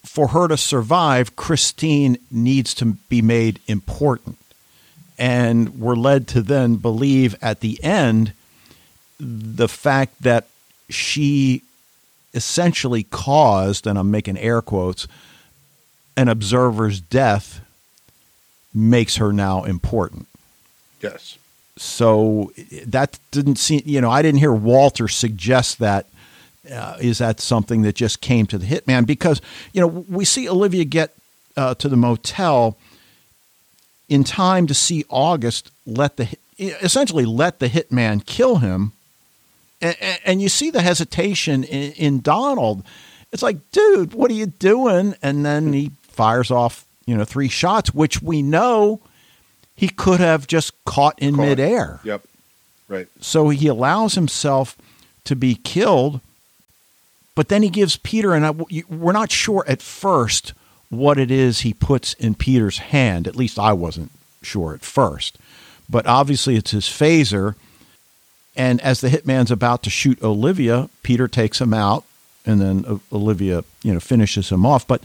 for 0.05 0.29
her 0.29 0.49
to 0.49 0.57
survive, 0.57 1.37
Christine 1.37 2.17
needs 2.31 2.73
to 2.75 2.87
be 3.09 3.21
made 3.21 3.61
important. 3.67 4.39
And 5.19 5.79
we're 5.79 5.95
led 5.95 6.27
to 6.29 6.43
then 6.43 6.77
believe 6.77 7.37
at 7.43 7.61
the 7.61 7.83
end 7.85 8.33
the 9.19 9.69
fact 9.69 10.23
that 10.23 10.47
she 10.89 11.63
essentially 12.33 13.05
caused, 13.05 13.87
and 13.87 13.99
I'm 13.99 14.11
making 14.11 14.39
air 14.39 14.63
quotes, 14.63 15.07
an 16.17 16.29
observer's 16.29 17.01
death 17.01 17.61
makes 18.73 19.17
her 19.17 19.33
now 19.33 19.65
important. 19.65 20.27
Yes. 21.01 21.39
So 21.77 22.53
that 22.87 23.19
didn't 23.31 23.57
seem, 23.57 23.83
you 23.85 24.01
know, 24.01 24.11
I 24.11 24.23
didn't 24.23 24.39
hear 24.39 24.53
Walter 24.53 25.09
suggest 25.09 25.79
that. 25.79 26.07
Uh, 26.73 26.97
is 27.01 27.19
that 27.19 27.41
something 27.41 27.83
that 27.83 27.95
just 27.95 28.21
came 28.21 28.47
to 28.47 28.57
the 28.57 28.67
hitman? 28.67 29.07
Because, 29.07 29.43
you 29.73 29.81
know, 29.81 29.87
we 29.87 30.25
see 30.25 30.49
Olivia 30.49 30.85
get 30.85 31.15
uh, 31.57 31.75
to 31.75 31.89
the 31.89 31.97
motel 31.97 32.79
in 34.09 34.25
time 34.25 34.67
to 34.67 34.75
see 34.75 35.05
August 35.11 35.71
let 35.87 36.17
the, 36.17 36.29
essentially 36.59 37.27
let 37.27 37.59
the 37.59 37.69
hitman 37.69 38.25
kill 38.25 38.57
him. 38.57 38.93
And, 39.83 39.97
and 40.25 40.43
you 40.43 40.49
see 40.49 40.71
the 40.71 40.81
hesitation 40.81 41.65
in, 41.65 41.93
in 41.93 42.21
Donald. 42.21 42.83
It's 43.31 43.43
like, 43.43 43.59
dude, 43.73 44.15
what 44.15 44.31
are 44.31 44.35
you 44.35 44.47
doing? 44.47 45.15
And 45.23 45.45
then 45.45 45.73
he 45.73 45.91
fires 46.15 46.51
off 46.51 46.85
you 47.07 47.17
know, 47.17 47.25
three 47.25 47.49
shots, 47.49 47.93
which 47.95 48.23
we 48.23 48.43
know 48.43 49.01
he 49.77 49.89
could 49.89 50.21
have 50.21 50.47
just 50.47 50.73
caught 50.85 51.19
in 51.19 51.37
Caught. 51.37 51.49
midair. 51.49 52.01
Yep. 52.05 52.23
Right. 52.89 53.09
So 53.21 53.49
he 53.49 53.67
allows 53.67 54.15
himself 54.15 54.77
to 55.25 55.35
be 55.35 55.55
killed, 55.55 56.21
but 57.35 57.49
then 57.49 57.63
he 57.63 57.71
gives 57.71 57.97
Peter, 57.97 58.35
and 58.35 58.47
I, 58.47 58.51
we're 58.51 59.13
not 59.13 59.31
sure 59.31 59.65
at 59.67 59.83
first 59.83 60.53
what 60.91 61.19
it 61.19 61.31
is 61.31 61.61
he 61.61 61.75
puts 61.75 62.15
in 62.15 62.35
Peter's 62.35 62.79
hand. 62.79 63.27
At 63.27 63.37
least 63.37 63.59
I 63.59 63.73
wasn't 63.73 64.13
sure 64.43 64.75
at 64.75 64.83
first. 64.83 65.39
But 65.89 66.07
obviously, 66.07 66.57
it's 66.57 66.71
his 66.71 66.85
phaser. 66.85 67.55
And 68.57 68.81
as 68.83 69.01
the 69.01 69.09
hitman's 69.09 69.51
about 69.51 69.83
to 69.83 69.91
shoot 69.91 70.23
Olivia, 70.23 70.89
Peter 71.03 71.27
takes 71.27 71.61
him 71.61 71.75
out, 71.75 72.05
and 72.47 72.61
then 72.61 73.01
Olivia, 73.11 73.65
you 73.83 73.93
know, 73.93 74.01
finishes 74.01 74.51
him 74.51 74.65
off. 74.65 74.87
But 74.87 75.03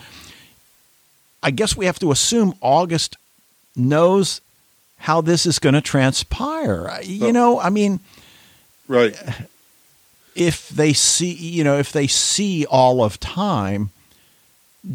I 1.42 1.52
guess 1.52 1.76
we 1.78 1.86
have 1.86 2.00
to 2.00 2.12
assume 2.12 2.54
August 2.62 3.16
knows 3.76 4.42
how 4.98 5.22
this 5.22 5.46
is 5.46 5.60
going 5.60 5.76
to 5.76 5.82
transpire. 5.82 7.00
You 7.04 7.28
Oh. 7.28 7.32
know, 7.32 7.60
I 7.60 7.70
mean, 7.70 8.00
Right. 8.88 9.16
if 10.36 10.70
they 10.70 10.94
see, 10.94 11.32
you 11.34 11.64
know, 11.64 11.78
if 11.78 11.92
they 11.92 12.08
see 12.08 12.66
all 12.66 13.04
of 13.04 13.20
time, 13.20 13.90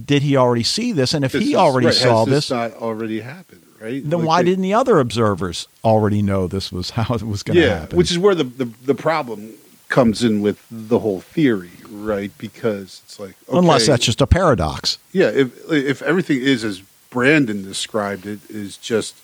did 0.07 0.23
he 0.23 0.37
already 0.37 0.63
see 0.63 0.93
this? 0.93 1.15
And 1.15 1.25
if 1.25 1.33
This 1.33 1.43
he 1.43 1.51
is- 1.51 1.57
already 1.57 1.87
right, 1.89 1.95
saw 1.97 2.25
has 2.25 2.29
this, 2.35 2.51
not 2.51 2.73
already 2.75 3.21
happened, 3.21 3.63
right? 3.81 4.03
then 4.09 4.21
Like 4.21 4.29
why 4.29 4.43
they- 4.43 4.51
didn't 4.51 4.63
the 4.63 4.75
other 4.75 4.99
observers 5.01 5.69
already 5.83 6.23
know 6.23 6.47
this 6.47 6.71
was 6.73 6.91
how 6.91 7.15
it 7.15 7.23
was 7.23 7.43
going 7.43 7.57
to 7.57 7.63
yeah, 7.63 7.81
happen? 7.81 7.97
which 7.99 8.11
is 8.11 8.19
where 8.19 8.35
the, 8.35 8.45
the 8.45 8.65
the 8.85 8.95
problem 8.95 9.51
comes 9.95 10.25
in 10.25 10.43
with 10.43 10.61
the 10.73 10.99
whole 10.99 11.21
theory, 11.21 11.71
right? 11.89 12.33
Because 12.37 13.01
it's 13.05 13.21
like 13.21 13.37
okay, 13.49 13.57
unless 13.59 13.87
that's 13.87 14.05
just 14.05 14.21
a 14.21 14.27
paradox. 14.27 14.99
yeah. 15.13 15.29
If 15.29 15.71
if 15.71 16.03
everything 16.03 16.41
is 16.41 16.65
as 16.65 16.81
Brandon 17.11 17.63
described 17.63 18.27
it, 18.27 18.41
is 18.51 18.77
just 18.77 19.15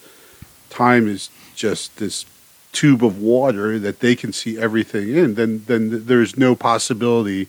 time 0.70 1.08
is 1.08 1.28
just 1.56 1.96
this 1.96 2.24
tube 2.70 3.04
of 3.04 3.20
water 3.20 3.80
that 3.80 3.98
they 3.98 4.14
can 4.14 4.32
see 4.32 4.60
everything 4.60 5.08
in, 5.08 5.34
then 5.34 5.64
then 5.66 6.06
there's 6.06 6.38
no 6.38 6.54
possibility 6.54 7.46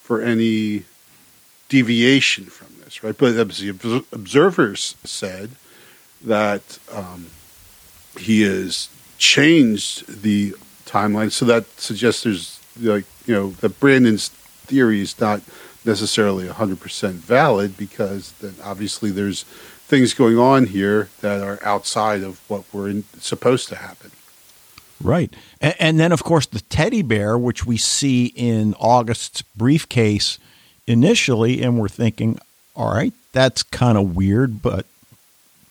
for 0.00 0.22
any 0.22 0.84
deviation 1.68 2.46
from 2.46 2.68
this, 2.82 3.04
right? 3.04 3.16
But 3.18 3.32
the 3.32 4.04
observers 4.12 4.96
said 5.04 5.50
that 6.24 6.78
um, 6.90 7.26
he 8.18 8.42
has 8.42 8.88
changed 9.18 10.22
the 10.22 10.54
timeline, 10.86 11.30
so 11.30 11.44
that 11.44 11.66
suggests 11.78 12.22
there's 12.22 12.61
like 12.80 13.04
you 13.26 13.34
know 13.34 13.50
that 13.60 13.78
Brandon's 13.80 14.28
theory 14.28 15.00
is 15.00 15.20
not 15.20 15.40
necessarily 15.84 16.46
100% 16.46 17.12
valid 17.14 17.76
because 17.76 18.32
then 18.40 18.54
obviously 18.62 19.10
there's 19.10 19.42
things 19.42 20.14
going 20.14 20.38
on 20.38 20.66
here 20.66 21.08
that 21.20 21.42
are 21.42 21.58
outside 21.64 22.22
of 22.22 22.40
what 22.48 22.62
we're 22.72 22.88
in, 22.88 23.04
supposed 23.18 23.68
to 23.68 23.76
happen. 23.76 24.10
Right. 25.02 25.34
And, 25.60 25.74
and 25.80 26.00
then, 26.00 26.12
of 26.12 26.22
course, 26.22 26.46
the 26.46 26.60
teddy 26.60 27.02
bear, 27.02 27.36
which 27.36 27.66
we 27.66 27.76
see 27.76 28.26
in 28.26 28.74
August's 28.74 29.42
briefcase 29.42 30.38
initially, 30.86 31.62
and 31.62 31.78
we're 31.78 31.88
thinking, 31.88 32.38
all 32.76 32.94
right, 32.94 33.12
that's 33.32 33.62
kind 33.64 33.98
of 33.98 34.14
weird, 34.16 34.62
but 34.62 34.86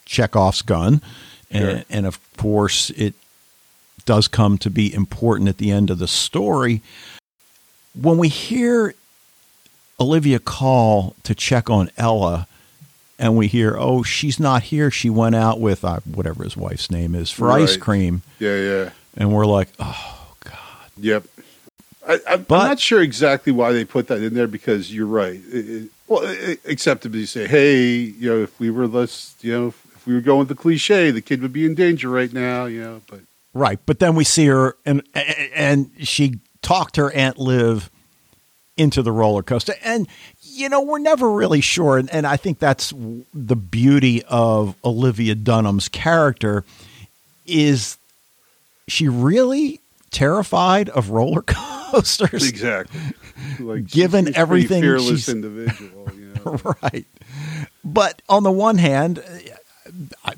Chekhov's 0.05 0.61
gun. 0.61 1.01
And, 1.49 1.63
Sure. 1.63 1.83
and 1.89 2.05
of 2.05 2.19
course, 2.37 2.89
it 2.91 3.13
does 4.11 4.27
come 4.27 4.57
to 4.57 4.69
be 4.69 4.93
important 4.93 5.47
at 5.47 5.57
the 5.57 5.71
end 5.71 5.89
of 5.89 5.97
the 5.97 6.05
story. 6.05 6.81
When 7.95 8.17
we 8.17 8.27
hear 8.27 8.93
Olivia 10.01 10.37
call 10.37 11.15
to 11.23 11.33
check 11.33 11.69
on 11.69 11.89
Ella, 11.95 12.45
and 13.17 13.37
we 13.37 13.47
hear, 13.47 13.77
oh, 13.79 14.03
she's 14.03 14.37
not 14.37 14.63
here. 14.63 14.91
She 14.91 15.09
went 15.09 15.35
out 15.35 15.61
with 15.61 15.85
uh, 15.85 16.01
whatever 16.03 16.43
his 16.43 16.57
wife's 16.57 16.91
name 16.91 17.15
is 17.15 17.31
for 17.31 17.51
ice 17.51 17.77
cream 17.77 18.21
Yeah, 18.37 18.57
yeah. 18.57 18.89
and 19.15 19.31
we're 19.31 19.45
like, 19.45 19.69
oh 19.79 20.33
god, 20.43 20.91
Yep. 20.97 21.23
I, 22.05 22.19
I'm 22.27 22.45
not 22.49 22.81
sure 22.81 23.01
exactly 23.01 23.53
why 23.53 23.71
they 23.71 23.85
put 23.85 24.09
that 24.09 24.21
in 24.21 24.33
there 24.33 24.47
because 24.47 24.93
you're 24.93 25.05
right. 25.05 25.39
It, 25.53 25.69
it, 25.69 25.89
well, 26.09 26.23
it, 26.23 26.59
except 26.65 27.05
if 27.05 27.15
you 27.15 27.25
say, 27.25 27.47
hey, 27.47 27.93
you 27.93 28.29
know, 28.29 28.43
if 28.43 28.59
we 28.59 28.71
were 28.71 28.87
less, 28.87 29.35
you 29.39 29.53
know, 29.53 29.67
if, 29.67 29.85
if 29.95 30.05
we 30.05 30.15
were 30.15 30.19
going 30.19 30.39
with 30.39 30.49
the 30.49 30.55
cliche, 30.55 31.11
the 31.11 31.21
kid 31.21 31.41
would 31.41 31.53
be 31.53 31.65
in 31.65 31.75
danger 31.75 32.09
right 32.09 32.33
now, 32.33 32.65
you 32.65 32.81
know, 32.81 33.01
but 33.07 33.21
right? 33.53 33.79
But 33.85 33.99
then 33.99 34.15
we 34.15 34.23
see 34.23 34.45
her, 34.47 34.75
and 34.85 35.01
and 35.55 35.91
she 35.99 36.39
talked 36.61 36.95
her 36.97 37.11
aunt 37.13 37.37
Liv 37.37 37.89
into 38.77 39.01
the 39.01 39.11
roller 39.11 39.43
coaster, 39.43 39.73
and 39.83 40.07
you 40.41 40.69
know 40.69 40.81
we're 40.81 40.99
never 40.99 41.31
really 41.31 41.61
sure, 41.61 41.97
and, 41.97 42.09
and 42.09 42.25
I 42.25 42.37
think 42.37 42.59
that's 42.59 42.93
the 43.33 43.55
beauty 43.55 44.23
of 44.23 44.75
Olivia 44.83 45.35
Dunham's 45.35 45.87
character 45.89 46.63
is 47.45 47.97
she 48.87 49.07
really 49.07 49.79
terrified 50.11 50.89
of 50.89 51.09
roller 51.09 51.41
coasters, 51.45 52.47
exactly. 52.47 52.99
Like, 53.59 53.87
Given 53.87 54.27
she's 54.27 54.35
everything 54.37 54.81
fearless 54.81 55.25
she's- 55.25 55.29
individual, 55.29 56.09
you 56.15 56.33
know. 56.45 56.59
right? 56.83 57.05
But 57.83 58.21
on 58.29 58.43
the 58.43 58.51
one 58.51 58.77
hand, 58.77 59.23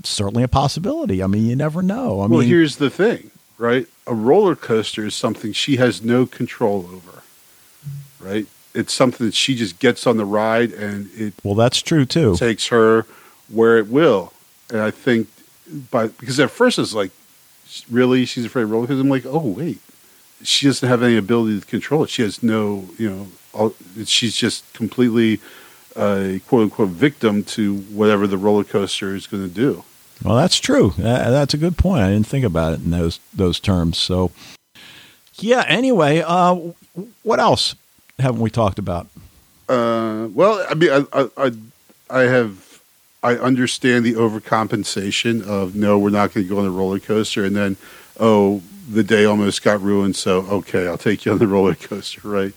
certainly 0.04 0.44
a 0.44 0.48
possibility. 0.48 1.24
I 1.24 1.28
mean, 1.28 1.46
you 1.46 1.56
never 1.56 1.82
know. 1.82 2.22
I 2.22 2.24
mean 2.24 2.32
well, 2.32 2.40
mean, 2.42 2.50
here's 2.50 2.78
the 2.78 2.90
thing, 2.90 3.32
right? 3.58 3.88
A 4.08 4.14
roller 4.14 4.56
coaster 4.56 5.06
is 5.06 5.16
something 5.16 5.54
she 5.54 5.78
has 5.78 6.02
no 6.02 6.26
control 6.26 6.90
over, 6.94 7.24
right? 8.20 8.46
It's 8.74 8.94
something 8.94 9.26
that 9.28 9.36
she 9.36 9.56
just 9.56 9.80
gets 9.80 10.08
on 10.08 10.18
the 10.18 10.26
ride 10.26 10.72
and 10.72 11.10
it 11.14 11.34
well, 11.44 11.56
that's 11.56 11.82
true 11.82 12.06
too. 12.06 12.36
takes 12.36 12.68
her 12.68 13.06
where 13.50 13.78
it 13.78 13.88
will. 13.88 14.34
And 14.70 14.82
I 14.82 14.92
think, 14.92 15.28
by 15.92 16.08
because 16.08 16.40
at 16.40 16.50
first 16.52 16.80
it's 16.80 16.94
like, 16.94 17.12
really, 17.90 18.26
she's 18.26 18.46
afraid 18.46 18.64
of 18.64 18.72
roller 18.72 18.88
coasters. 18.88 19.02
I'm 19.02 19.10
like, 19.10 19.26
oh 19.26 19.48
wait, 19.48 19.80
she 20.42 20.66
doesn't 20.66 20.88
have 20.88 21.04
any 21.04 21.18
ability 21.18 21.60
to 21.60 21.66
control 21.66 22.04
it. 22.04 22.10
She 22.10 22.22
has 22.24 22.42
no, 22.44 22.90
you 22.98 23.10
know, 23.10 23.28
all, 23.54 23.76
she's 24.06 24.36
just 24.36 24.72
completely 24.74 25.40
a 25.96 26.42
quote 26.48 26.64
unquote 26.64 26.90
victim 26.90 27.44
to 27.44 27.78
whatever 27.78 28.28
the 28.28 28.38
roller 28.38 28.64
coaster 28.64 29.16
is 29.16 29.28
going 29.28 29.48
to 29.48 29.54
do. 29.54 29.84
Well, 30.24 30.36
that's 30.36 30.60
true. 30.60 30.94
That's 30.98 31.54
a 31.54 31.58
good 31.58 31.78
point. 31.78 32.04
I 32.04 32.12
didn't 32.12 32.28
think 32.28 32.46
about 32.46 32.74
it 32.74 32.82
in 32.82 32.92
those 32.92 33.20
those 33.34 33.60
terms. 33.60 33.98
So, 33.98 34.32
yeah. 35.36 35.66
Anyway, 35.68 36.24
uh, 36.26 36.56
what 37.24 37.40
else 37.40 37.76
haven't 38.20 38.42
we 38.42 38.50
talked 38.50 38.80
about? 38.80 39.08
Uh, 39.68 40.28
well, 40.34 40.66
I 40.70 40.74
mean, 40.76 40.92
I, 40.92 41.06
I, 41.14 41.30
I, 41.38 41.52
I 42.10 42.22
have, 42.24 42.82
I 43.24 43.36
understand 43.36 44.06
the 44.06 44.14
overcompensation 44.14 45.46
of 45.46 45.76
no, 45.76 45.98
we're 45.98 46.10
not 46.10 46.34
going 46.34 46.46
to 46.46 46.50
go 46.50 46.60
on 46.60 46.66
the 46.66 46.72
roller 46.72 47.00
coaster, 47.00 47.46
and 47.46 47.56
then, 47.56 47.78
oh, 48.20 48.62
the 48.90 49.04
day 49.04 49.26
almost 49.26 49.64
got 49.64 49.82
ruined, 49.82 50.16
so 50.16 50.40
okay, 50.42 50.88
I'll 50.88 50.98
take 50.98 51.26
you 51.26 51.32
on 51.32 51.38
the 51.38 51.48
roller 51.56 51.76
coaster, 51.76 52.22
right? 52.24 52.54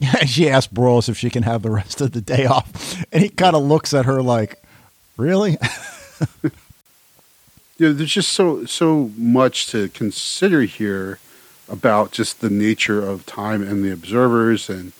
she 0.26 0.48
asks 0.48 0.72
Broyles 0.72 1.08
if 1.08 1.16
she 1.16 1.30
can 1.30 1.42
have 1.42 1.62
the 1.62 1.70
rest 1.70 2.00
of 2.00 2.12
the 2.12 2.20
day 2.20 2.46
off, 2.46 3.04
and 3.12 3.22
he 3.22 3.28
kind 3.28 3.56
of 3.56 3.62
looks 3.62 3.94
at 3.94 4.04
her 4.04 4.22
like, 4.22 4.62
"Really?" 5.16 5.58
You 7.78 7.88
know, 7.88 7.92
there's 7.92 8.12
just 8.12 8.32
so 8.32 8.64
so 8.64 9.10
much 9.18 9.66
to 9.68 9.88
consider 9.90 10.62
here 10.62 11.18
about 11.68 12.10
just 12.10 12.40
the 12.40 12.48
nature 12.48 13.06
of 13.06 13.26
time 13.26 13.62
and 13.62 13.84
the 13.84 13.92
observers, 13.92 14.70
and 14.70 14.92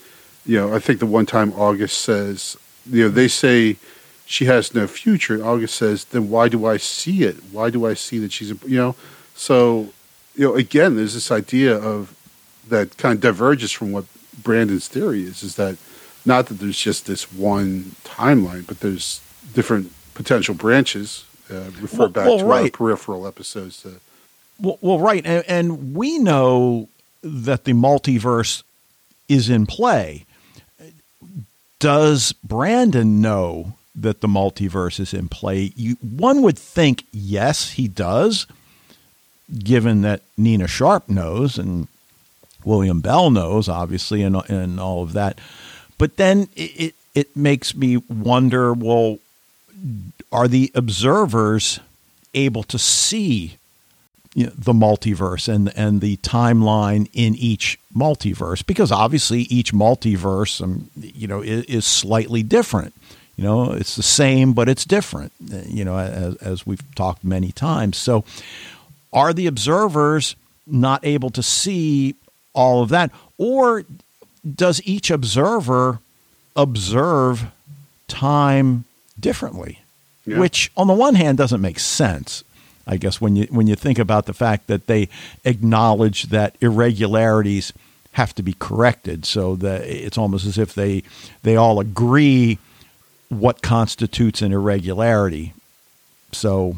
you 0.45 0.57
know, 0.57 0.73
I 0.73 0.79
think 0.79 0.99
the 0.99 1.07
one 1.07 1.25
time 1.25 1.53
August 1.53 1.99
says, 1.99 2.55
you 2.89 3.03
know, 3.05 3.09
they 3.09 3.27
say 3.27 3.77
she 4.27 4.45
has 4.45 4.75
no 4.75 4.85
future, 4.85 5.43
August 5.43 5.75
says, 5.75 6.05
then 6.05 6.29
why 6.29 6.49
do 6.49 6.65
I 6.65 6.77
see 6.77 7.23
it? 7.23 7.37
Why 7.51 7.69
do 7.71 7.85
I 7.87 7.95
see 7.95 8.19
that 8.19 8.31
she's, 8.31 8.49
you 8.63 8.77
know, 8.77 8.95
so 9.33 9.89
you 10.35 10.47
know, 10.47 10.55
again, 10.55 10.97
there's 10.97 11.15
this 11.15 11.31
idea 11.31 11.75
of 11.75 12.15
that 12.69 12.95
kind 12.97 13.15
of 13.15 13.21
diverges 13.21 13.71
from 13.71 13.91
what 13.91 14.05
Brandon's 14.41 14.87
theory 14.87 15.23
is, 15.23 15.43
is 15.43 15.55
that 15.55 15.77
not 16.25 16.47
that 16.47 16.55
there's 16.55 16.77
just 16.77 17.05
this 17.05 17.31
one 17.31 17.95
timeline, 18.03 18.67
but 18.67 18.81
there's 18.81 19.21
different 19.53 19.91
potential 20.13 20.53
branches. 20.53 21.25
Uh, 21.49 21.71
refer 21.79 21.99
Well- 21.99 22.09
back 22.09 22.25
well, 22.27 22.39
to 22.39 22.51
our 22.51 22.69
peripheral 22.69 23.25
episodes. 23.27 23.81
To, 23.83 23.99
Well, 24.59 24.77
well 24.81 24.99
right, 24.99 25.25
and, 25.25 25.43
and 25.47 25.95
we 25.95 26.17
know 26.19 26.89
that 27.23 27.63
the 27.63 27.73
multiverse 27.73 28.63
is 29.29 29.49
in 29.49 29.65
play. 29.65 30.25
Does 31.79 32.33
Brandon 32.43 33.21
know 33.21 33.73
that 33.95 34.21
the 34.21 34.27
multiverse 34.27 34.99
is 34.99 35.13
in 35.13 35.29
play? 35.29 35.71
You, 35.75 35.95
one 36.01 36.41
would 36.41 36.57
think 36.57 37.05
yes, 37.11 37.71
he 37.71 37.87
does, 37.87 38.47
given 39.59 40.01
that 40.01 40.21
Nina 40.37 40.67
Sharp 40.67 41.07
knows 41.09 41.57
and 41.57 41.87
William 42.67 43.01
Bell 43.01 43.29
knows, 43.29 43.69
obviously, 43.69 44.21
and 44.21 44.35
and 44.49 44.79
all 44.79 45.01
of 45.03 45.13
that. 45.13 45.39
But 45.97 46.17
then 46.17 46.49
it 46.55 46.93
it, 47.15 47.35
makes 47.35 47.75
me 47.75 47.97
wonder. 47.97 48.73
Well, 48.73 49.19
are 50.31 50.47
the 50.47 50.71
observers 50.75 51.79
able 52.33 52.63
to 52.63 52.77
see 52.77 53.57
you 54.35 54.45
know, 54.45 54.51
the 54.55 54.73
multiverse 54.73 55.51
and 55.51 55.71
and 55.75 56.01
the 56.01 56.17
timeline 56.17 57.09
in 57.13 57.33
each 57.35 57.79
multiverse 57.95 58.63
because 58.63 58.91
obviously 58.91 59.41
each 59.43 59.73
multiverse 59.73 60.61
um, 60.61 60.91
you 60.95 61.27
know 61.27 61.41
is, 61.41 61.63
is 61.65 61.85
slightly 61.85 62.43
different 62.43 62.93
You 63.37 63.43
know, 63.43 63.71
it's 63.73 63.95
the 63.95 64.03
same, 64.03 64.53
but 64.53 64.67
it's 64.67 64.83
different. 64.83 65.31
You 65.39 65.85
know, 65.85 65.97
as, 65.97 66.35
as 66.37 66.65
we've 66.65 66.83
talked 66.95 67.23
many 67.23 67.51
times. 67.51 67.97
So, 67.97 68.25
are 69.13 69.31
the 69.31 69.45
observers 69.45 70.35
not 70.65 71.05
able 71.05 71.29
to 71.29 71.43
see 71.43 72.15
all 72.57 72.81
of 72.83 72.89
that, 72.89 73.11
or 73.37 73.85
does 74.55 74.81
each 74.83 75.11
observer 75.11 75.99
observe 76.55 77.45
time 78.07 78.83
differently? 79.19 79.79
Yeah. 80.25 80.39
Which, 80.39 80.71
on 80.75 80.87
the 80.87 80.93
one 80.93 81.15
hand, 81.15 81.37
doesn't 81.37 81.61
make 81.61 81.79
sense. 81.79 82.43
I 82.85 82.97
guess 82.97 83.21
when 83.21 83.35
you 83.35 83.47
when 83.49 83.67
you 83.67 83.75
think 83.75 83.99
about 83.99 84.25
the 84.25 84.33
fact 84.33 84.67
that 84.67 84.87
they 84.87 85.09
acknowledge 85.45 86.23
that 86.23 86.55
irregularities 86.61 87.73
have 88.13 88.33
to 88.35 88.43
be 88.43 88.53
corrected, 88.53 89.25
so 89.25 89.55
that 89.57 89.83
it's 89.83 90.17
almost 90.17 90.45
as 90.45 90.57
if 90.57 90.73
they 90.73 91.03
they 91.43 91.55
all 91.55 91.79
agree 91.79 92.57
what 93.29 93.61
constitutes 93.61 94.41
an 94.41 94.53
irregularity. 94.53 95.53
So 96.31 96.77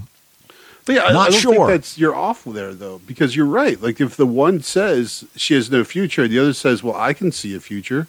yeah, 0.96 1.04
I- 1.06 1.14
Not 1.14 1.28
I 1.28 1.32
don't 1.32 1.40
sure. 1.42 1.54
think 1.54 1.68
that's 1.68 1.98
you're 1.98 2.16
off 2.16 2.44
there 2.46 2.74
though, 2.74 3.00
because 3.06 3.36
you're 3.36 3.46
right. 3.46 3.82
Like 3.82 4.00
if 4.02 4.16
the 4.16 4.26
one 4.26 4.62
says 4.62 5.26
she 5.36 5.54
has 5.56 5.70
no 5.72 5.84
future, 5.84 6.24
and 6.24 6.32
the 6.32 6.40
other 6.40 6.54
says, 6.54 6.84
"Well, 6.84 6.96
I 6.96 7.14
can 7.14 7.32
see 7.32 7.54
a 7.56 7.60
future," 7.60 8.08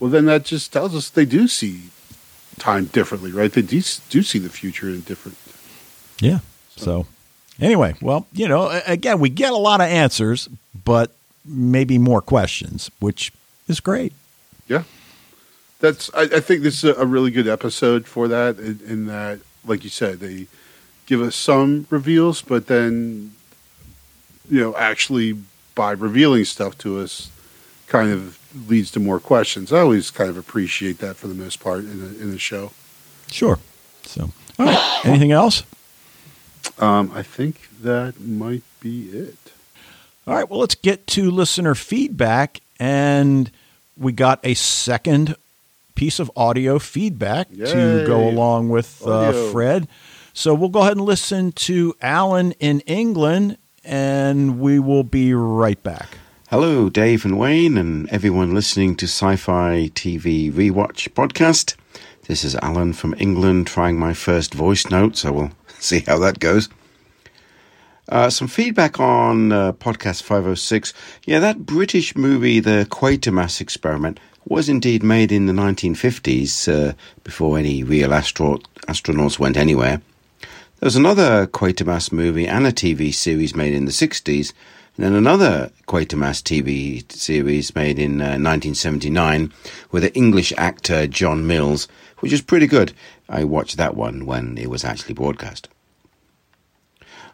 well, 0.00 0.10
then 0.10 0.26
that 0.26 0.44
just 0.44 0.72
tells 0.72 0.94
us 0.94 1.08
they 1.10 1.24
do 1.24 1.48
see 1.48 1.90
time 2.58 2.84
differently, 2.86 3.32
right? 3.32 3.52
They 3.52 3.62
do, 3.62 3.82
do 4.10 4.22
see 4.22 4.38
the 4.38 4.48
future 4.48 4.88
in 4.88 5.00
different. 5.00 5.36
Yeah. 6.20 6.38
So, 6.76 7.06
anyway, 7.60 7.94
well, 8.00 8.26
you 8.32 8.46
know, 8.48 8.68
again, 8.86 9.18
we 9.20 9.28
get 9.28 9.52
a 9.52 9.56
lot 9.56 9.80
of 9.80 9.86
answers, 9.88 10.48
but 10.84 11.10
maybe 11.44 11.98
more 11.98 12.20
questions, 12.22 12.90
which 13.00 13.32
is 13.68 13.80
great. 13.80 14.12
Yeah, 14.68 14.84
that's. 15.80 16.10
I, 16.14 16.22
I 16.22 16.40
think 16.40 16.62
this 16.62 16.82
is 16.82 16.96
a, 16.96 17.00
a 17.02 17.06
really 17.06 17.30
good 17.30 17.48
episode 17.48 18.06
for 18.06 18.28
that. 18.28 18.58
In, 18.58 18.80
in 18.86 19.06
that, 19.06 19.40
like 19.66 19.84
you 19.84 19.90
said, 19.90 20.20
they 20.20 20.46
give 21.06 21.22
us 21.22 21.36
some 21.36 21.86
reveals, 21.90 22.42
but 22.42 22.66
then, 22.66 23.34
you 24.50 24.60
know, 24.60 24.76
actually 24.76 25.36
by 25.74 25.92
revealing 25.92 26.44
stuff 26.44 26.78
to 26.78 27.00
us, 27.00 27.30
kind 27.86 28.10
of 28.10 28.38
leads 28.68 28.90
to 28.92 29.00
more 29.00 29.20
questions. 29.20 29.72
I 29.72 29.80
always 29.80 30.10
kind 30.10 30.30
of 30.30 30.36
appreciate 30.36 30.98
that 30.98 31.16
for 31.16 31.26
the 31.26 31.34
most 31.34 31.60
part 31.60 31.80
in 31.80 32.00
a, 32.00 32.22
in 32.22 32.34
a 32.34 32.38
show. 32.38 32.72
Sure. 33.30 33.58
So, 34.04 34.30
all 34.58 34.66
right. 34.66 35.00
Anything 35.04 35.32
else? 35.32 35.64
Um, 36.78 37.10
I 37.14 37.22
think 37.22 37.68
that 37.82 38.20
might 38.20 38.62
be 38.80 39.08
it. 39.10 39.36
All 40.26 40.34
right. 40.34 40.48
Well, 40.48 40.60
let's 40.60 40.74
get 40.74 41.06
to 41.08 41.30
listener 41.30 41.74
feedback. 41.74 42.60
And 42.80 43.50
we 43.96 44.12
got 44.12 44.40
a 44.42 44.54
second 44.54 45.36
piece 45.94 46.18
of 46.18 46.30
audio 46.36 46.78
feedback 46.78 47.48
to 47.50 48.04
go 48.06 48.28
along 48.28 48.68
with 48.68 49.06
uh, 49.06 49.50
Fred. 49.52 49.86
So 50.36 50.52
we'll 50.52 50.68
go 50.68 50.80
ahead 50.80 50.96
and 50.96 51.06
listen 51.06 51.52
to 51.52 51.94
Alan 52.02 52.52
in 52.58 52.80
England, 52.80 53.56
and 53.84 54.58
we 54.58 54.80
will 54.80 55.04
be 55.04 55.32
right 55.32 55.80
back. 55.80 56.18
Hello, 56.50 56.90
Dave 56.90 57.24
and 57.24 57.38
Wayne, 57.38 57.78
and 57.78 58.08
everyone 58.10 58.52
listening 58.52 58.96
to 58.96 59.06
Sci 59.06 59.36
Fi 59.36 59.90
TV 59.94 60.52
Rewatch 60.52 61.08
podcast. 61.10 61.76
This 62.26 62.42
is 62.42 62.56
Alan 62.56 62.94
from 62.94 63.14
England 63.16 63.68
trying 63.68 63.96
my 63.96 64.12
first 64.12 64.54
voice 64.54 64.90
note, 64.90 65.16
so 65.16 65.30
we'll 65.30 65.50
see 65.78 66.00
how 66.00 66.18
that 66.18 66.40
goes. 66.40 66.68
Uh, 68.08 68.28
some 68.28 68.48
feedback 68.48 68.98
on 68.98 69.52
uh, 69.52 69.72
podcast 69.74 70.24
506. 70.24 70.92
Yeah, 71.26 71.38
that 71.38 71.64
British 71.64 72.16
movie, 72.16 72.58
The 72.58 72.88
Quatermass 72.90 73.60
Experiment, 73.60 74.18
was 74.44 74.68
indeed 74.68 75.04
made 75.04 75.30
in 75.30 75.46
the 75.46 75.52
1950s, 75.52 76.66
uh, 76.90 76.94
before 77.22 77.56
any 77.56 77.84
real 77.84 78.12
astro- 78.12 78.58
astronauts 78.88 79.38
went 79.38 79.56
anywhere. 79.56 80.02
There 80.80 80.88
was 80.88 80.96
another 80.96 81.46
Quatermass 81.46 82.10
movie 82.10 82.48
and 82.48 82.66
a 82.66 82.72
TV 82.72 83.14
series 83.14 83.54
made 83.54 83.72
in 83.72 83.84
the 83.84 83.92
60s, 83.92 84.52
and 84.96 85.06
then 85.06 85.14
another 85.14 85.70
Quatermass 85.86 86.42
TV 86.42 87.10
series 87.12 87.74
made 87.76 87.98
in 87.98 88.20
uh, 88.20 88.34
1979 88.36 89.52
with 89.92 90.02
the 90.02 90.14
English 90.14 90.52
actor 90.58 91.06
John 91.06 91.46
Mills, 91.46 91.86
which 92.18 92.32
was 92.32 92.42
pretty 92.42 92.66
good. 92.66 92.92
I 93.28 93.44
watched 93.44 93.76
that 93.76 93.94
one 93.94 94.26
when 94.26 94.58
it 94.58 94.68
was 94.68 94.84
actually 94.84 95.14
broadcast. 95.14 95.68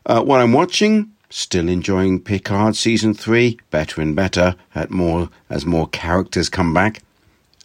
Uh, 0.05 0.23
what 0.23 0.41
I'm 0.41 0.53
watching, 0.53 1.11
still 1.31 1.69
enjoying 1.69 2.21
Picard 2.21 2.77
season 2.77 3.15
three, 3.15 3.59
better 3.71 4.03
and 4.03 4.15
better 4.15 4.55
at 4.75 4.91
more 4.91 5.31
as 5.49 5.65
more 5.65 5.89
characters 5.89 6.51
come 6.51 6.75
back, 6.75 7.03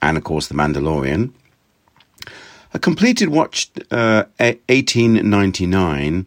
and 0.02 0.16
of 0.18 0.24
course 0.24 0.48
The 0.48 0.56
Mandalorian. 0.56 1.34
I 2.76 2.78
completed 2.78 3.30
watched 3.30 3.80
uh, 3.90 4.26
1899, 4.38 6.14
and 6.14 6.26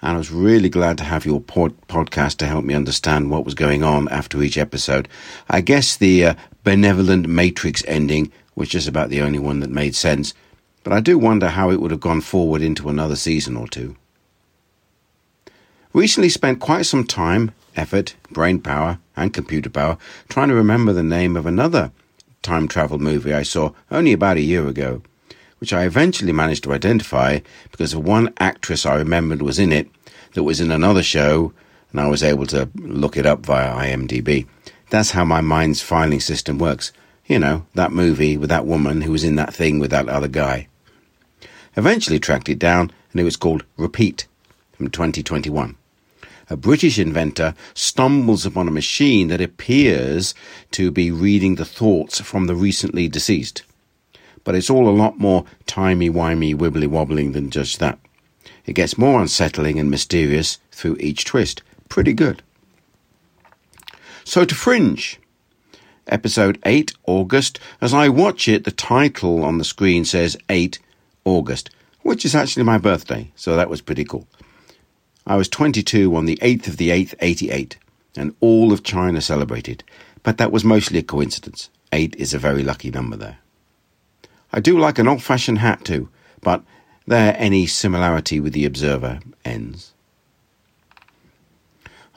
I 0.00 0.16
was 0.16 0.30
really 0.30 0.70
glad 0.70 0.96
to 0.96 1.04
have 1.04 1.26
your 1.26 1.42
pod- 1.42 1.76
podcast 1.88 2.38
to 2.38 2.46
help 2.46 2.64
me 2.64 2.72
understand 2.72 3.30
what 3.30 3.44
was 3.44 3.52
going 3.52 3.84
on 3.84 4.08
after 4.08 4.42
each 4.42 4.56
episode. 4.56 5.08
I 5.50 5.60
guess 5.60 5.94
the 5.94 6.24
uh, 6.24 6.34
benevolent 6.64 7.28
Matrix 7.28 7.84
ending 7.86 8.32
was 8.54 8.70
just 8.70 8.88
about 8.88 9.10
the 9.10 9.20
only 9.20 9.38
one 9.38 9.60
that 9.60 9.68
made 9.68 9.94
sense, 9.94 10.32
but 10.84 10.94
I 10.94 11.00
do 11.00 11.18
wonder 11.18 11.48
how 11.48 11.70
it 11.70 11.82
would 11.82 11.90
have 11.90 12.00
gone 12.00 12.22
forward 12.22 12.62
into 12.62 12.88
another 12.88 13.14
season 13.14 13.54
or 13.54 13.68
two. 13.68 13.94
Recently 15.92 16.30
spent 16.30 16.60
quite 16.60 16.86
some 16.86 17.04
time, 17.04 17.50
effort, 17.76 18.14
brain 18.30 18.58
power, 18.58 19.00
and 19.14 19.34
computer 19.34 19.68
power 19.68 19.98
trying 20.30 20.48
to 20.48 20.54
remember 20.54 20.94
the 20.94 21.02
name 21.02 21.36
of 21.36 21.44
another 21.44 21.92
time 22.40 22.68
travel 22.68 22.98
movie 22.98 23.34
I 23.34 23.42
saw 23.42 23.72
only 23.90 24.14
about 24.14 24.38
a 24.38 24.40
year 24.40 24.66
ago, 24.66 25.02
which 25.62 25.72
I 25.72 25.84
eventually 25.84 26.32
managed 26.32 26.64
to 26.64 26.72
identify 26.72 27.38
because 27.70 27.94
one 27.94 28.34
actress 28.40 28.84
I 28.84 28.96
remembered 28.96 29.42
was 29.42 29.60
in 29.60 29.70
it 29.70 29.88
that 30.34 30.42
was 30.42 30.60
in 30.60 30.72
another 30.72 31.04
show, 31.04 31.52
and 31.92 32.00
I 32.00 32.08
was 32.08 32.24
able 32.24 32.46
to 32.46 32.68
look 32.74 33.16
it 33.16 33.26
up 33.26 33.46
via 33.46 33.72
IMDb. 33.72 34.48
That's 34.90 35.12
how 35.12 35.24
my 35.24 35.40
mind's 35.40 35.80
filing 35.80 36.18
system 36.18 36.58
works. 36.58 36.90
You 37.26 37.38
know, 37.38 37.64
that 37.74 37.92
movie 37.92 38.36
with 38.36 38.48
that 38.50 38.66
woman 38.66 39.02
who 39.02 39.12
was 39.12 39.22
in 39.22 39.36
that 39.36 39.54
thing 39.54 39.78
with 39.78 39.92
that 39.92 40.08
other 40.08 40.26
guy. 40.26 40.66
Eventually 41.76 42.18
tracked 42.18 42.48
it 42.48 42.58
down, 42.58 42.90
and 43.12 43.20
it 43.20 43.24
was 43.24 43.36
called 43.36 43.62
Repeat 43.76 44.26
from 44.72 44.90
2021 44.90 45.76
a 46.50 46.56
British 46.56 46.98
inventor 46.98 47.54
stumbles 47.72 48.44
upon 48.44 48.66
a 48.66 48.72
machine 48.72 49.28
that 49.28 49.40
appears 49.40 50.34
to 50.72 50.90
be 50.90 51.10
reading 51.10 51.54
the 51.54 51.64
thoughts 51.64 52.20
from 52.20 52.46
the 52.46 52.56
recently 52.56 53.08
deceased. 53.08 53.62
But 54.44 54.54
it's 54.54 54.70
all 54.70 54.88
a 54.88 54.90
lot 54.90 55.18
more 55.18 55.44
timey-wimey, 55.66 56.56
wibbly-wobbling 56.56 57.32
than 57.32 57.50
just 57.50 57.78
that. 57.78 57.98
It 58.66 58.74
gets 58.74 58.98
more 58.98 59.20
unsettling 59.20 59.78
and 59.78 59.90
mysterious 59.90 60.58
through 60.70 60.96
each 60.98 61.24
twist. 61.24 61.62
Pretty 61.88 62.12
good. 62.12 62.42
So 64.24 64.44
to 64.44 64.54
Fringe. 64.54 65.18
Episode 66.08 66.58
8, 66.66 66.92
August. 67.06 67.60
As 67.80 67.94
I 67.94 68.08
watch 68.08 68.48
it, 68.48 68.64
the 68.64 68.72
title 68.72 69.44
on 69.44 69.58
the 69.58 69.64
screen 69.64 70.04
says 70.04 70.36
8 70.48 70.78
August, 71.24 71.70
which 72.02 72.24
is 72.24 72.34
actually 72.34 72.64
my 72.64 72.78
birthday, 72.78 73.30
so 73.36 73.56
that 73.56 73.70
was 73.70 73.80
pretty 73.80 74.04
cool. 74.04 74.26
I 75.24 75.36
was 75.36 75.48
22 75.48 76.14
on 76.16 76.26
the 76.26 76.36
8th 76.42 76.66
of 76.66 76.76
the 76.76 76.90
8th, 76.90 77.14
88, 77.20 77.78
and 78.16 78.34
all 78.40 78.72
of 78.72 78.82
China 78.82 79.20
celebrated, 79.20 79.84
but 80.24 80.38
that 80.38 80.50
was 80.50 80.64
mostly 80.64 80.98
a 80.98 81.04
coincidence. 81.04 81.70
8 81.92 82.16
is 82.16 82.34
a 82.34 82.38
very 82.38 82.64
lucky 82.64 82.90
number 82.90 83.16
there. 83.16 83.38
I 84.52 84.60
do 84.60 84.78
like 84.78 84.98
an 84.98 85.08
old 85.08 85.22
fashioned 85.22 85.58
hat 85.58 85.84
too, 85.84 86.08
but 86.40 86.62
there 87.06 87.34
any 87.38 87.66
similarity 87.66 88.38
with 88.40 88.52
the 88.52 88.64
observer 88.64 89.20
ends. 89.44 89.92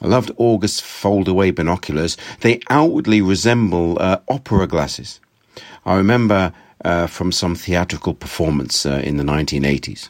I 0.02 0.08
loved 0.08 0.32
August's 0.38 0.82
fold-away 0.82 1.52
binoculars. 1.52 2.18
They 2.42 2.60
outwardly 2.70 3.22
resemble 3.22 3.98
uh, 4.00 4.20
opera 4.28 4.68
glasses. 4.68 5.20
I 5.86 5.96
remember 5.96 6.54
uh, 6.84 7.08
from 7.08 7.32
some 7.32 7.56
theatrical 7.56 8.14
performance 8.14 8.86
uh, 8.86 9.02
in 9.04 9.18
the 9.18 9.24
1980s. 9.24 10.10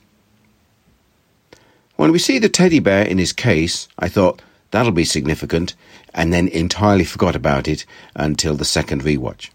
When 1.95 2.11
we 2.11 2.19
see 2.19 2.39
the 2.39 2.49
teddy 2.49 2.79
bear 2.79 3.05
in 3.05 3.19
his 3.19 3.31
case, 3.31 3.87
I 3.97 4.09
thought 4.09 4.41
that'll 4.71 4.91
be 4.91 5.05
significant, 5.05 5.75
and 6.13 6.33
then 6.33 6.47
entirely 6.49 7.05
forgot 7.05 7.35
about 7.35 7.67
it 7.67 7.85
until 8.15 8.55
the 8.55 8.65
second 8.65 9.03
rewatch. 9.03 9.49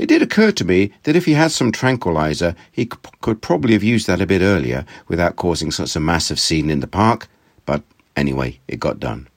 It 0.00 0.08
did 0.08 0.22
occur 0.22 0.50
to 0.52 0.64
me 0.64 0.92
that 1.02 1.14
if 1.14 1.26
he 1.26 1.34
had 1.34 1.52
some 1.52 1.70
tranquilizer, 1.70 2.56
he 2.72 2.84
c- 2.84 2.90
could 3.20 3.42
probably 3.42 3.74
have 3.74 3.82
used 3.84 4.06
that 4.06 4.22
a 4.22 4.26
bit 4.26 4.40
earlier 4.40 4.86
without 5.08 5.36
causing 5.36 5.70
such 5.70 5.94
a 5.94 6.00
massive 6.00 6.40
scene 6.40 6.70
in 6.70 6.80
the 6.80 6.86
park, 6.86 7.28
but 7.66 7.82
anyway, 8.16 8.58
it 8.66 8.80
got 8.80 8.98
done. 8.98 9.28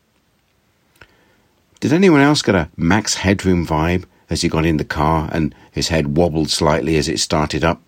Did 1.82 1.92
anyone 1.92 2.22
else 2.22 2.42
get 2.42 2.56
a 2.56 2.70
Max 2.78 3.16
Headroom 3.16 3.68
vibe 3.68 4.06
as 4.30 4.42
he 4.42 4.48
got 4.48 4.66
in 4.66 4.78
the 4.78 4.86
car 4.86 5.30
and 5.34 5.54
his 5.70 5.90
head 5.90 6.16
wobbled 6.16 6.50
slightly 6.50 6.96
as 6.96 7.10
it 7.10 7.20
started 7.20 7.66
up? 7.66 7.82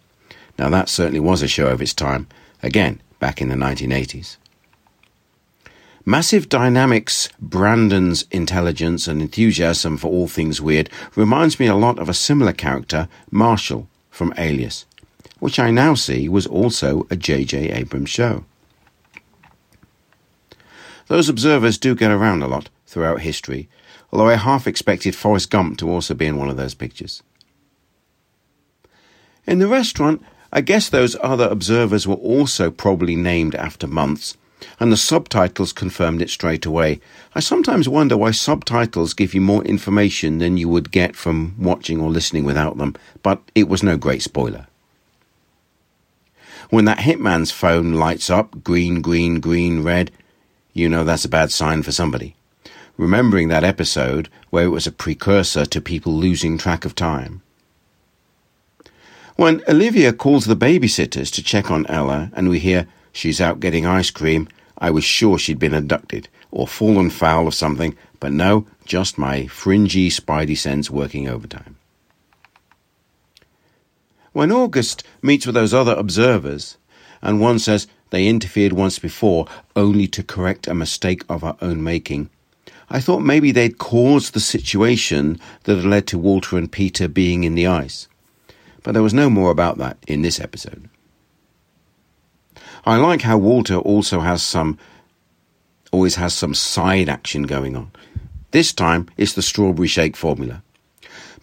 Now, 0.60 0.68
that 0.68 0.90
certainly 0.90 1.22
was 1.22 1.42
a 1.42 1.48
show 1.48 1.68
of 1.68 1.82
its 1.82 1.94
time, 1.94 2.28
again, 2.62 3.02
back 3.22 3.42
in 3.42 3.48
the 3.48 3.56
1980s. 3.56 4.36
Massive 6.08 6.50
Dynamics 6.50 7.30
Brandon's 7.40 8.26
intelligence 8.30 9.08
and 9.08 9.24
enthusiasm 9.24 9.98
for 9.98 10.08
all 10.12 10.28
things 10.28 10.62
weird 10.62 10.88
reminds 11.16 11.60
me 11.60 11.66
a 11.66 11.76
lot 11.76 11.98
of 11.98 12.08
a 12.08 12.14
similar 12.14 12.54
character, 12.54 13.10
Marshall, 13.32 13.88
from 14.12 14.32
Alias, 14.38 14.86
which 15.40 15.58
I 15.58 15.72
now 15.72 15.96
see 15.96 16.30
was 16.30 16.46
also 16.46 17.08
a 17.10 17.16
J.J. 17.16 17.72
Abrams 17.72 18.12
show. 18.12 18.46
Those 21.08 21.28
observers 21.28 21.80
do 21.80 21.96
get 21.96 22.12
around 22.12 22.44
a 22.44 22.48
lot 22.48 22.70
throughout 22.86 23.22
history, 23.22 23.68
although 24.14 24.30
I 24.30 24.36
half 24.36 24.68
expected 24.68 25.16
Forrest 25.16 25.50
Gump 25.50 25.80
to 25.80 25.90
also 25.90 26.14
be 26.14 26.28
in 26.28 26.38
one 26.38 26.52
of 26.52 26.58
those 26.58 26.76
pictures. 26.76 27.24
In 29.48 29.58
the 29.58 29.68
restaurant, 29.68 30.22
I 30.54 30.62
guess 30.62 30.88
those 30.88 31.18
other 31.24 31.48
observers 31.48 32.06
were 32.06 32.14
also 32.14 32.70
probably 32.70 33.16
named 33.16 33.56
after 33.56 33.88
months, 33.88 34.38
and 34.80 34.92
the 34.92 34.98
subtitles 34.98 35.74
confirmed 35.74 36.22
it 36.22 36.30
straight 36.30 36.66
away. 36.66 37.00
I 37.34 37.40
sometimes 37.40 37.90
wonder 37.90 38.18
why 38.18 38.32
subtitles 38.32 39.14
give 39.14 39.34
you 39.34 39.42
more 39.42 39.64
information 39.64 40.38
than 40.38 40.58
you 40.58 40.70
would 40.70 40.92
get 40.92 41.16
from 41.16 41.56
watching 41.60 42.00
or 42.00 42.10
listening 42.10 42.44
without 42.44 42.78
them, 42.78 42.96
but 43.24 43.42
it 43.54 43.68
was 43.68 43.84
no 43.84 43.98
great 43.98 44.22
spoiler. 44.22 44.68
When 46.70 46.86
that 46.86 47.00
hitman's 47.00 47.52
phone 47.52 47.94
lights 47.94 48.30
up 48.30 48.64
green, 48.64 49.02
green, 49.02 49.40
green, 49.40 49.84
red, 49.84 50.12
you 50.74 50.90
know 50.90 51.04
that's 51.04 51.26
a 51.26 51.30
bad 51.30 51.52
sign 51.52 51.84
for 51.84 51.92
somebody. 51.92 52.36
Remembering 52.98 53.50
that 53.50 53.64
episode 53.64 54.30
where 54.50 54.66
it 54.66 54.70
was 54.70 54.88
a 54.88 54.92
precursor 54.92 55.66
to 55.66 55.82
people 55.82 56.14
losing 56.14 56.58
track 56.58 56.86
of 56.86 56.96
time. 56.96 57.42
When 59.36 59.62
Olivia 59.68 60.14
calls 60.14 60.46
the 60.46 60.56
babysitters 60.56 61.32
to 61.34 61.44
check 61.44 61.70
on 61.70 61.86
Ella 61.88 62.32
and 62.34 62.48
we 62.48 62.60
hear 62.60 62.88
she's 63.12 63.42
out 63.42 63.60
getting 63.60 63.86
ice 63.86 64.10
cream, 64.10 64.48
I 64.78 64.92
was 64.92 65.04
sure 65.04 65.38
she'd 65.38 65.60
been 65.60 65.74
abducted 65.74 66.28
or 66.52 66.68
fallen 66.68 67.10
foul 67.10 67.48
of 67.48 67.54
something, 67.54 67.96
but 68.20 68.32
no, 68.32 68.68
just 68.86 69.18
my 69.18 69.48
fringy 69.48 70.10
spidey 70.10 70.58
sense 70.58 70.90
working 70.90 71.28
overtime. 71.28 71.78
When 74.34 74.52
August 74.52 75.04
meets 75.22 75.46
with 75.46 75.56
those 75.56 75.74
other 75.74 75.94
observers, 75.94 76.78
and 77.22 77.40
one 77.40 77.58
says 77.58 77.88
they 78.10 78.28
interfered 78.28 78.74
once 78.74 79.00
before 79.00 79.48
only 79.76 80.08
to 80.08 80.24
correct 80.24 80.68
a 80.68 80.76
mistake 80.76 81.24
of 81.30 81.44
our 81.44 81.56
own 81.62 81.84
making, 81.84 82.30
I 82.90 83.00
thought 83.00 83.22
maybe 83.22 83.52
they'd 83.52 83.78
caused 83.78 84.34
the 84.34 84.40
situation 84.40 85.40
that 85.64 85.78
had 85.78 85.86
led 85.86 86.08
to 86.08 86.18
Walter 86.18 86.58
and 86.58 86.72
Peter 86.72 87.08
being 87.08 87.44
in 87.44 87.56
the 87.56 87.68
ice. 87.68 88.08
But 88.84 88.92
there 88.92 89.02
was 89.02 89.14
no 89.14 89.30
more 89.30 89.52
about 89.52 89.78
that 89.80 89.98
in 90.08 90.22
this 90.22 90.40
episode. 90.40 90.90
I 92.88 92.98
like 92.98 93.24
how 93.24 93.40
Walter 93.40 93.78
also 93.78 94.20
has 94.20 94.44
some, 94.44 94.78
always 95.92 96.16
has 96.16 96.36
some 96.36 96.54
side 96.54 97.10
action 97.10 97.44
going 97.44 97.76
on. 97.76 97.92
This 98.52 98.72
time 98.72 99.10
it's 99.18 99.34
the 99.34 99.42
strawberry 99.42 99.88
shake 99.88 100.16
formula. 100.16 100.62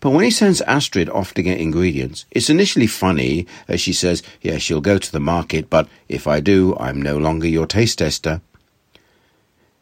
But 0.01 0.11
when 0.11 0.25
he 0.25 0.31
sends 0.31 0.61
Astrid 0.63 1.09
off 1.11 1.35
to 1.35 1.43
get 1.43 1.61
ingredients, 1.61 2.27
it's 2.31 2.49
initially 2.49 2.87
funny 2.87 3.47
as 3.67 3.81
she 3.81 3.93
says, 3.93 4.23
Yeah, 4.41 4.59
she'll 4.59 4.81
go 4.81 4.99
to 4.99 5.13
the 5.13 5.21
market, 5.21 5.69
but 5.69 5.89
if 6.09 6.29
I 6.29 6.39
do, 6.39 6.77
I'm 6.79 7.03
no 7.03 7.19
longer 7.19 7.49
your 7.49 7.67
taste 7.67 7.99
tester. 7.99 8.41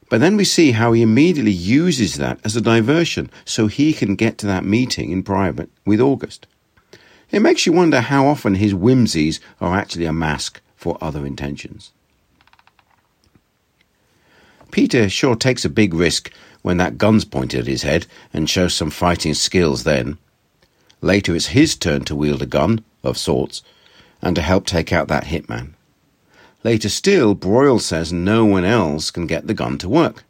But 0.09 0.21
then 0.21 0.37
we 0.39 0.45
see 0.45 0.73
how 0.73 0.93
he 0.93 1.03
immediately 1.03 1.53
uses 1.53 2.17
that 2.17 2.41
as 2.43 2.57
a 2.57 2.61
diversion 2.61 3.31
so 3.45 3.67
he 3.67 3.93
can 3.93 4.17
get 4.17 4.39
to 4.39 4.47
that 4.47 4.65
meeting 4.65 5.11
in 5.11 5.23
private 5.23 5.71
with 5.85 6.01
August. 6.01 6.47
It 7.31 7.41
makes 7.41 7.65
you 7.65 7.73
wonder 7.73 8.01
how 8.01 8.27
often 8.27 8.57
his 8.57 8.75
whimsies 8.75 9.41
are 9.61 9.77
actually 9.77 10.07
a 10.07 10.13
mask 10.13 10.61
for 10.81 10.97
other 11.03 11.27
intentions. 11.27 11.93
Peter 14.71 15.11
sure 15.11 15.37
takes 15.37 15.63
a 15.63 15.69
big 15.69 15.93
risk 15.93 16.33
when 16.63 16.79
that 16.79 16.97
gun's 16.97 17.27
pointed 17.27 17.61
at 17.61 17.67
his 17.67 17.83
head 17.83 18.07
and 18.33 18.49
shows 18.49 18.73
some 18.73 18.89
fighting 18.89 19.35
skills 19.35 19.85
then. 19.85 20.17
Later 21.03 21.37
it's 21.37 21.49
his 21.49 21.77
turn 21.77 22.05
to 22.05 22.17
wield 22.17 22.41
a 22.41 22.47
gun, 22.47 22.83
of 23.03 23.19
sorts, 23.19 23.63
and 24.23 24.35
to 24.37 24.41
help 24.41 24.65
take 24.65 24.91
out 24.91 25.09
that 25.09 25.25
hitman. 25.25 25.75
Later 26.65 26.89
still, 26.89 27.35
Broyle 27.35 27.81
says 27.81 28.11
no 28.11 28.47
one 28.47 28.65
else 28.65 29.11
can 29.11 29.27
get 29.27 29.47
the 29.47 29.55
gun 29.55 29.77
to 29.79 29.89
work. 29.89 30.25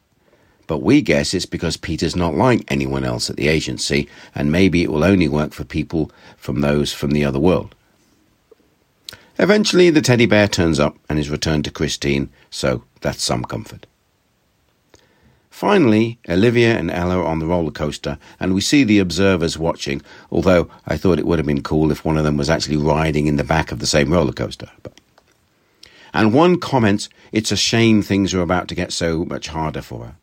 But 0.67 0.83
we 0.83 1.01
guess 1.01 1.33
it's 1.33 1.47
because 1.47 1.77
Peter's 1.77 2.17
not 2.17 2.35
like 2.35 2.65
anyone 2.67 3.05
else 3.05 3.31
at 3.31 3.37
the 3.37 3.49
agency, 3.49 4.09
and 4.35 4.51
maybe 4.51 4.83
it 4.83 4.91
will 4.91 5.05
only 5.05 5.29
work 5.29 5.53
for 5.53 5.65
people 5.65 6.11
from 6.37 6.61
those 6.61 6.93
from 6.93 7.13
the 7.13 7.25
other 7.25 7.41
world. 7.41 7.77
Eventually, 9.41 9.89
the 9.89 10.03
teddy 10.03 10.27
bear 10.27 10.47
turns 10.47 10.79
up 10.79 10.99
and 11.09 11.19
is 11.19 11.31
returned 11.31 11.65
to 11.65 11.71
Christine, 11.71 12.29
so 12.51 12.85
that's 13.01 13.23
some 13.23 13.43
comfort. 13.43 13.87
Finally, 15.49 16.19
Olivia 16.29 16.77
and 16.77 16.91
Ella 16.91 17.17
are 17.17 17.25
on 17.25 17.39
the 17.39 17.47
roller 17.47 17.71
coaster, 17.71 18.19
and 18.39 18.53
we 18.53 18.61
see 18.61 18.85
the 18.85 18.99
observers 18.99 19.57
watching, 19.57 20.03
although 20.31 20.69
I 20.87 20.99
thought 20.99 21.19
it 21.19 21.27
would 21.27 21.39
have 21.39 21.47
been 21.47 21.63
cool 21.63 21.91
if 21.91 22.05
one 22.05 22.19
of 22.19 22.25
them 22.25 22.37
was 22.37 22.51
actually 22.51 22.77
riding 22.77 23.29
in 23.29 23.37
the 23.37 23.43
back 23.43 23.73
of 23.73 23.79
the 23.79 23.87
same 23.87 24.13
roller 24.13 24.35
coaster. 24.35 24.69
But... 24.83 25.01
And 26.13 26.35
one 26.35 26.61
comments, 26.61 27.09
it's 27.33 27.51
a 27.51 27.57
shame 27.57 28.03
things 28.03 28.35
are 28.35 28.43
about 28.43 28.69
to 28.69 28.75
get 28.75 28.93
so 28.93 29.25
much 29.25 29.49
harder 29.49 29.81
for 29.81 30.05
her. 30.05 30.17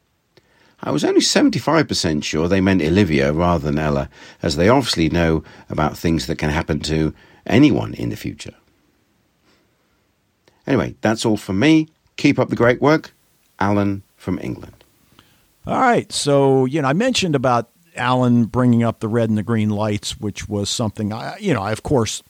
I 0.83 0.91
was 0.91 1.03
only 1.03 1.21
75% 1.21 2.23
sure 2.23 2.47
they 2.47 2.61
meant 2.61 2.83
Olivia 2.83 3.33
rather 3.33 3.65
than 3.65 3.79
Ella, 3.79 4.11
as 4.43 4.57
they 4.57 4.69
obviously 4.69 5.09
know 5.09 5.43
about 5.71 5.97
things 5.97 6.27
that 6.27 6.37
can 6.37 6.51
happen 6.51 6.81
to 6.81 7.15
anyone 7.47 7.95
in 7.95 8.09
the 8.09 8.15
future. 8.15 8.53
Anyway, 10.67 10.95
that's 11.01 11.25
all 11.25 11.37
from 11.37 11.59
me. 11.59 11.87
Keep 12.17 12.39
up 12.39 12.49
the 12.49 12.55
great 12.55 12.81
work. 12.81 13.11
Alan 13.59 14.03
from 14.17 14.39
England. 14.39 14.73
All 15.65 15.79
right. 15.79 16.11
So, 16.11 16.65
you 16.65 16.81
know, 16.81 16.87
I 16.87 16.93
mentioned 16.93 17.35
about 17.35 17.69
Alan 17.95 18.45
bringing 18.45 18.83
up 18.83 18.99
the 18.99 19.07
red 19.07 19.29
and 19.29 19.37
the 19.37 19.43
green 19.43 19.69
lights, 19.69 20.19
which 20.19 20.47
was 20.47 20.69
something 20.69 21.11
I, 21.11 21.37
you 21.39 21.53
know, 21.53 21.61
I 21.61 21.71
of 21.71 21.83
course 21.83 22.21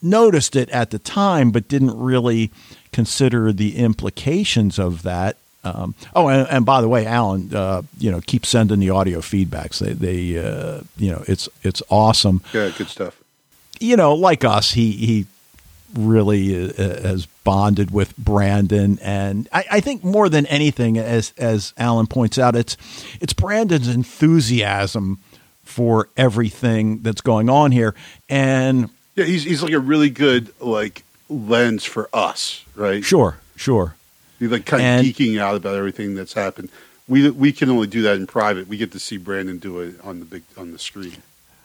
noticed 0.00 0.54
it 0.54 0.68
at 0.70 0.90
the 0.90 0.98
time, 0.98 1.50
but 1.50 1.68
didn't 1.68 1.98
really 1.98 2.50
consider 2.92 3.52
the 3.52 3.76
implications 3.76 4.78
of 4.78 5.02
that. 5.02 5.36
Um, 5.64 5.94
oh, 6.14 6.28
and, 6.28 6.48
and, 6.48 6.64
by 6.64 6.80
the 6.80 6.88
way, 6.88 7.04
Alan, 7.04 7.54
uh, 7.54 7.82
you 7.98 8.10
know, 8.12 8.20
keep 8.20 8.46
sending 8.46 8.78
the 8.78 8.90
audio 8.90 9.18
feedbacks. 9.18 9.80
They, 9.80 9.92
they 9.92 10.38
uh, 10.38 10.82
you 10.96 11.10
know, 11.10 11.24
it's 11.26 11.48
it's 11.64 11.82
awesome. 11.90 12.42
Yeah, 12.54 12.70
good 12.78 12.88
stuff. 12.88 13.20
You 13.80 13.96
know, 13.96 14.14
like 14.14 14.44
us, 14.44 14.72
he 14.72 14.92
he 14.92 15.26
really 15.94 16.70
uh, 16.70 17.02
has 17.02 17.26
bonded 17.44 17.90
with 17.90 18.16
Brandon, 18.16 18.98
and 19.02 19.48
I, 19.52 19.64
I, 19.72 19.80
think 19.80 20.04
more 20.04 20.28
than 20.28 20.46
anything, 20.46 20.98
as 20.98 21.32
as 21.38 21.72
Alan 21.76 22.06
points 22.06 22.38
out, 22.38 22.54
it's 22.54 22.76
it's 23.20 23.32
Brandon's 23.32 23.88
enthusiasm 23.88 25.18
for 25.64 26.08
everything 26.16 27.02
that's 27.02 27.20
going 27.20 27.48
on 27.48 27.72
here, 27.72 27.94
and 28.28 28.90
yeah, 29.16 29.24
he's 29.24 29.44
he's 29.44 29.62
like 29.62 29.72
a 29.72 29.80
really 29.80 30.10
good 30.10 30.52
like 30.60 31.04
lens 31.28 31.84
for 31.84 32.08
us, 32.12 32.64
right? 32.74 33.04
Sure, 33.04 33.38
sure. 33.56 33.94
He's 34.38 34.50
like 34.50 34.66
kind 34.66 34.82
and, 34.82 35.06
of 35.06 35.12
geeking 35.12 35.38
out 35.38 35.56
about 35.56 35.74
everything 35.74 36.14
that's 36.14 36.32
happened. 36.32 36.70
We 37.08 37.30
we 37.30 37.52
can 37.52 37.70
only 37.70 37.86
do 37.86 38.02
that 38.02 38.16
in 38.16 38.26
private. 38.26 38.68
We 38.68 38.76
get 38.76 38.92
to 38.92 38.98
see 38.98 39.16
Brandon 39.16 39.58
do 39.58 39.80
it 39.80 39.94
on 40.04 40.20
the 40.20 40.24
big 40.24 40.42
on 40.56 40.72
the 40.72 40.78
screen. 40.78 41.22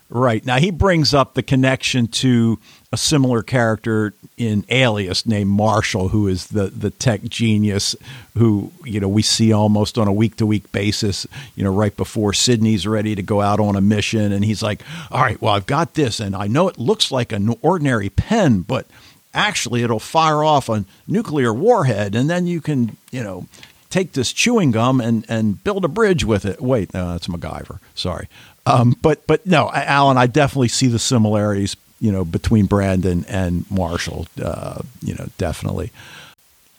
Right. 0.10 0.46
Now 0.46 0.58
he 0.58 0.70
brings 0.70 1.14
up 1.14 1.34
the 1.34 1.42
connection 1.42 2.08
to 2.08 2.60
a 2.94 2.98
similar 2.98 3.42
character 3.42 4.14
in 4.38 4.64
Alias 4.70 5.26
named 5.26 5.50
Marshall, 5.50 6.10
who 6.10 6.28
is 6.28 6.48
the, 6.48 6.68
the 6.68 6.92
tech 6.92 7.24
genius 7.24 7.96
who, 8.38 8.72
you 8.86 9.00
know, 9.00 9.08
we 9.08 9.24
see 9.24 9.52
almost 9.52 9.98
on 9.98 10.08
a 10.08 10.14
week 10.14 10.36
to 10.36 10.46
week 10.46 10.72
basis, 10.72 11.26
you 11.56 11.64
know, 11.64 11.74
right 11.74 11.98
before 11.98 12.34
Sydney's 12.34 12.86
ready 12.86 13.16
to 13.16 13.24
go 13.24 13.42
out 13.42 13.60
on 13.60 13.76
a 13.76 13.82
mission. 13.82 14.32
And 14.32 14.46
he's 14.46 14.62
like, 14.62 14.84
all 15.10 15.24
right, 15.24 15.42
well, 15.42 15.56
I've 15.56 15.66
got 15.66 15.96
this. 15.96 16.20
And 16.20 16.36
I 16.36 16.46
know 16.46 16.68
it 16.68 16.78
looks 16.78 17.12
like 17.12 17.32
an 17.32 17.56
ordinary 17.64 18.10
pen, 18.10 18.62
but 18.62 18.86
actually 19.34 19.82
it'll 19.82 20.00
fire 20.00 20.44
off 20.44 20.70
a 20.70 20.86
nuclear 21.08 21.52
warhead. 21.52 22.14
And 22.14 22.30
then 22.30 22.46
you 22.46 22.62
can, 22.62 22.96
you 23.10 23.24
know, 23.24 23.48
take 23.90 24.12
this 24.12 24.32
chewing 24.32 24.70
gum 24.70 25.02
and, 25.02 25.26
and 25.28 25.64
build 25.64 25.84
a 25.84 25.88
bridge 25.88 26.24
with 26.24 26.46
it. 26.46 26.62
Wait, 26.62 26.94
no, 26.94 27.12
that's 27.14 27.26
MacGyver. 27.26 27.80
Sorry. 27.96 28.28
Um, 28.66 28.96
but 29.02 29.28
but 29.28 29.46
no, 29.46 29.70
Alan, 29.74 30.18
I 30.18 30.28
definitely 30.28 30.70
see 30.70 30.88
the 30.88 31.00
similarities, 31.00 31.76
you 32.04 32.12
know, 32.12 32.26
between 32.26 32.66
Brandon 32.66 33.24
and 33.30 33.66
Marshall. 33.72 34.28
Uh, 34.40 34.82
you 35.02 35.16
know, 35.16 35.28
definitely. 35.38 35.90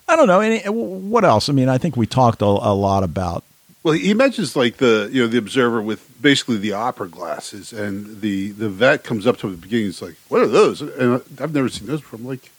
I 0.07 0.17
don't 0.17 0.27
know. 0.27 0.41
Any, 0.41 0.61
what 0.69 1.25
else? 1.25 1.49
I 1.49 1.55
mean, 1.55 1.71
I 1.71 1.79
think 1.79 1.97
we 1.97 2.07
talked 2.07 2.43
a, 2.43 2.45
a, 2.45 2.75
lot 2.75 3.03
about. 3.03 3.43
Well, 3.83 3.95
he 3.95 4.13
mentions 4.13 4.55
like 4.55 4.77
the 4.77 5.09
you 5.11 5.23
know 5.23 5.27
the 5.27 5.39
observer 5.39 5.81
with 5.81 6.21
basically 6.21 6.59
the 6.59 6.75
opera 6.75 7.09
glasses, 7.09 7.73
and 7.73 8.21
the 8.21 8.51
the 8.51 8.69
vet 8.69 9.03
comes 9.03 9.27
up 9.27 9.39
to 9.39 9.47
him 9.47 9.55
at 9.55 9.61
the 9.61 9.67
beginning. 9.67 9.87
He's 9.87 10.03
like, 10.03 10.17
"What 10.29 10.43
are 10.43 10.47
those?" 10.47 10.83
And 10.83 11.23
I've 11.41 11.55
never 11.55 11.71
seen 11.71 11.89
those 11.89 12.03
before. 12.03 12.19
I'm 12.19 12.27
like, 12.27 12.51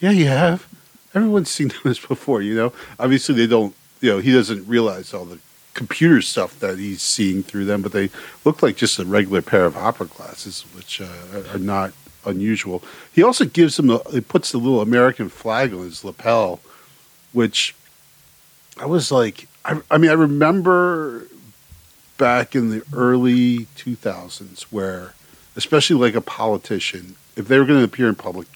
"Yeah, 0.00 0.12
you 0.12 0.28
have. 0.28 0.66
Everyone's 1.14 1.50
seen 1.50 1.72
those 1.84 1.98
before." 1.98 2.40
You 2.40 2.54
know, 2.54 2.72
obviously 2.98 3.34
they 3.34 3.46
don't. 3.46 3.74
You 4.00 4.12
know, 4.12 4.18
he 4.18 4.32
doesn't 4.32 4.66
realize 4.66 5.12
all 5.12 5.26
the 5.26 5.38
computer 5.80 6.20
stuff 6.20 6.60
that 6.60 6.78
he's 6.78 7.00
seeing 7.00 7.42
through 7.42 7.64
them, 7.64 7.80
but 7.80 7.92
they 7.92 8.10
look 8.44 8.62
like 8.62 8.76
just 8.76 8.98
a 8.98 9.04
regular 9.06 9.40
pair 9.40 9.64
of 9.64 9.78
opera 9.78 10.04
glasses, 10.04 10.66
which 10.74 11.00
uh, 11.00 11.08
are 11.54 11.58
not 11.58 11.94
unusual. 12.26 12.82
He 13.10 13.22
also 13.22 13.46
gives 13.46 13.78
him, 13.78 13.88
a, 13.88 13.98
he 14.10 14.20
puts 14.20 14.52
the 14.52 14.58
little 14.58 14.82
American 14.82 15.30
flag 15.30 15.72
on 15.72 15.84
his 15.84 16.04
lapel, 16.04 16.60
which 17.32 17.74
I 18.78 18.84
was 18.84 19.10
like, 19.10 19.48
I, 19.64 19.80
I 19.90 19.96
mean, 19.96 20.10
I 20.10 20.14
remember 20.14 21.26
back 22.18 22.54
in 22.54 22.68
the 22.68 22.84
early 22.92 23.60
2000s 23.76 24.64
where 24.64 25.14
especially 25.56 25.96
like 25.96 26.14
a 26.14 26.20
politician, 26.20 27.16
if 27.36 27.48
they 27.48 27.58
were 27.58 27.64
going 27.64 27.78
to 27.78 27.86
appear 27.86 28.06
in 28.06 28.16
public, 28.16 28.48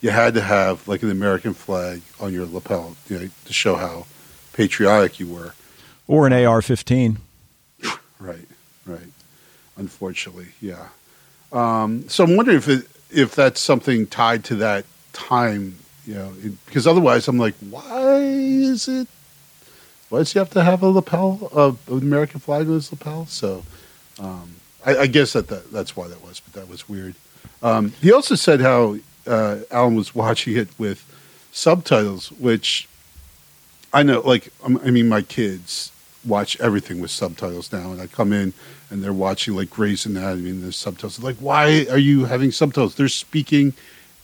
you 0.00 0.08
had 0.08 0.32
to 0.32 0.40
have 0.40 0.88
like 0.88 1.02
an 1.02 1.10
American 1.10 1.52
flag 1.52 2.00
on 2.18 2.32
your 2.32 2.46
lapel, 2.46 2.96
you 3.06 3.18
know, 3.18 3.28
to 3.44 3.52
show 3.52 3.76
how 3.76 4.06
patriotic 4.54 5.20
you 5.20 5.26
were. 5.26 5.52
Or 6.10 6.26
an 6.26 6.32
AR-15. 6.32 7.18
Right, 8.18 8.48
right. 8.84 8.98
Unfortunately, 9.76 10.48
yeah. 10.60 10.88
Um, 11.52 12.08
so 12.08 12.24
I'm 12.24 12.36
wondering 12.36 12.58
if 12.58 12.68
it, 12.68 12.88
if 13.12 13.36
that's 13.36 13.60
something 13.60 14.08
tied 14.08 14.42
to 14.46 14.56
that 14.56 14.86
time, 15.12 15.76
you 16.04 16.14
know, 16.14 16.32
it, 16.42 16.66
because 16.66 16.88
otherwise 16.88 17.28
I'm 17.28 17.38
like, 17.38 17.54
why 17.60 18.16
is 18.22 18.88
it? 18.88 19.06
Why 20.08 20.18
does 20.18 20.32
he 20.32 20.40
have 20.40 20.50
to 20.50 20.64
have 20.64 20.82
a 20.82 20.88
lapel, 20.88 21.78
an 21.88 21.98
American 21.98 22.40
flag 22.40 22.66
on 22.66 22.72
his 22.72 22.90
lapel? 22.90 23.26
So 23.26 23.62
um, 24.18 24.56
I, 24.84 24.96
I, 24.96 25.06
guess 25.06 25.34
that, 25.34 25.46
that 25.46 25.70
that's 25.70 25.96
why 25.96 26.08
that 26.08 26.24
was, 26.24 26.40
but 26.40 26.54
that 26.54 26.68
was 26.68 26.88
weird. 26.88 27.14
Um, 27.62 27.92
he 28.02 28.12
also 28.12 28.34
said 28.34 28.60
how 28.60 28.96
uh, 29.28 29.58
Alan 29.70 29.94
was 29.94 30.12
watching 30.16 30.56
it 30.56 30.76
with 30.76 31.04
subtitles, 31.52 32.32
which 32.32 32.88
I 33.92 34.02
know, 34.02 34.22
like, 34.22 34.52
I 34.64 34.90
mean, 34.90 35.08
my 35.08 35.22
kids 35.22 35.92
watch 36.24 36.58
everything 36.60 37.00
with 37.00 37.10
subtitles 37.10 37.72
now, 37.72 37.92
and 37.92 38.00
I 38.00 38.06
come 38.06 38.32
in 38.32 38.52
and 38.90 39.02
they're 39.02 39.12
watching 39.12 39.54
like 39.54 39.70
Grey's 39.70 40.06
Anatomy 40.06 40.50
and 40.50 40.62
there's 40.62 40.76
subtitles. 40.76 41.20
Like, 41.20 41.36
why 41.36 41.86
are 41.90 41.98
you 41.98 42.24
having 42.26 42.50
subtitles? 42.50 42.94
They're 42.94 43.08
speaking 43.08 43.72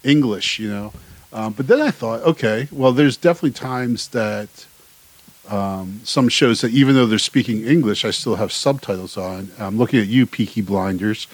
English, 0.05 0.59
you 0.59 0.69
know. 0.69 0.93
Um, 1.33 1.53
but 1.53 1.67
then 1.67 1.81
I 1.81 1.91
thought, 1.91 2.23
okay, 2.23 2.69
well, 2.71 2.93
there's 2.93 3.17
definitely 3.17 3.53
times 3.53 4.09
that 4.09 4.49
um, 5.49 6.01
some 6.05 6.29
shows 6.29 6.61
that 6.63 6.73
even 6.73 6.95
though 6.95 7.07
they're 7.07 7.19
speaking 7.19 7.65
English, 7.65 8.05
I 8.05 8.11
still 8.11 8.37
have 8.37 8.53
subtitles 8.53 9.17
on. 9.17 9.51
I'm 9.59 9.79
looking 9.79 10.01
at 10.01 10.07
you, 10.07 10.27
Peaky 10.27 10.61
Blinders. 10.61 11.27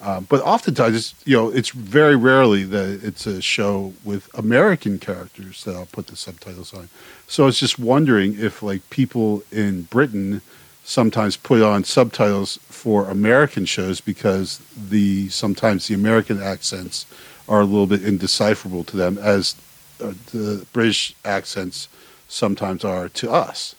Uh, 0.00 0.20
but 0.20 0.42
oftentimes, 0.42 0.96
it's, 0.96 1.14
you 1.24 1.36
know, 1.36 1.48
it's 1.48 1.70
very 1.70 2.16
rarely 2.16 2.64
that 2.64 3.02
it's 3.02 3.26
a 3.26 3.40
show 3.40 3.94
with 4.04 4.28
American 4.34 4.98
characters 4.98 5.64
that 5.64 5.74
I'll 5.74 5.86
put 5.86 6.08
the 6.08 6.16
subtitles 6.16 6.74
on. 6.74 6.88
So 7.26 7.44
I 7.44 7.46
was 7.46 7.58
just 7.58 7.78
wondering 7.78 8.38
if, 8.38 8.62
like, 8.62 8.88
people 8.90 9.42
in 9.50 9.82
Britain 9.82 10.42
sometimes 10.84 11.36
put 11.36 11.62
on 11.62 11.84
subtitles 11.84 12.58
for 12.68 13.08
American 13.08 13.64
shows 13.64 14.00
because 14.00 14.60
the 14.76 15.28
sometimes 15.30 15.88
the 15.88 15.94
American 15.94 16.42
accents 16.42 17.06
are 17.48 17.62
a 17.62 17.64
little 17.64 17.86
bit 17.86 18.04
indecipherable 18.04 18.84
to 18.84 18.96
them, 18.96 19.16
as 19.18 19.56
uh, 20.02 20.12
the 20.32 20.66
British 20.72 21.14
accents 21.24 21.88
sometimes 22.28 22.84
are 22.84 23.08
to 23.08 23.30
us. 23.30 23.74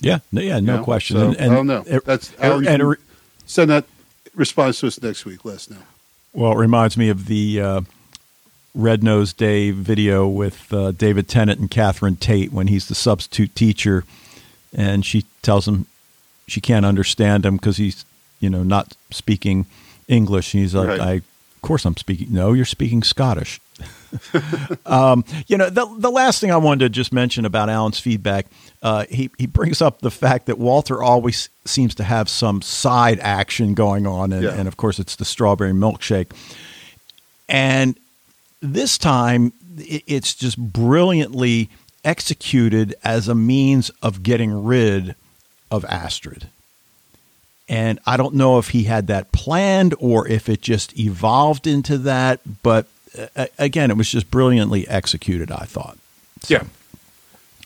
Yeah, 0.00 0.20
yeah, 0.30 0.60
no 0.60 0.72
you 0.72 0.78
know? 0.78 0.84
question. 0.84 1.16
So, 1.16 1.28
and, 1.28 1.36
and, 1.36 1.52
I 1.52 1.54
don't 1.54 1.66
know. 1.66 1.84
It, 1.86 2.04
That's 2.04 2.32
Alan, 2.38 2.66
and, 2.66 2.96
send 3.46 3.70
that 3.70 3.84
response 4.38 4.80
to 4.80 4.86
us 4.86 5.02
next 5.02 5.24
week. 5.24 5.44
Let 5.44 5.56
us 5.56 5.70
know. 5.70 5.76
Well, 6.32 6.52
it 6.52 6.58
reminds 6.58 6.96
me 6.96 7.08
of 7.08 7.26
the 7.26 7.60
uh, 7.60 7.80
Red 8.74 9.02
Nose 9.02 9.32
Day 9.32 9.70
video 9.70 10.26
with 10.28 10.72
uh, 10.72 10.92
David 10.92 11.28
Tennant 11.28 11.58
and 11.60 11.70
Catherine 11.70 12.16
Tate 12.16 12.52
when 12.52 12.68
he's 12.68 12.88
the 12.88 12.94
substitute 12.94 13.54
teacher, 13.54 14.04
and 14.74 15.04
she 15.04 15.24
tells 15.42 15.66
him 15.66 15.86
she 16.46 16.60
can't 16.60 16.86
understand 16.86 17.44
him 17.44 17.56
because 17.56 17.76
he's 17.76 18.04
you 18.40 18.48
know 18.48 18.62
not 18.62 18.96
speaking 19.10 19.66
English. 20.06 20.54
And 20.54 20.62
he's 20.62 20.74
like, 20.74 20.88
right. 20.88 21.00
"I 21.00 21.12
of 21.14 21.62
course 21.62 21.84
I'm 21.84 21.96
speaking. 21.96 22.28
No, 22.30 22.52
you're 22.52 22.64
speaking 22.64 23.02
Scottish." 23.02 23.60
um, 24.86 25.24
you 25.46 25.56
know, 25.56 25.70
the 25.70 25.86
the 25.98 26.10
last 26.10 26.40
thing 26.40 26.50
I 26.50 26.56
wanted 26.56 26.80
to 26.80 26.88
just 26.88 27.12
mention 27.12 27.44
about 27.44 27.68
Alan's 27.68 27.98
feedback, 27.98 28.46
uh, 28.82 29.04
he 29.10 29.30
he 29.38 29.46
brings 29.46 29.82
up 29.82 30.00
the 30.00 30.10
fact 30.10 30.46
that 30.46 30.58
Walter 30.58 31.02
always 31.02 31.48
seems 31.64 31.94
to 31.96 32.04
have 32.04 32.28
some 32.28 32.62
side 32.62 33.18
action 33.20 33.74
going 33.74 34.06
on, 34.06 34.32
and, 34.32 34.42
yeah. 34.42 34.54
and 34.54 34.68
of 34.68 34.76
course 34.76 34.98
it's 34.98 35.16
the 35.16 35.24
strawberry 35.24 35.72
milkshake, 35.72 36.30
and 37.48 37.98
this 38.60 38.98
time 38.98 39.52
it's 39.76 40.34
just 40.34 40.58
brilliantly 40.58 41.68
executed 42.04 42.94
as 43.04 43.28
a 43.28 43.34
means 43.34 43.90
of 44.02 44.22
getting 44.22 44.64
rid 44.64 45.14
of 45.70 45.84
Astrid. 45.84 46.48
And 47.68 47.98
I 48.06 48.16
don't 48.16 48.34
know 48.34 48.58
if 48.58 48.70
he 48.70 48.84
had 48.84 49.08
that 49.08 49.30
planned 49.30 49.94
or 49.98 50.26
if 50.26 50.48
it 50.48 50.62
just 50.62 50.98
evolved 50.98 51.66
into 51.66 51.98
that, 51.98 52.40
but 52.62 52.86
again, 53.58 53.90
it 53.90 53.96
was 53.96 54.10
just 54.10 54.30
brilliantly 54.30 54.86
executed. 54.88 55.50
I 55.50 55.64
thought. 55.64 55.98
So. 56.42 56.54
Yeah, 56.54 56.64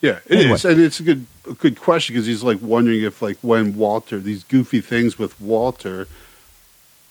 yeah, 0.01 0.19
it 0.27 0.39
anyway. 0.39 0.55
is, 0.55 0.65
and 0.65 0.81
it's 0.81 1.01
a 1.01 1.03
good 1.03 1.27
a 1.49 1.55
good 1.55 1.81
question 1.81 2.15
because 2.15 2.27
he's 2.27 2.43
like 2.43 2.59
wondering 2.61 3.03
if 3.03 3.23
like 3.23 3.39
when 3.43 3.77
Walter 3.77 4.19
these 4.19 4.45
goofy 4.45 4.81
things 4.81 5.19
with 5.19 5.41
Walter 5.41 6.09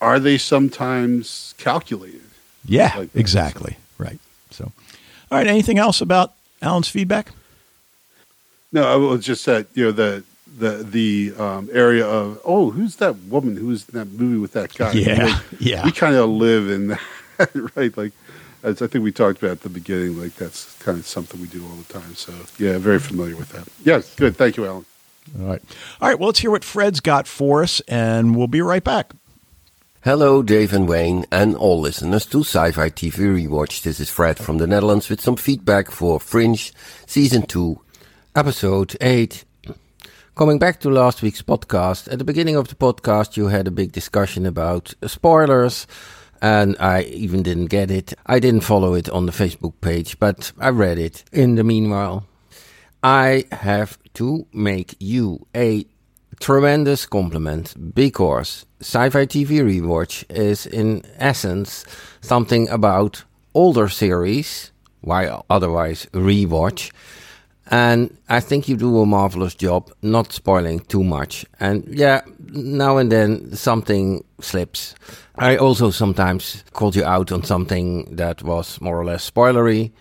are 0.02 0.20
they 0.20 0.38
sometimes 0.38 1.54
calculated? 1.58 2.22
Yeah, 2.66 2.94
like 2.98 3.16
exactly. 3.16 3.74
So. 3.74 4.04
Right. 4.04 4.20
So, 4.50 4.72
all 5.32 5.38
right. 5.38 5.48
Anything 5.48 5.78
else 5.78 6.02
about 6.02 6.34
Alan's 6.62 6.90
feedback? 6.90 7.32
No, 8.72 8.92
I 8.92 8.96
was 8.96 9.24
just 9.24 9.46
that 9.46 9.68
you 9.74 9.86
know 9.86 9.92
the 9.92 10.24
the 10.58 10.84
the 10.84 11.34
um, 11.42 11.70
area 11.72 12.06
of 12.06 12.40
oh 12.44 12.72
who's 12.72 12.98
that 12.98 13.16
woman 13.24 13.56
who's 13.56 13.88
in 13.90 13.98
that 13.98 14.10
movie 14.12 14.38
with 14.38 14.54
that 14.54 14.74
guy? 14.74 14.92
Yeah, 14.94 15.26
like, 15.26 15.44
yeah. 15.60 15.86
We 15.86 15.92
kind 15.92 16.16
of 16.16 16.30
live 16.30 16.70
in 16.70 16.88
that, 17.38 17.76
right? 17.76 17.96
Like 17.96 18.12
as 18.64 18.82
I 18.82 18.88
think 18.88 19.04
we 19.04 19.12
talked 19.12 19.40
about 19.40 19.52
at 19.52 19.62
the 19.62 19.70
beginning, 19.70 20.20
like 20.20 20.36
that's 20.36 20.76
kind 20.78 20.98
of 20.98 21.06
something 21.06 21.40
we 21.42 21.48
do 21.48 21.64
all 21.64 21.76
the 21.76 21.94
time. 21.94 22.16
So 22.16 22.34
yeah, 22.58 22.78
very 22.78 23.00
familiar 23.00 23.36
with 23.36 23.50
that. 23.50 23.68
Yes, 23.84 24.14
good. 24.16 24.36
Thank 24.36 24.58
you, 24.58 24.66
Alan. 24.66 24.86
All 25.40 25.48
right, 25.48 25.62
all 26.02 26.10
right. 26.10 26.20
Well, 26.20 26.28
let's 26.28 26.40
hear 26.40 26.52
what 26.52 26.64
Fred's 26.64 27.00
got 27.00 27.28
for 27.28 27.64
us, 27.64 27.80
and 27.88 28.36
we'll 28.36 28.48
be 28.48 28.62
right 28.62 28.84
back. 28.84 29.14
Hello, 30.04 30.42
Dave 30.42 30.74
and 30.74 30.90
Wayne, 30.90 31.26
and 31.32 31.56
all 31.56 31.80
listeners 31.80 32.26
to 32.26 32.40
Sci-Fi 32.40 32.90
TV 32.90 33.48
Rewatch. 33.48 33.84
This 33.84 34.00
is 34.00 34.10
Fred 34.10 34.40
from 34.40 34.58
the 34.58 34.66
Netherlands 34.66 35.10
with 35.10 35.22
some 35.22 35.36
feedback 35.36 35.92
for 35.92 36.20
Fringe 36.20 36.74
Season 37.06 37.44
2, 37.44 37.80
Episode 38.36 38.98
8. 39.00 39.46
Coming 40.34 40.58
back 40.58 40.80
to 40.80 40.90
last 40.90 41.22
week's 41.22 41.44
podcast, 41.44 42.12
at 42.12 42.18
the 42.18 42.26
beginning 42.26 42.56
of 42.56 42.70
the 42.70 42.76
podcast, 42.76 43.38
you 43.38 43.50
had 43.50 43.68
a 43.68 43.72
big 43.72 43.92
discussion 43.92 44.48
about 44.48 44.96
spoilers 45.06 45.86
and 46.42 46.76
I 46.80 47.04
even 47.04 47.44
didn't 47.44 47.68
get 47.68 47.92
it. 47.92 48.14
I 48.26 48.40
didn't 48.40 48.62
follow 48.62 48.94
it 48.94 49.10
on 49.10 49.26
the 49.26 49.32
Facebook 49.32 49.74
page, 49.82 50.20
but 50.20 50.52
I 50.60 50.70
read 50.70 50.98
it. 50.98 51.24
In 51.32 51.56
the 51.56 51.64
meanwhile, 51.64 52.26
I 53.04 53.46
have 53.52 53.98
to 54.16 54.48
make 54.54 54.96
you 55.00 55.48
a 55.56 55.86
tremendous 56.40 57.06
compliment 57.06 57.94
because 57.94 58.66
Sci-Fi 58.80 59.26
TV 59.28 59.60
Rewatch 59.62 60.24
is 60.30 60.66
in 60.66 61.04
essence 61.18 61.86
something 62.22 62.68
about 62.70 63.24
older 63.54 63.88
series, 63.90 64.72
why 65.02 65.28
otherwise 65.50 66.08
rewatch. 66.14 66.92
And 67.70 68.18
I 68.28 68.40
think 68.40 68.68
you 68.68 68.76
do 68.76 69.00
a 69.00 69.06
marvelous 69.06 69.56
job 69.56 69.92
not 70.02 70.34
spoiling 70.34 70.80
too 70.80 71.04
much. 71.04 71.46
And 71.60 71.88
yeah, 71.88 72.22
now 72.40 72.98
and 72.98 73.12
then 73.12 73.56
something 73.56 74.24
slips. 74.42 74.96
I 75.36 75.58
also 75.58 75.92
sometimes 75.92 76.64
called 76.74 76.96
you 76.96 77.06
out 77.06 77.32
on 77.32 77.44
something 77.44 78.16
that 78.16 78.44
was 78.44 78.82
more 78.82 79.00
or 79.00 79.06
less 79.06 79.30
spoilery. 79.30 79.92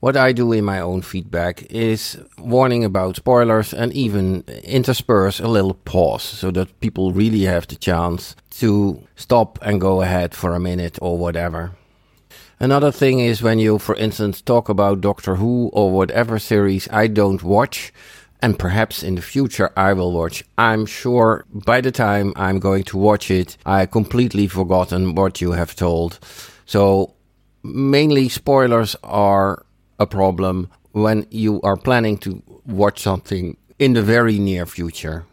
What 0.00 0.16
I 0.16 0.32
do 0.32 0.52
in 0.52 0.64
my 0.64 0.80
own 0.80 1.02
feedback 1.02 1.62
is 1.70 2.18
warning 2.38 2.84
about 2.84 3.16
spoilers 3.16 3.74
and 3.74 3.92
even 3.92 4.44
intersperse 4.62 5.40
a 5.40 5.48
little 5.48 5.74
pause 5.74 6.22
so 6.22 6.52
that 6.52 6.78
people 6.80 7.12
really 7.12 7.42
have 7.42 7.66
the 7.66 7.74
chance 7.74 8.36
to 8.60 9.02
stop 9.16 9.58
and 9.62 9.80
go 9.80 10.02
ahead 10.02 10.34
for 10.34 10.54
a 10.54 10.60
minute 10.60 10.98
or 11.02 11.18
whatever. 11.18 11.72
Another 12.60 12.90
thing 12.90 13.20
is 13.20 13.40
when 13.40 13.60
you, 13.60 13.78
for 13.78 13.94
instance, 13.94 14.42
talk 14.42 14.68
about 14.68 15.00
Doctor 15.00 15.36
Who 15.36 15.70
or 15.72 15.92
whatever 15.92 16.40
series 16.40 16.88
I 16.90 17.06
don't 17.06 17.42
watch, 17.44 17.92
and 18.42 18.58
perhaps 18.58 19.04
in 19.04 19.14
the 19.14 19.22
future 19.22 19.70
I 19.76 19.92
will 19.92 20.12
watch. 20.12 20.42
I'm 20.56 20.84
sure 20.84 21.44
by 21.52 21.80
the 21.80 21.92
time 21.92 22.32
I'm 22.34 22.58
going 22.58 22.82
to 22.84 22.98
watch 22.98 23.30
it, 23.30 23.56
I 23.64 23.86
completely 23.86 24.48
forgotten 24.48 25.14
what 25.14 25.40
you 25.40 25.52
have 25.52 25.76
told. 25.76 26.18
So 26.66 27.14
mainly 27.62 28.28
spoilers 28.28 28.96
are 29.04 29.64
a 30.00 30.06
problem 30.06 30.68
when 30.92 31.26
you 31.30 31.60
are 31.62 31.76
planning 31.76 32.18
to 32.18 32.42
watch 32.66 33.00
something 33.00 33.56
in 33.78 33.92
the 33.92 34.02
very 34.02 34.40
near 34.40 34.66
future. 34.66 35.26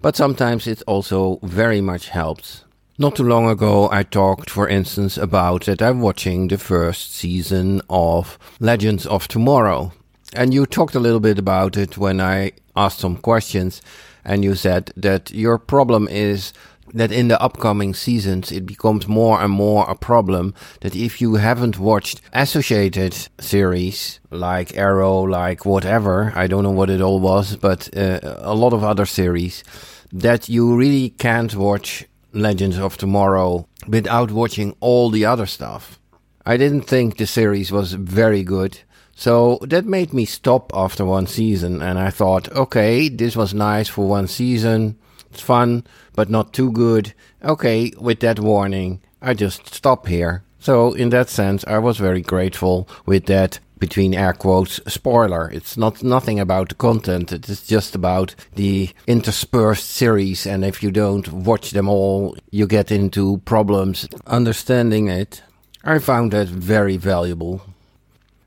But 0.00 0.16
sometimes 0.16 0.66
it 0.66 0.82
also 0.88 1.38
very 1.44 1.80
much 1.80 2.08
helps. 2.08 2.64
Not 3.02 3.16
too 3.16 3.24
long 3.24 3.48
ago, 3.48 3.88
I 3.90 4.04
talked, 4.04 4.48
for 4.48 4.68
instance, 4.68 5.18
about 5.18 5.64
that 5.64 5.82
I'm 5.82 6.00
watching 6.00 6.46
the 6.46 6.56
first 6.56 7.12
season 7.12 7.82
of 7.90 8.38
Legends 8.60 9.06
of 9.06 9.26
Tomorrow. 9.26 9.90
And 10.34 10.54
you 10.54 10.66
talked 10.66 10.94
a 10.94 11.00
little 11.00 11.18
bit 11.18 11.36
about 11.36 11.76
it 11.76 11.98
when 11.98 12.20
I 12.20 12.52
asked 12.76 13.00
some 13.00 13.16
questions, 13.16 13.82
and 14.24 14.44
you 14.44 14.54
said 14.54 14.92
that 14.96 15.32
your 15.32 15.58
problem 15.58 16.06
is 16.06 16.52
that 16.94 17.10
in 17.10 17.26
the 17.26 17.42
upcoming 17.42 17.92
seasons 17.92 18.52
it 18.52 18.66
becomes 18.66 19.08
more 19.08 19.42
and 19.42 19.52
more 19.52 19.84
a 19.90 19.96
problem 19.96 20.54
that 20.82 20.94
if 20.94 21.20
you 21.20 21.34
haven't 21.34 21.80
watched 21.80 22.20
associated 22.32 23.16
series 23.40 24.20
like 24.30 24.76
Arrow, 24.76 25.22
like 25.22 25.66
whatever, 25.66 26.32
I 26.36 26.46
don't 26.46 26.62
know 26.62 26.70
what 26.70 26.88
it 26.88 27.00
all 27.00 27.18
was, 27.18 27.56
but 27.56 27.88
uh, 27.96 28.20
a 28.22 28.54
lot 28.54 28.72
of 28.72 28.84
other 28.84 29.06
series, 29.06 29.64
that 30.12 30.48
you 30.48 30.76
really 30.76 31.10
can't 31.10 31.56
watch 31.56 32.06
Legends 32.32 32.78
of 32.78 32.96
Tomorrow 32.96 33.66
without 33.86 34.30
watching 34.30 34.74
all 34.80 35.10
the 35.10 35.24
other 35.24 35.46
stuff. 35.46 35.98
I 36.44 36.56
didn't 36.56 36.82
think 36.82 37.16
the 37.16 37.26
series 37.26 37.70
was 37.70 37.92
very 37.92 38.42
good, 38.42 38.80
so 39.14 39.58
that 39.62 39.84
made 39.84 40.12
me 40.12 40.24
stop 40.24 40.72
after 40.74 41.04
one 41.04 41.26
season 41.26 41.82
and 41.82 41.98
I 41.98 42.10
thought, 42.10 42.50
okay, 42.52 43.08
this 43.08 43.36
was 43.36 43.54
nice 43.54 43.88
for 43.88 44.08
one 44.08 44.26
season. 44.26 44.98
It's 45.30 45.40
fun, 45.40 45.84
but 46.14 46.28
not 46.28 46.52
too 46.52 46.70
good. 46.72 47.14
Okay, 47.44 47.92
with 47.98 48.20
that 48.20 48.40
warning, 48.40 49.00
I 49.20 49.34
just 49.34 49.74
stop 49.74 50.06
here. 50.06 50.42
So 50.58 50.92
in 50.92 51.10
that 51.10 51.28
sense, 51.28 51.64
I 51.66 51.78
was 51.78 51.98
very 51.98 52.22
grateful 52.22 52.88
with 53.06 53.26
that 53.26 53.58
between 53.82 54.14
air 54.14 54.32
quotes 54.32 54.80
spoiler. 54.86 55.50
It's 55.50 55.76
not 55.76 56.04
nothing 56.04 56.38
about 56.38 56.68
the 56.68 56.76
content. 56.76 57.32
It 57.32 57.48
is 57.48 57.66
just 57.66 57.96
about 57.96 58.36
the 58.54 58.90
interspersed 59.08 59.90
series. 59.90 60.46
And 60.46 60.64
if 60.64 60.84
you 60.84 60.92
don't 60.92 61.26
watch 61.32 61.72
them 61.72 61.88
all, 61.88 62.36
you 62.52 62.68
get 62.68 62.92
into 62.92 63.38
problems 63.38 64.06
understanding 64.24 65.08
it. 65.08 65.42
I 65.82 65.98
found 65.98 66.30
that 66.30 66.46
very 66.46 66.96
valuable. 66.96 67.60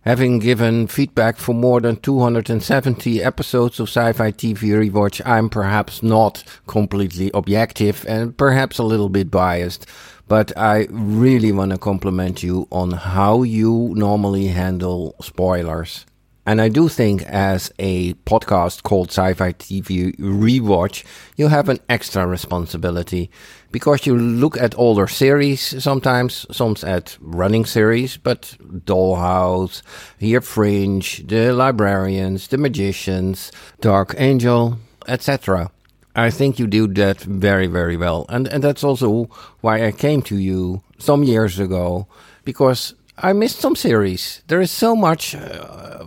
Having 0.06 0.40
given 0.40 0.88
feedback 0.88 1.36
for 1.36 1.54
more 1.54 1.82
than 1.82 1.98
270 1.98 3.22
episodes 3.22 3.78
of 3.82 3.90
Sci-Fi 3.90 4.32
TV 4.32 4.70
Rewatch, 4.70 5.22
I'm 5.26 5.50
perhaps 5.50 6.02
not 6.02 6.46
completely 6.66 7.30
objective 7.34 8.06
and 8.08 8.38
perhaps 8.38 8.78
a 8.78 8.84
little 8.84 9.10
bit 9.10 9.30
biased 9.30 9.86
but 10.28 10.56
I 10.58 10.88
really 10.90 11.52
want 11.52 11.72
to 11.72 11.78
compliment 11.78 12.44
you 12.44 12.68
on 12.72 12.92
how 12.92 13.44
you 13.44 13.94
normally 13.96 14.48
handle 14.48 15.16
spoilers. 15.22 16.06
And 16.48 16.62
I 16.62 16.70
do 16.70 16.90
think 16.90 17.24
as 17.24 17.74
a 17.80 18.14
podcast 18.26 18.84
called 18.84 19.08
Sci-Fi 19.10 19.54
TV 19.54 20.16
Rewatch, 20.18 21.04
you 21.38 21.48
have 21.48 21.70
an 21.70 21.80
extra 21.90 22.28
responsibility 22.28 23.32
because 23.72 24.06
you 24.06 24.16
look 24.16 24.56
at 24.56 24.78
older 24.78 25.08
series 25.08 25.84
sometimes, 25.84 26.46
some 26.56 26.76
at 26.84 27.18
running 27.20 27.66
series, 27.66 28.18
but 28.18 28.56
Dollhouse, 28.62 29.82
here 30.20 30.42
Fringe, 30.42 31.26
The 31.26 31.52
Librarians, 31.52 32.48
The 32.48 32.60
Magicians, 32.60 33.52
Dark 33.82 34.14
Angel, 34.20 34.78
etc. 35.08 35.72
I 36.16 36.32
think 36.32 36.60
you 36.60 36.68
do 36.68 36.88
that 36.94 37.20
very, 37.22 37.68
very 37.68 37.98
well. 37.98 38.26
And, 38.30 38.48
and 38.48 38.64
that's 38.64 38.84
also 38.84 39.30
why 39.62 39.86
I 39.86 39.92
came 39.92 40.22
to 40.24 40.38
you 40.38 40.82
some 40.98 41.24
years 41.24 41.60
ago, 41.60 42.08
because 42.46 42.94
I 43.18 43.34
missed 43.34 43.60
some 43.60 43.76
series. 43.76 44.42
There 44.48 44.62
is 44.62 44.72
so 44.72 44.96
much 44.96 45.36
uh, 45.36 46.06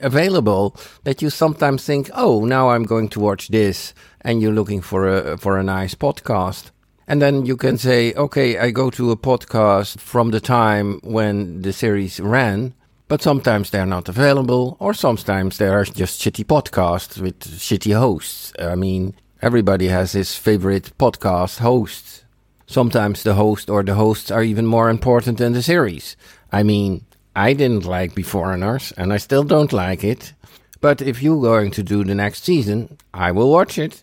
available 0.00 0.76
that 1.04 1.20
you 1.20 1.30
sometimes 1.30 1.84
think, 1.84 2.10
oh, 2.14 2.44
now 2.44 2.70
I'm 2.70 2.84
going 2.84 3.08
to 3.10 3.20
watch 3.20 3.48
this, 3.48 3.94
and 4.22 4.40
you're 4.40 4.52
looking 4.52 4.80
for 4.80 5.06
a, 5.06 5.36
for 5.36 5.58
a 5.58 5.62
nice 5.62 5.94
podcast. 5.94 6.70
And 7.06 7.20
then 7.20 7.44
you 7.44 7.56
can 7.56 7.76
say, 7.76 8.14
okay, 8.14 8.58
I 8.58 8.70
go 8.70 8.88
to 8.90 9.10
a 9.10 9.16
podcast 9.16 9.98
from 10.00 10.30
the 10.30 10.40
time 10.40 11.00
when 11.02 11.60
the 11.60 11.72
series 11.72 12.18
ran, 12.18 12.72
but 13.08 13.20
sometimes 13.20 13.68
they're 13.68 13.84
not 13.84 14.08
available, 14.08 14.78
or 14.80 14.94
sometimes 14.94 15.58
they 15.58 15.68
are 15.68 15.84
just 15.84 16.22
shitty 16.22 16.46
podcasts 16.46 17.20
with 17.20 17.40
shitty 17.40 17.94
hosts. 17.94 18.54
I 18.58 18.74
mean, 18.74 19.14
Everybody 19.44 19.88
has 19.88 20.12
his 20.12 20.34
favorite 20.34 20.96
podcast 20.96 21.58
hosts. 21.58 22.24
Sometimes 22.66 23.22
the 23.22 23.34
host 23.34 23.68
or 23.68 23.82
the 23.82 23.92
hosts 23.92 24.30
are 24.30 24.42
even 24.42 24.64
more 24.64 24.88
important 24.88 25.36
than 25.36 25.52
the 25.52 25.62
series. 25.62 26.16
I 26.50 26.62
mean, 26.62 27.04
I 27.36 27.52
didn't 27.52 27.84
like 27.84 28.14
Beforeigners, 28.14 28.94
and 28.96 29.12
I 29.12 29.18
still 29.18 29.44
don't 29.44 29.70
like 29.70 30.02
it. 30.02 30.32
But 30.80 31.02
if 31.02 31.22
you're 31.22 31.42
going 31.42 31.72
to 31.72 31.82
do 31.82 32.04
the 32.04 32.14
next 32.14 32.44
season, 32.44 32.96
I 33.12 33.32
will 33.32 33.50
watch 33.52 33.76
it. 33.76 34.02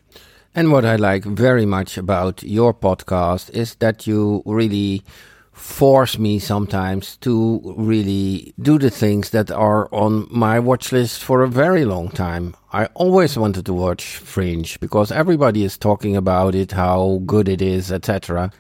And 0.54 0.72
what 0.72 0.86
I 0.86 0.96
like 0.98 1.24
very 1.24 1.66
much 1.66 1.98
about 1.98 2.44
your 2.44 2.72
podcast 2.72 3.50
is 3.50 3.74
that 3.80 4.06
you 4.06 4.44
really 4.46 5.02
force 5.62 6.18
me 6.18 6.40
sometimes 6.40 7.18
to 7.18 7.62
really 7.78 8.52
do 8.60 8.80
the 8.80 8.90
things 8.90 9.30
that 9.30 9.52
are 9.52 9.88
on 9.94 10.28
my 10.32 10.60
watch 10.60 10.92
list 10.92 11.24
for 11.24 11.44
a 11.44 11.48
very 11.48 11.86
long 11.86 12.10
time. 12.10 12.56
I 12.74 12.88
always 12.96 13.38
wanted 13.38 13.68
to 13.68 13.74
watch 13.74 14.18
Fringe 14.18 14.80
because 14.80 15.12
everybody 15.12 15.64
is 15.64 15.78
talking 15.78 16.16
about 16.16 16.56
it, 16.56 16.72
how 16.72 17.22
good 17.28 17.48
it 17.48 17.62
is, 17.62 17.92
etc. 17.92 18.52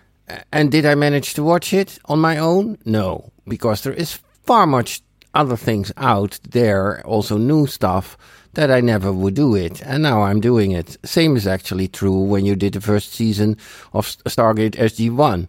And 0.54 0.72
did 0.72 0.86
I 0.86 0.93
manage 0.93 1.34
to 1.34 1.43
watch 1.43 1.74
it 1.74 1.97
on 2.06 2.20
my 2.20 2.38
own? 2.38 2.78
No, 2.86 3.32
because 3.47 3.82
there 3.82 3.93
is 3.93 4.20
far 4.43 4.68
much 4.68 5.02
other 5.34 5.58
things 5.58 5.91
out 5.97 6.39
there, 6.52 7.04
also 7.06 7.38
new 7.38 7.66
stuff 7.66 8.16
that 8.54 8.70
I 8.70 8.80
never 8.80 9.12
would 9.12 9.34
do 9.34 9.56
it, 9.56 9.82
and 9.82 10.04
now 10.04 10.22
I'm 10.22 10.39
doing 10.39 10.72
it. 10.72 10.97
Same 11.04 11.36
is 11.36 11.47
actually 11.47 11.88
true 11.88 12.22
when 12.22 12.45
you 12.45 12.56
did 12.56 12.74
the 12.74 12.82
first 12.82 13.14
season 13.14 13.58
of 13.91 14.06
Stargate 14.06 14.76
SG1. 14.76 15.47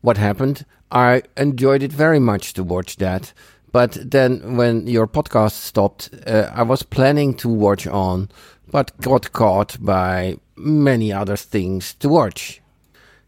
What 0.00 0.16
happened? 0.16 0.64
I 0.90 1.22
enjoyed 1.36 1.82
it 1.82 1.92
very 1.92 2.18
much 2.18 2.52
to 2.54 2.64
watch 2.64 2.96
that. 2.96 3.32
But 3.72 3.98
then 4.10 4.56
when 4.56 4.86
your 4.86 5.06
podcast 5.06 5.52
stopped, 5.52 6.10
uh, 6.26 6.50
I 6.54 6.62
was 6.62 6.82
planning 6.82 7.34
to 7.34 7.48
watch 7.48 7.86
on, 7.86 8.30
but 8.70 8.98
got 9.00 9.32
caught 9.32 9.76
by 9.80 10.36
many 10.56 11.12
other 11.12 11.36
things 11.36 11.94
to 11.94 12.08
watch. 12.08 12.60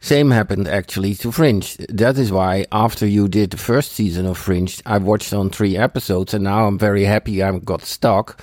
Same 0.00 0.30
happened 0.30 0.66
actually 0.66 1.14
to 1.16 1.30
Fringe. 1.30 1.76
That 1.90 2.16
is 2.16 2.32
why 2.32 2.64
after 2.72 3.06
you 3.06 3.28
did 3.28 3.50
the 3.50 3.58
first 3.58 3.92
season 3.92 4.24
of 4.24 4.38
Fringe, 4.38 4.80
I 4.86 4.96
watched 4.96 5.34
on 5.34 5.50
three 5.50 5.76
episodes 5.76 6.32
and 6.32 6.44
now 6.44 6.66
I'm 6.66 6.78
very 6.78 7.04
happy 7.04 7.42
I 7.42 7.58
got 7.58 7.82
stuck. 7.82 8.40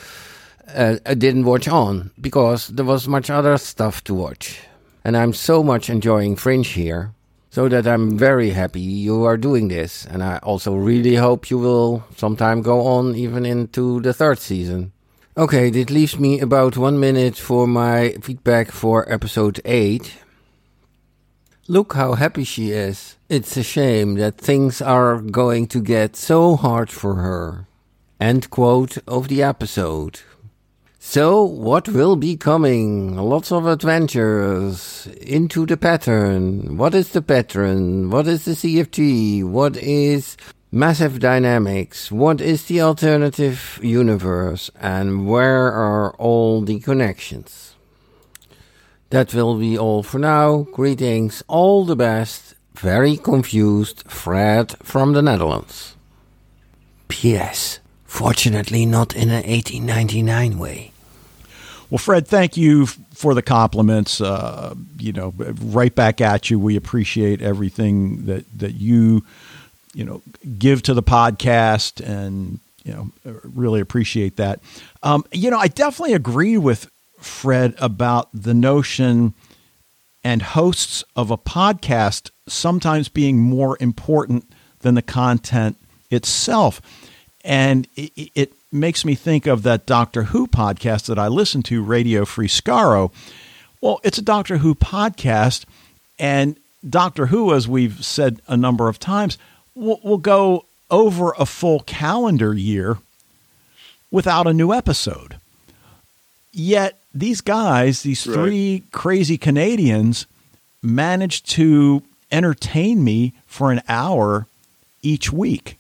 Uh, 0.68 0.98
I 1.04 1.16
didn't 1.16 1.46
watch 1.46 1.68
on 1.68 2.12
because 2.22 2.68
there 2.68 2.86
was 2.86 3.08
much 3.08 3.32
other 3.32 3.58
stuff 3.58 4.04
to 4.04 4.14
watch. 4.14 4.60
And 5.04 5.18
I'm 5.18 5.34
so 5.34 5.64
much 5.64 5.90
enjoying 5.90 6.36
Fringe 6.36 6.68
here 6.68 7.14
so 7.58 7.68
that 7.68 7.88
I'm 7.88 8.16
very 8.16 8.52
happy 8.52 8.82
you 8.82 9.24
are 9.24 9.36
doing 9.36 9.68
this. 9.68 10.06
And 10.06 10.22
I 10.22 10.38
also 10.44 10.76
really 10.76 11.16
hope 11.16 11.50
you 11.50 11.58
will 11.58 12.04
sometime 12.16 12.62
go 12.62 12.86
on 12.86 13.16
even 13.16 13.48
into 13.48 14.00
the 14.00 14.14
third 14.14 14.38
season. 14.38 14.92
Okay, 15.36 15.72
this 15.72 15.90
leaves 15.90 16.20
me 16.20 16.40
about 16.40 16.78
one 16.78 17.00
minute 17.00 17.36
for 17.36 17.66
my 17.66 18.12
feedback 18.22 18.70
for 18.70 19.12
episode 19.12 19.60
8. 19.66 20.18
Look 21.68 21.94
how 21.96 22.14
happy 22.14 22.44
she 22.44 22.70
is. 22.70 23.16
It's 23.28 23.58
a 23.58 23.64
shame 23.64 24.14
that 24.18 24.38
things 24.38 24.80
are 24.80 25.20
going 25.20 25.66
to 25.70 25.82
get 25.82 26.16
so 26.16 26.58
hard 26.58 26.92
for 26.92 27.16
her. 27.16 27.66
End 28.22 28.52
quote 28.52 29.00
of 29.08 29.30
the 29.30 29.42
episode. 29.42 30.20
So, 31.10 31.42
what 31.42 31.88
will 31.88 32.18
be 32.18 32.36
coming? 32.36 33.16
Lots 33.16 33.50
of 33.54 33.66
adventures 33.66 35.08
into 35.22 35.66
the 35.66 35.78
pattern. 35.78 36.76
What 36.76 36.94
is 36.94 37.12
the 37.12 37.22
pattern? 37.22 38.10
What 38.10 38.28
is 38.28 38.44
the 38.44 38.52
ZFT? 38.52 39.42
What 39.46 39.78
is 39.78 40.36
massive 40.70 41.22
dynamics? 41.22 42.12
What 42.12 42.42
is 42.42 42.66
the 42.66 42.82
alternative 42.82 43.80
universe? 43.82 44.70
And 44.82 45.26
where 45.26 45.72
are 45.72 46.14
all 46.18 46.60
the 46.60 46.82
connections? 46.82 47.76
That 49.10 49.34
will 49.34 49.58
be 49.58 49.78
all 49.78 50.04
for 50.04 50.20
now. 50.20 50.68
Greetings, 50.74 51.42
all 51.48 51.86
the 51.86 51.96
best. 51.96 52.54
Very 52.76 53.16
confused, 53.16 54.04
Fred 54.12 54.76
from 54.84 55.14
the 55.14 55.22
Netherlands. 55.22 55.96
P.S. 57.08 57.80
Fortunately, 58.04 58.86
not 58.86 59.16
in 59.16 59.30
an 59.30 59.48
1899 59.48 60.60
way. 60.60 60.92
Well, 61.90 61.98
Fred, 61.98 62.28
thank 62.28 62.58
you 62.58 62.86
for 62.86 63.34
the 63.34 63.42
compliments. 63.42 64.20
Uh, 64.20 64.76
you 65.00 65.14
know, 65.14 65.34
right 65.38 65.94
back 65.94 66.20
at 66.20 66.50
you. 66.50 66.60
We 66.60 66.76
appreciate 66.76 67.42
everything 67.42 68.26
that 68.26 68.46
that 68.60 68.74
you, 68.74 69.24
you 69.94 70.04
know, 70.04 70.22
give 70.60 70.84
to 70.84 70.94
the 70.94 71.04
podcast, 71.04 72.06
and 72.06 72.60
you 72.84 72.94
know, 72.94 73.10
really 73.44 73.80
appreciate 73.80 74.36
that. 74.36 74.60
Um, 75.02 75.24
you 75.32 75.50
know, 75.50 75.58
I 75.58 75.68
definitely 75.68 76.14
agree 76.14 76.58
with 76.58 76.90
Fred 77.20 77.74
about 77.78 78.30
the 78.34 78.54
notion 78.54 79.34
and 80.24 80.42
hosts 80.42 81.06
of 81.16 81.32
a 81.32 81.38
podcast 81.38 82.32
sometimes 82.48 83.08
being 83.08 83.40
more 83.40 83.78
important 83.80 84.46
than 84.80 84.96
the 84.96 85.02
content 85.02 85.78
itself. 86.10 86.82
And 87.48 87.88
it, 87.96 88.32
it 88.36 88.54
makes 88.74 89.06
me 89.06 89.16
think 89.16 89.48
of 89.48 89.64
that 89.64 89.86
Doctor 89.86 90.24
Who 90.24 90.48
podcast 90.48 91.06
that 91.06 91.18
I 91.18 91.30
listen 91.30 91.64
to, 91.64 91.82
Radio 91.82 92.26
Free 92.26 92.50
Skaro. 92.50 93.10
Well, 93.80 94.02
it's 94.04 94.18
a 94.18 94.22
Doctor 94.22 94.58
Who 94.58 94.76
podcast, 94.76 95.64
and 96.20 96.58
Doctor 96.88 97.28
Who, 97.28 97.54
as 97.54 97.66
we've 97.66 98.04
said 98.04 98.42
a 98.50 98.58
number 98.58 98.90
of 98.90 99.00
times, 99.00 99.38
will, 99.76 100.02
will 100.04 100.18
go 100.18 100.66
over 100.92 101.34
a 101.40 101.46
full 101.46 101.80
calendar 101.80 102.54
year 102.54 102.98
without 104.12 104.46
a 104.46 104.54
new 104.54 104.74
episode. 104.74 105.38
Yet 106.52 107.00
these 107.14 107.40
guys, 107.40 108.04
these 108.04 108.24
three 108.24 108.74
right. 108.74 108.92
crazy 108.92 109.38
Canadians, 109.38 110.26
managed 110.84 111.50
to 111.52 112.04
entertain 112.30 113.06
me 113.06 113.34
for 113.46 113.72
an 113.72 113.82
hour 113.88 114.48
each 115.02 115.32
week 115.32 115.78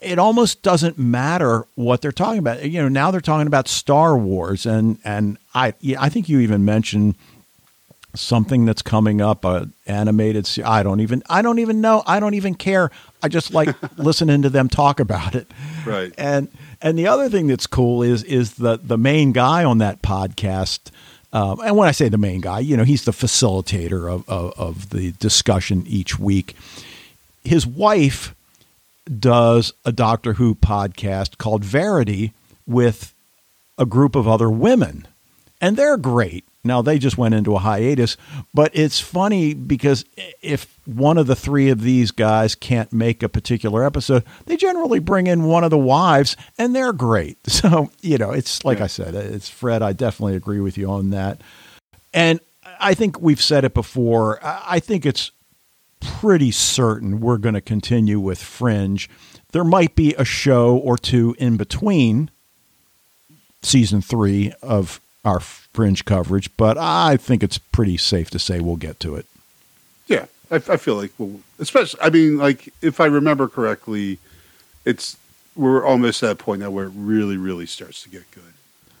it 0.00 0.18
almost 0.18 0.62
doesn't 0.62 0.98
matter 0.98 1.66
what 1.74 2.00
they're 2.00 2.12
talking 2.12 2.38
about. 2.38 2.64
You 2.64 2.82
know, 2.82 2.88
now 2.88 3.10
they're 3.10 3.20
talking 3.20 3.46
about 3.46 3.68
Star 3.68 4.16
Wars, 4.16 4.66
and 4.66 4.98
and 5.04 5.38
I 5.54 5.74
I 5.98 6.08
think 6.08 6.28
you 6.28 6.40
even 6.40 6.64
mentioned 6.64 7.16
something 8.14 8.64
that's 8.66 8.82
coming 8.82 9.20
up, 9.20 9.44
a 9.44 9.68
animated. 9.86 10.48
I 10.64 10.82
don't 10.82 11.00
even. 11.00 11.22
I 11.28 11.42
don't 11.42 11.58
even 11.58 11.80
know. 11.80 12.02
I 12.06 12.20
don't 12.20 12.34
even 12.34 12.54
care. 12.54 12.90
I 13.22 13.28
just 13.28 13.52
like 13.52 13.74
listening 13.98 14.42
to 14.42 14.50
them 14.50 14.68
talk 14.68 15.00
about 15.00 15.34
it. 15.34 15.50
Right. 15.84 16.12
And 16.16 16.48
and 16.80 16.98
the 16.98 17.06
other 17.06 17.28
thing 17.28 17.46
that's 17.46 17.66
cool 17.66 18.02
is 18.02 18.22
is 18.24 18.54
the 18.54 18.78
the 18.78 18.98
main 18.98 19.32
guy 19.32 19.64
on 19.64 19.78
that 19.78 20.02
podcast. 20.02 20.90
Um, 21.32 21.60
and 21.60 21.76
when 21.78 21.88
I 21.88 21.92
say 21.92 22.10
the 22.10 22.18
main 22.18 22.42
guy, 22.42 22.58
you 22.60 22.76
know, 22.76 22.84
he's 22.84 23.06
the 23.06 23.12
facilitator 23.12 24.12
of, 24.12 24.28
of, 24.28 24.52
of 24.58 24.90
the 24.90 25.12
discussion 25.12 25.82
each 25.86 26.18
week. 26.18 26.54
His 27.42 27.66
wife 27.66 28.34
does 29.18 29.72
a 29.84 29.92
Doctor 29.92 30.34
Who 30.34 30.54
podcast 30.54 31.38
called 31.38 31.64
Verity 31.64 32.32
with 32.66 33.14
a 33.78 33.86
group 33.86 34.14
of 34.14 34.28
other 34.28 34.50
women, 34.50 35.06
and 35.60 35.76
they're 35.76 35.96
great. 35.96 36.44
Now 36.64 36.80
they 36.80 36.98
just 36.98 37.18
went 37.18 37.34
into 37.34 37.56
a 37.56 37.58
hiatus, 37.58 38.16
but 38.54 38.70
it's 38.72 39.00
funny 39.00 39.52
because 39.52 40.04
if 40.42 40.78
one 40.84 41.18
of 41.18 41.26
the 41.26 41.34
three 41.34 41.70
of 41.70 41.80
these 41.80 42.12
guys 42.12 42.54
can't 42.54 42.92
make 42.92 43.22
a 43.22 43.28
particular 43.28 43.84
episode, 43.84 44.24
they 44.46 44.56
generally 44.56 45.00
bring 45.00 45.26
in 45.26 45.42
one 45.44 45.64
of 45.64 45.70
the 45.70 45.78
wives, 45.78 46.36
and 46.58 46.74
they're 46.74 46.92
great. 46.92 47.38
So 47.48 47.90
you 48.00 48.18
know, 48.18 48.30
it's 48.30 48.64
like 48.64 48.80
I 48.80 48.86
said, 48.86 49.14
it's 49.14 49.48
Fred. 49.48 49.82
I 49.82 49.92
definitely 49.92 50.36
agree 50.36 50.60
with 50.60 50.78
you 50.78 50.90
on 50.90 51.10
that, 51.10 51.40
and 52.14 52.40
I 52.78 52.94
think 52.94 53.20
we've 53.20 53.42
said 53.42 53.64
it 53.64 53.74
before. 53.74 54.44
I 54.44 54.62
I 54.66 54.80
think 54.80 55.04
it's 55.06 55.30
pretty 56.02 56.50
certain 56.50 57.20
we're 57.20 57.38
going 57.38 57.54
to 57.54 57.60
continue 57.60 58.18
with 58.20 58.42
Fringe. 58.42 59.08
There 59.52 59.64
might 59.64 59.94
be 59.94 60.14
a 60.14 60.24
show 60.24 60.76
or 60.76 60.96
two 60.98 61.34
in 61.38 61.56
between 61.56 62.30
season 63.62 64.02
three 64.02 64.52
of 64.62 65.00
our 65.24 65.40
Fringe 65.40 66.04
coverage, 66.04 66.54
but 66.56 66.76
I 66.78 67.16
think 67.16 67.42
it's 67.42 67.58
pretty 67.58 67.96
safe 67.96 68.30
to 68.30 68.38
say 68.38 68.60
we'll 68.60 68.76
get 68.76 68.98
to 69.00 69.14
it. 69.14 69.26
Yeah, 70.06 70.26
I, 70.50 70.56
I 70.56 70.76
feel 70.76 70.96
like 70.96 71.12
well, 71.18 71.40
especially. 71.58 72.00
I 72.00 72.10
mean, 72.10 72.38
like 72.38 72.72
if 72.82 73.00
I 73.00 73.06
remember 73.06 73.48
correctly, 73.48 74.18
it's 74.84 75.16
we're 75.54 75.84
almost 75.84 76.22
at 76.22 76.26
that 76.28 76.38
point 76.44 76.60
now 76.60 76.70
where 76.70 76.86
it 76.86 76.92
really, 76.96 77.36
really 77.36 77.66
starts 77.66 78.02
to 78.02 78.08
get 78.08 78.28
good. 78.32 78.42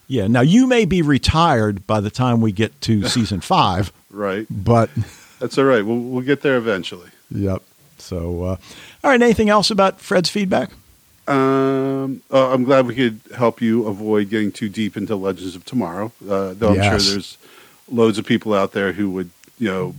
Yeah. 0.06 0.26
Now 0.26 0.42
you 0.42 0.66
may 0.66 0.84
be 0.84 1.00
retired 1.02 1.86
by 1.86 2.00
the 2.00 2.10
time 2.10 2.40
we 2.40 2.52
get 2.52 2.78
to 2.82 3.04
season 3.08 3.40
five, 3.40 3.92
Right. 4.10 4.46
but 4.50 4.90
That's 5.42 5.58
all 5.58 5.64
right. 5.64 5.84
We'll 5.84 5.98
we'll 5.98 6.24
get 6.24 6.40
there 6.42 6.56
eventually. 6.56 7.08
yep. 7.32 7.62
So, 7.98 8.44
uh, 8.44 8.56
all 9.02 9.10
right. 9.10 9.20
Anything 9.20 9.48
else 9.50 9.70
about 9.72 10.00
Fred's 10.00 10.30
feedback? 10.30 10.70
Um, 11.26 12.22
uh, 12.32 12.52
I'm 12.52 12.62
glad 12.62 12.86
we 12.86 12.94
could 12.94 13.18
help 13.36 13.60
you 13.60 13.86
avoid 13.88 14.30
getting 14.30 14.52
too 14.52 14.68
deep 14.68 14.96
into 14.96 15.16
Legends 15.16 15.56
of 15.56 15.64
Tomorrow. 15.64 16.12
Uh, 16.28 16.54
though 16.54 16.70
I'm 16.70 16.76
Yes. 16.76 17.04
sure 17.04 17.12
there's 17.12 17.38
loads 17.90 18.18
of 18.18 18.24
people 18.26 18.54
out 18.54 18.70
there 18.72 18.92
who 18.92 19.10
would, 19.10 19.30
you 19.58 19.68
know, 19.68 19.94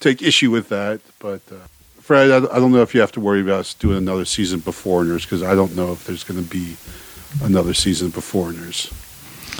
take 0.00 0.20
issue 0.22 0.50
with 0.50 0.68
that. 0.68 1.00
But 1.18 1.40
uh, 1.50 1.66
Fred, 2.00 2.30
I, 2.30 2.36
I 2.54 2.58
don't 2.60 2.72
know 2.72 2.82
if 2.82 2.94
you 2.94 3.00
have 3.00 3.12
to 3.12 3.20
worry 3.20 3.40
about 3.40 3.60
us 3.60 3.72
doing 3.74 3.96
another 3.96 4.26
season 4.26 4.58
of 4.58 4.64
Beforeigners 4.66 5.22
because 5.22 5.42
I 5.42 5.54
don't 5.54 5.74
know 5.74 5.92
if 5.92 6.04
there's 6.06 6.24
going 6.24 6.42
to 6.44 6.50
be 6.50 6.76
another 7.42 7.72
season 7.72 8.08
of 8.08 8.14
Beforeigners. 8.14 8.92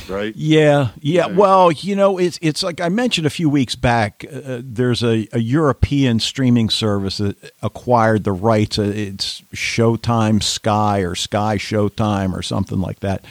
Right? 0.08 0.34
Yeah, 0.36 0.88
yeah. 1.00 1.26
Well, 1.26 1.72
you 1.72 1.96
know, 1.96 2.18
it's 2.18 2.38
it's 2.42 2.62
like 2.62 2.80
I 2.80 2.88
mentioned 2.88 3.26
a 3.26 3.30
few 3.30 3.48
weeks 3.48 3.74
back. 3.74 4.24
Uh, 4.30 4.60
there's 4.62 5.02
a, 5.02 5.26
a 5.32 5.38
European 5.38 6.20
streaming 6.20 6.70
service 6.70 7.18
that 7.18 7.36
acquired 7.62 8.24
the 8.24 8.32
rights. 8.32 8.78
Uh, 8.78 8.82
It's 8.82 9.42
Showtime 9.54 10.42
Sky 10.42 11.00
or 11.00 11.14
Sky 11.14 11.56
Showtime 11.56 12.34
or 12.34 12.42
something 12.42 12.80
like 12.80 13.00
that. 13.00 13.24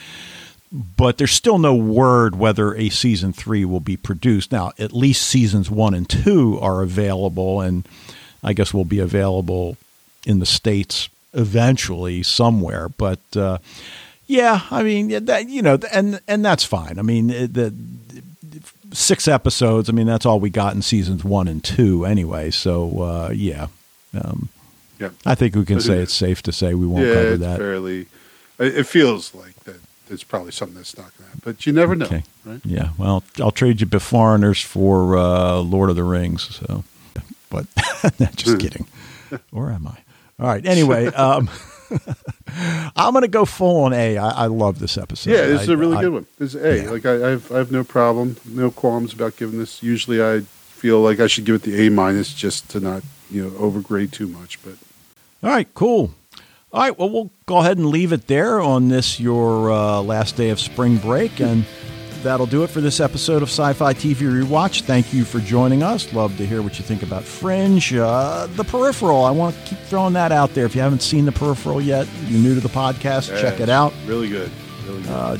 But 0.72 1.18
there's 1.18 1.30
still 1.30 1.58
no 1.58 1.74
word 1.74 2.34
whether 2.34 2.74
a 2.74 2.88
season 2.88 3.32
three 3.32 3.64
will 3.64 3.78
be 3.78 3.96
produced. 3.96 4.50
Now, 4.50 4.72
at 4.76 4.92
least 4.92 5.22
seasons 5.22 5.70
one 5.70 5.94
and 5.94 6.08
two 6.08 6.58
are 6.60 6.82
available, 6.82 7.60
and 7.60 7.86
I 8.42 8.52
guess 8.54 8.74
will 8.74 8.84
be 8.84 8.98
available 8.98 9.76
in 10.26 10.40
the 10.40 10.46
states 10.46 11.08
eventually 11.32 12.24
somewhere. 12.24 12.88
But 12.88 13.20
uh, 13.36 13.58
yeah, 14.26 14.62
I 14.70 14.82
mean 14.82 15.24
that 15.26 15.48
you 15.48 15.62
know, 15.62 15.78
and 15.92 16.20
and 16.28 16.44
that's 16.44 16.64
fine. 16.64 16.98
I 16.98 17.02
mean 17.02 17.30
it- 17.30 17.54
the 17.54 17.72
six 18.92 19.26
episodes. 19.26 19.88
I 19.88 19.92
mean 19.92 20.06
that's 20.06 20.24
all 20.26 20.38
we 20.40 20.50
got 20.50 20.74
in 20.74 20.82
seasons 20.82 21.24
one 21.24 21.48
and 21.48 21.62
two 21.62 22.04
anyway. 22.04 22.50
So 22.50 23.02
uh, 23.02 23.30
yeah, 23.32 23.66
um, 24.20 24.48
Yeah. 25.00 25.10
I 25.26 25.34
think 25.34 25.54
we 25.56 25.64
can 25.64 25.80
say 25.80 25.98
it's 25.98 26.14
safe 26.14 26.42
to 26.42 26.52
say 26.52 26.74
we 26.74 26.86
won't 26.86 27.06
yeah, 27.06 27.14
cover 27.14 27.28
it's 27.32 27.40
that. 27.40 27.58
fairly. 27.58 28.00
It 28.58 28.78
it 28.78 28.86
feels 28.86 29.34
like 29.34 29.56
that. 29.64 29.80
There's 30.06 30.22
probably 30.22 30.52
something 30.52 30.76
that's 30.76 30.96
not 30.98 31.06
going 31.16 31.30
to 31.30 31.36
happen, 31.36 31.40
but 31.44 31.64
you 31.66 31.72
never 31.72 31.94
know, 31.96 32.04
Okay. 32.04 32.22
right? 32.44 32.60
Yeah, 32.62 32.90
well, 32.98 33.24
I'll 33.40 33.50
trade 33.50 33.80
you 33.80 33.86
Beforeigners 33.86 34.62
for 34.62 35.16
uh, 35.16 35.56
Lord 35.60 35.88
of 35.88 35.96
the 35.96 36.04
Rings. 36.04 36.42
So, 36.58 36.84
but 37.48 37.64
just 38.36 38.58
kidding. 38.60 38.86
or 39.50 39.70
am 39.70 39.86
I? 39.86 39.96
All 40.38 40.46
right. 40.46 40.64
Anyway, 40.66 41.06
um, 41.14 41.48
I'm 42.96 43.12
going 43.12 43.22
to 43.22 43.28
go 43.28 43.44
full 43.44 43.84
on 43.84 43.92
A. 43.92 44.16
I, 44.18 44.44
I 44.44 44.46
love 44.46 44.78
this 44.78 44.96
episode. 44.96 45.30
Yeah, 45.30 45.46
this 45.46 45.62
is 45.62 45.68
I- 45.70 45.72
a 45.72 45.76
really 45.76 45.96
I- 45.96 46.00
good 46.02 46.12
one. 46.12 46.26
Is 46.38 46.54
A. 46.54 46.82
yeah. 46.84 46.90
Like 46.90 47.06
I, 47.06 47.14
I 47.14 47.30
have, 47.30 47.52
I 47.52 47.58
have 47.58 47.72
no 47.72 47.84
problem, 47.84 48.36
no 48.46 48.70
qualms 48.70 49.12
about 49.12 49.36
giving 49.36 49.58
this. 49.58 49.82
Usually, 49.82 50.22
I 50.22 50.40
feel 50.40 51.00
like 51.00 51.20
I 51.20 51.26
should 51.26 51.44
give 51.44 51.56
it 51.56 51.62
the 51.62 51.86
A 51.86 51.90
minus 51.90 52.32
just 52.34 52.68
to 52.70 52.80
not, 52.80 53.02
you 53.30 53.44
know, 53.44 53.50
overgrade 53.50 54.12
too 54.12 54.28
much. 54.28 54.62
But 54.62 54.74
All 55.42 55.50
right, 55.50 55.72
cool. 55.74 56.14
All 56.72 56.80
right, 56.80 56.98
well, 56.98 57.08
we'll 57.10 57.30
go 57.46 57.58
ahead 57.58 57.76
and 57.78 57.86
leave 57.86 58.12
it 58.12 58.26
there 58.26 58.60
on 58.60 58.88
this, 58.88 59.20
your 59.20 59.70
uh, 59.70 60.00
last 60.02 60.36
day 60.36 60.50
of 60.50 60.58
spring 60.58 60.96
break. 60.98 61.40
And 61.40 61.64
that'll 62.24 62.46
do 62.46 62.64
it 62.64 62.70
for 62.70 62.80
this 62.80 62.98
episode 62.98 63.42
of 63.42 63.48
Sci 63.48 63.72
Fi 63.74 63.94
TV 63.94 64.16
Rewatch. 64.16 64.82
Thank 64.82 65.14
you 65.14 65.24
for 65.24 65.38
joining 65.38 65.82
us. 65.82 66.12
Love 66.12 66.36
to 66.38 66.46
hear 66.46 66.62
what 66.62 66.78
you 66.78 66.84
think 66.84 67.02
about 67.02 67.22
Fringe. 67.22 67.94
Uh, 67.94 68.48
the 68.56 68.64
Peripheral, 68.64 69.24
I 69.24 69.30
want 69.30 69.54
to 69.54 69.62
keep 69.62 69.78
throwing 69.80 70.14
that 70.14 70.32
out 70.32 70.54
there. 70.54 70.66
If 70.66 70.74
you 70.74 70.80
haven't 70.80 71.02
seen 71.02 71.24
The 71.24 71.32
Peripheral 71.32 71.80
yet, 71.80 72.08
you're 72.26 72.40
new 72.40 72.54
to 72.54 72.60
the 72.60 72.68
podcast, 72.68 73.28
check 73.40 73.60
uh, 73.60 73.62
it 73.62 73.68
out. 73.68 73.94
Really 74.06 74.28
good, 74.28 74.50
really 74.86 75.02
good. 75.02 75.10
Uh, 75.10 75.36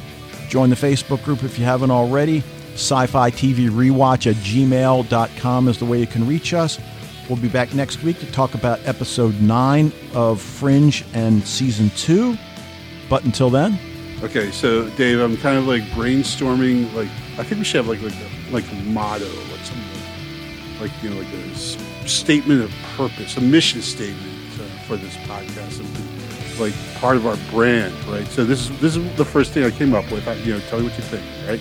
join 0.48 0.70
the 0.70 0.76
Facebook 0.76 1.24
group 1.24 1.42
if 1.42 1.58
you 1.58 1.64
haven't 1.64 1.90
already. 1.90 2.44
Sci 2.74 3.06
Fi 3.06 3.30
TV 3.30 3.70
Rewatch 3.70 4.30
at 4.30 4.36
gmail.com 4.36 5.68
is 5.68 5.78
the 5.78 5.84
way 5.84 5.98
you 5.98 6.06
can 6.06 6.26
reach 6.26 6.54
us. 6.54 6.78
We'll 7.28 7.38
be 7.38 7.48
back 7.48 7.74
next 7.74 8.02
week 8.02 8.20
to 8.20 8.30
talk 8.30 8.54
about 8.54 8.78
episode 8.84 9.40
9 9.40 9.92
of 10.14 10.40
Fringe 10.40 11.04
and 11.14 11.42
season 11.42 11.90
2. 11.96 12.36
But 13.08 13.24
until 13.24 13.48
then, 13.48 13.78
okay, 14.22 14.50
so 14.50 14.88
Dave, 14.90 15.20
I'm 15.20 15.36
kind 15.38 15.58
of 15.58 15.66
like 15.66 15.82
brainstorming. 15.94 16.92
Like 16.94 17.08
I 17.38 17.42
think 17.44 17.58
we 17.58 17.64
should 17.64 17.84
have 17.84 17.88
like 17.88 18.00
like 18.02 18.14
a, 18.14 18.52
like 18.52 18.70
a 18.72 18.74
motto, 18.90 19.26
like 19.50 19.60
something 19.60 20.80
like 20.80 20.90
you 21.02 21.10
know 21.10 21.16
like 21.20 21.32
a 21.32 21.50
s- 21.52 21.76
statement 22.06 22.62
of 22.62 22.70
purpose, 22.96 23.36
a 23.36 23.40
mission 23.40 23.82
statement 23.82 24.32
uh, 24.60 24.64
for 24.86 24.96
this 24.96 25.14
podcast, 25.28 25.80
like 26.60 26.74
part 27.00 27.16
of 27.16 27.26
our 27.26 27.36
brand, 27.50 27.94
right? 28.04 28.26
So 28.28 28.44
this 28.44 28.68
is 28.70 28.80
this 28.80 28.96
is 28.96 29.16
the 29.16 29.24
first 29.24 29.52
thing 29.52 29.64
I 29.64 29.70
came 29.70 29.94
up 29.94 30.10
with. 30.10 30.26
I, 30.28 30.34
you 30.34 30.54
know, 30.54 30.60
tell 30.68 30.78
me 30.80 30.86
what 30.88 30.96
you 30.96 31.04
think, 31.04 31.24
right? 31.48 31.60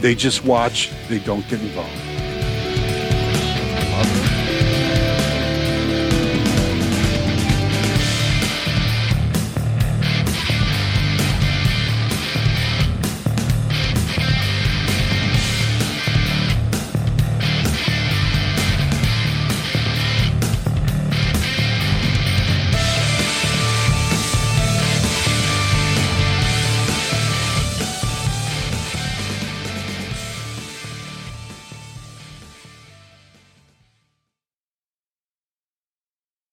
They 0.00 0.14
just 0.16 0.44
watch, 0.44 0.90
they 1.08 1.20
don't 1.20 1.46
get 1.48 1.60
involved. 1.60 2.11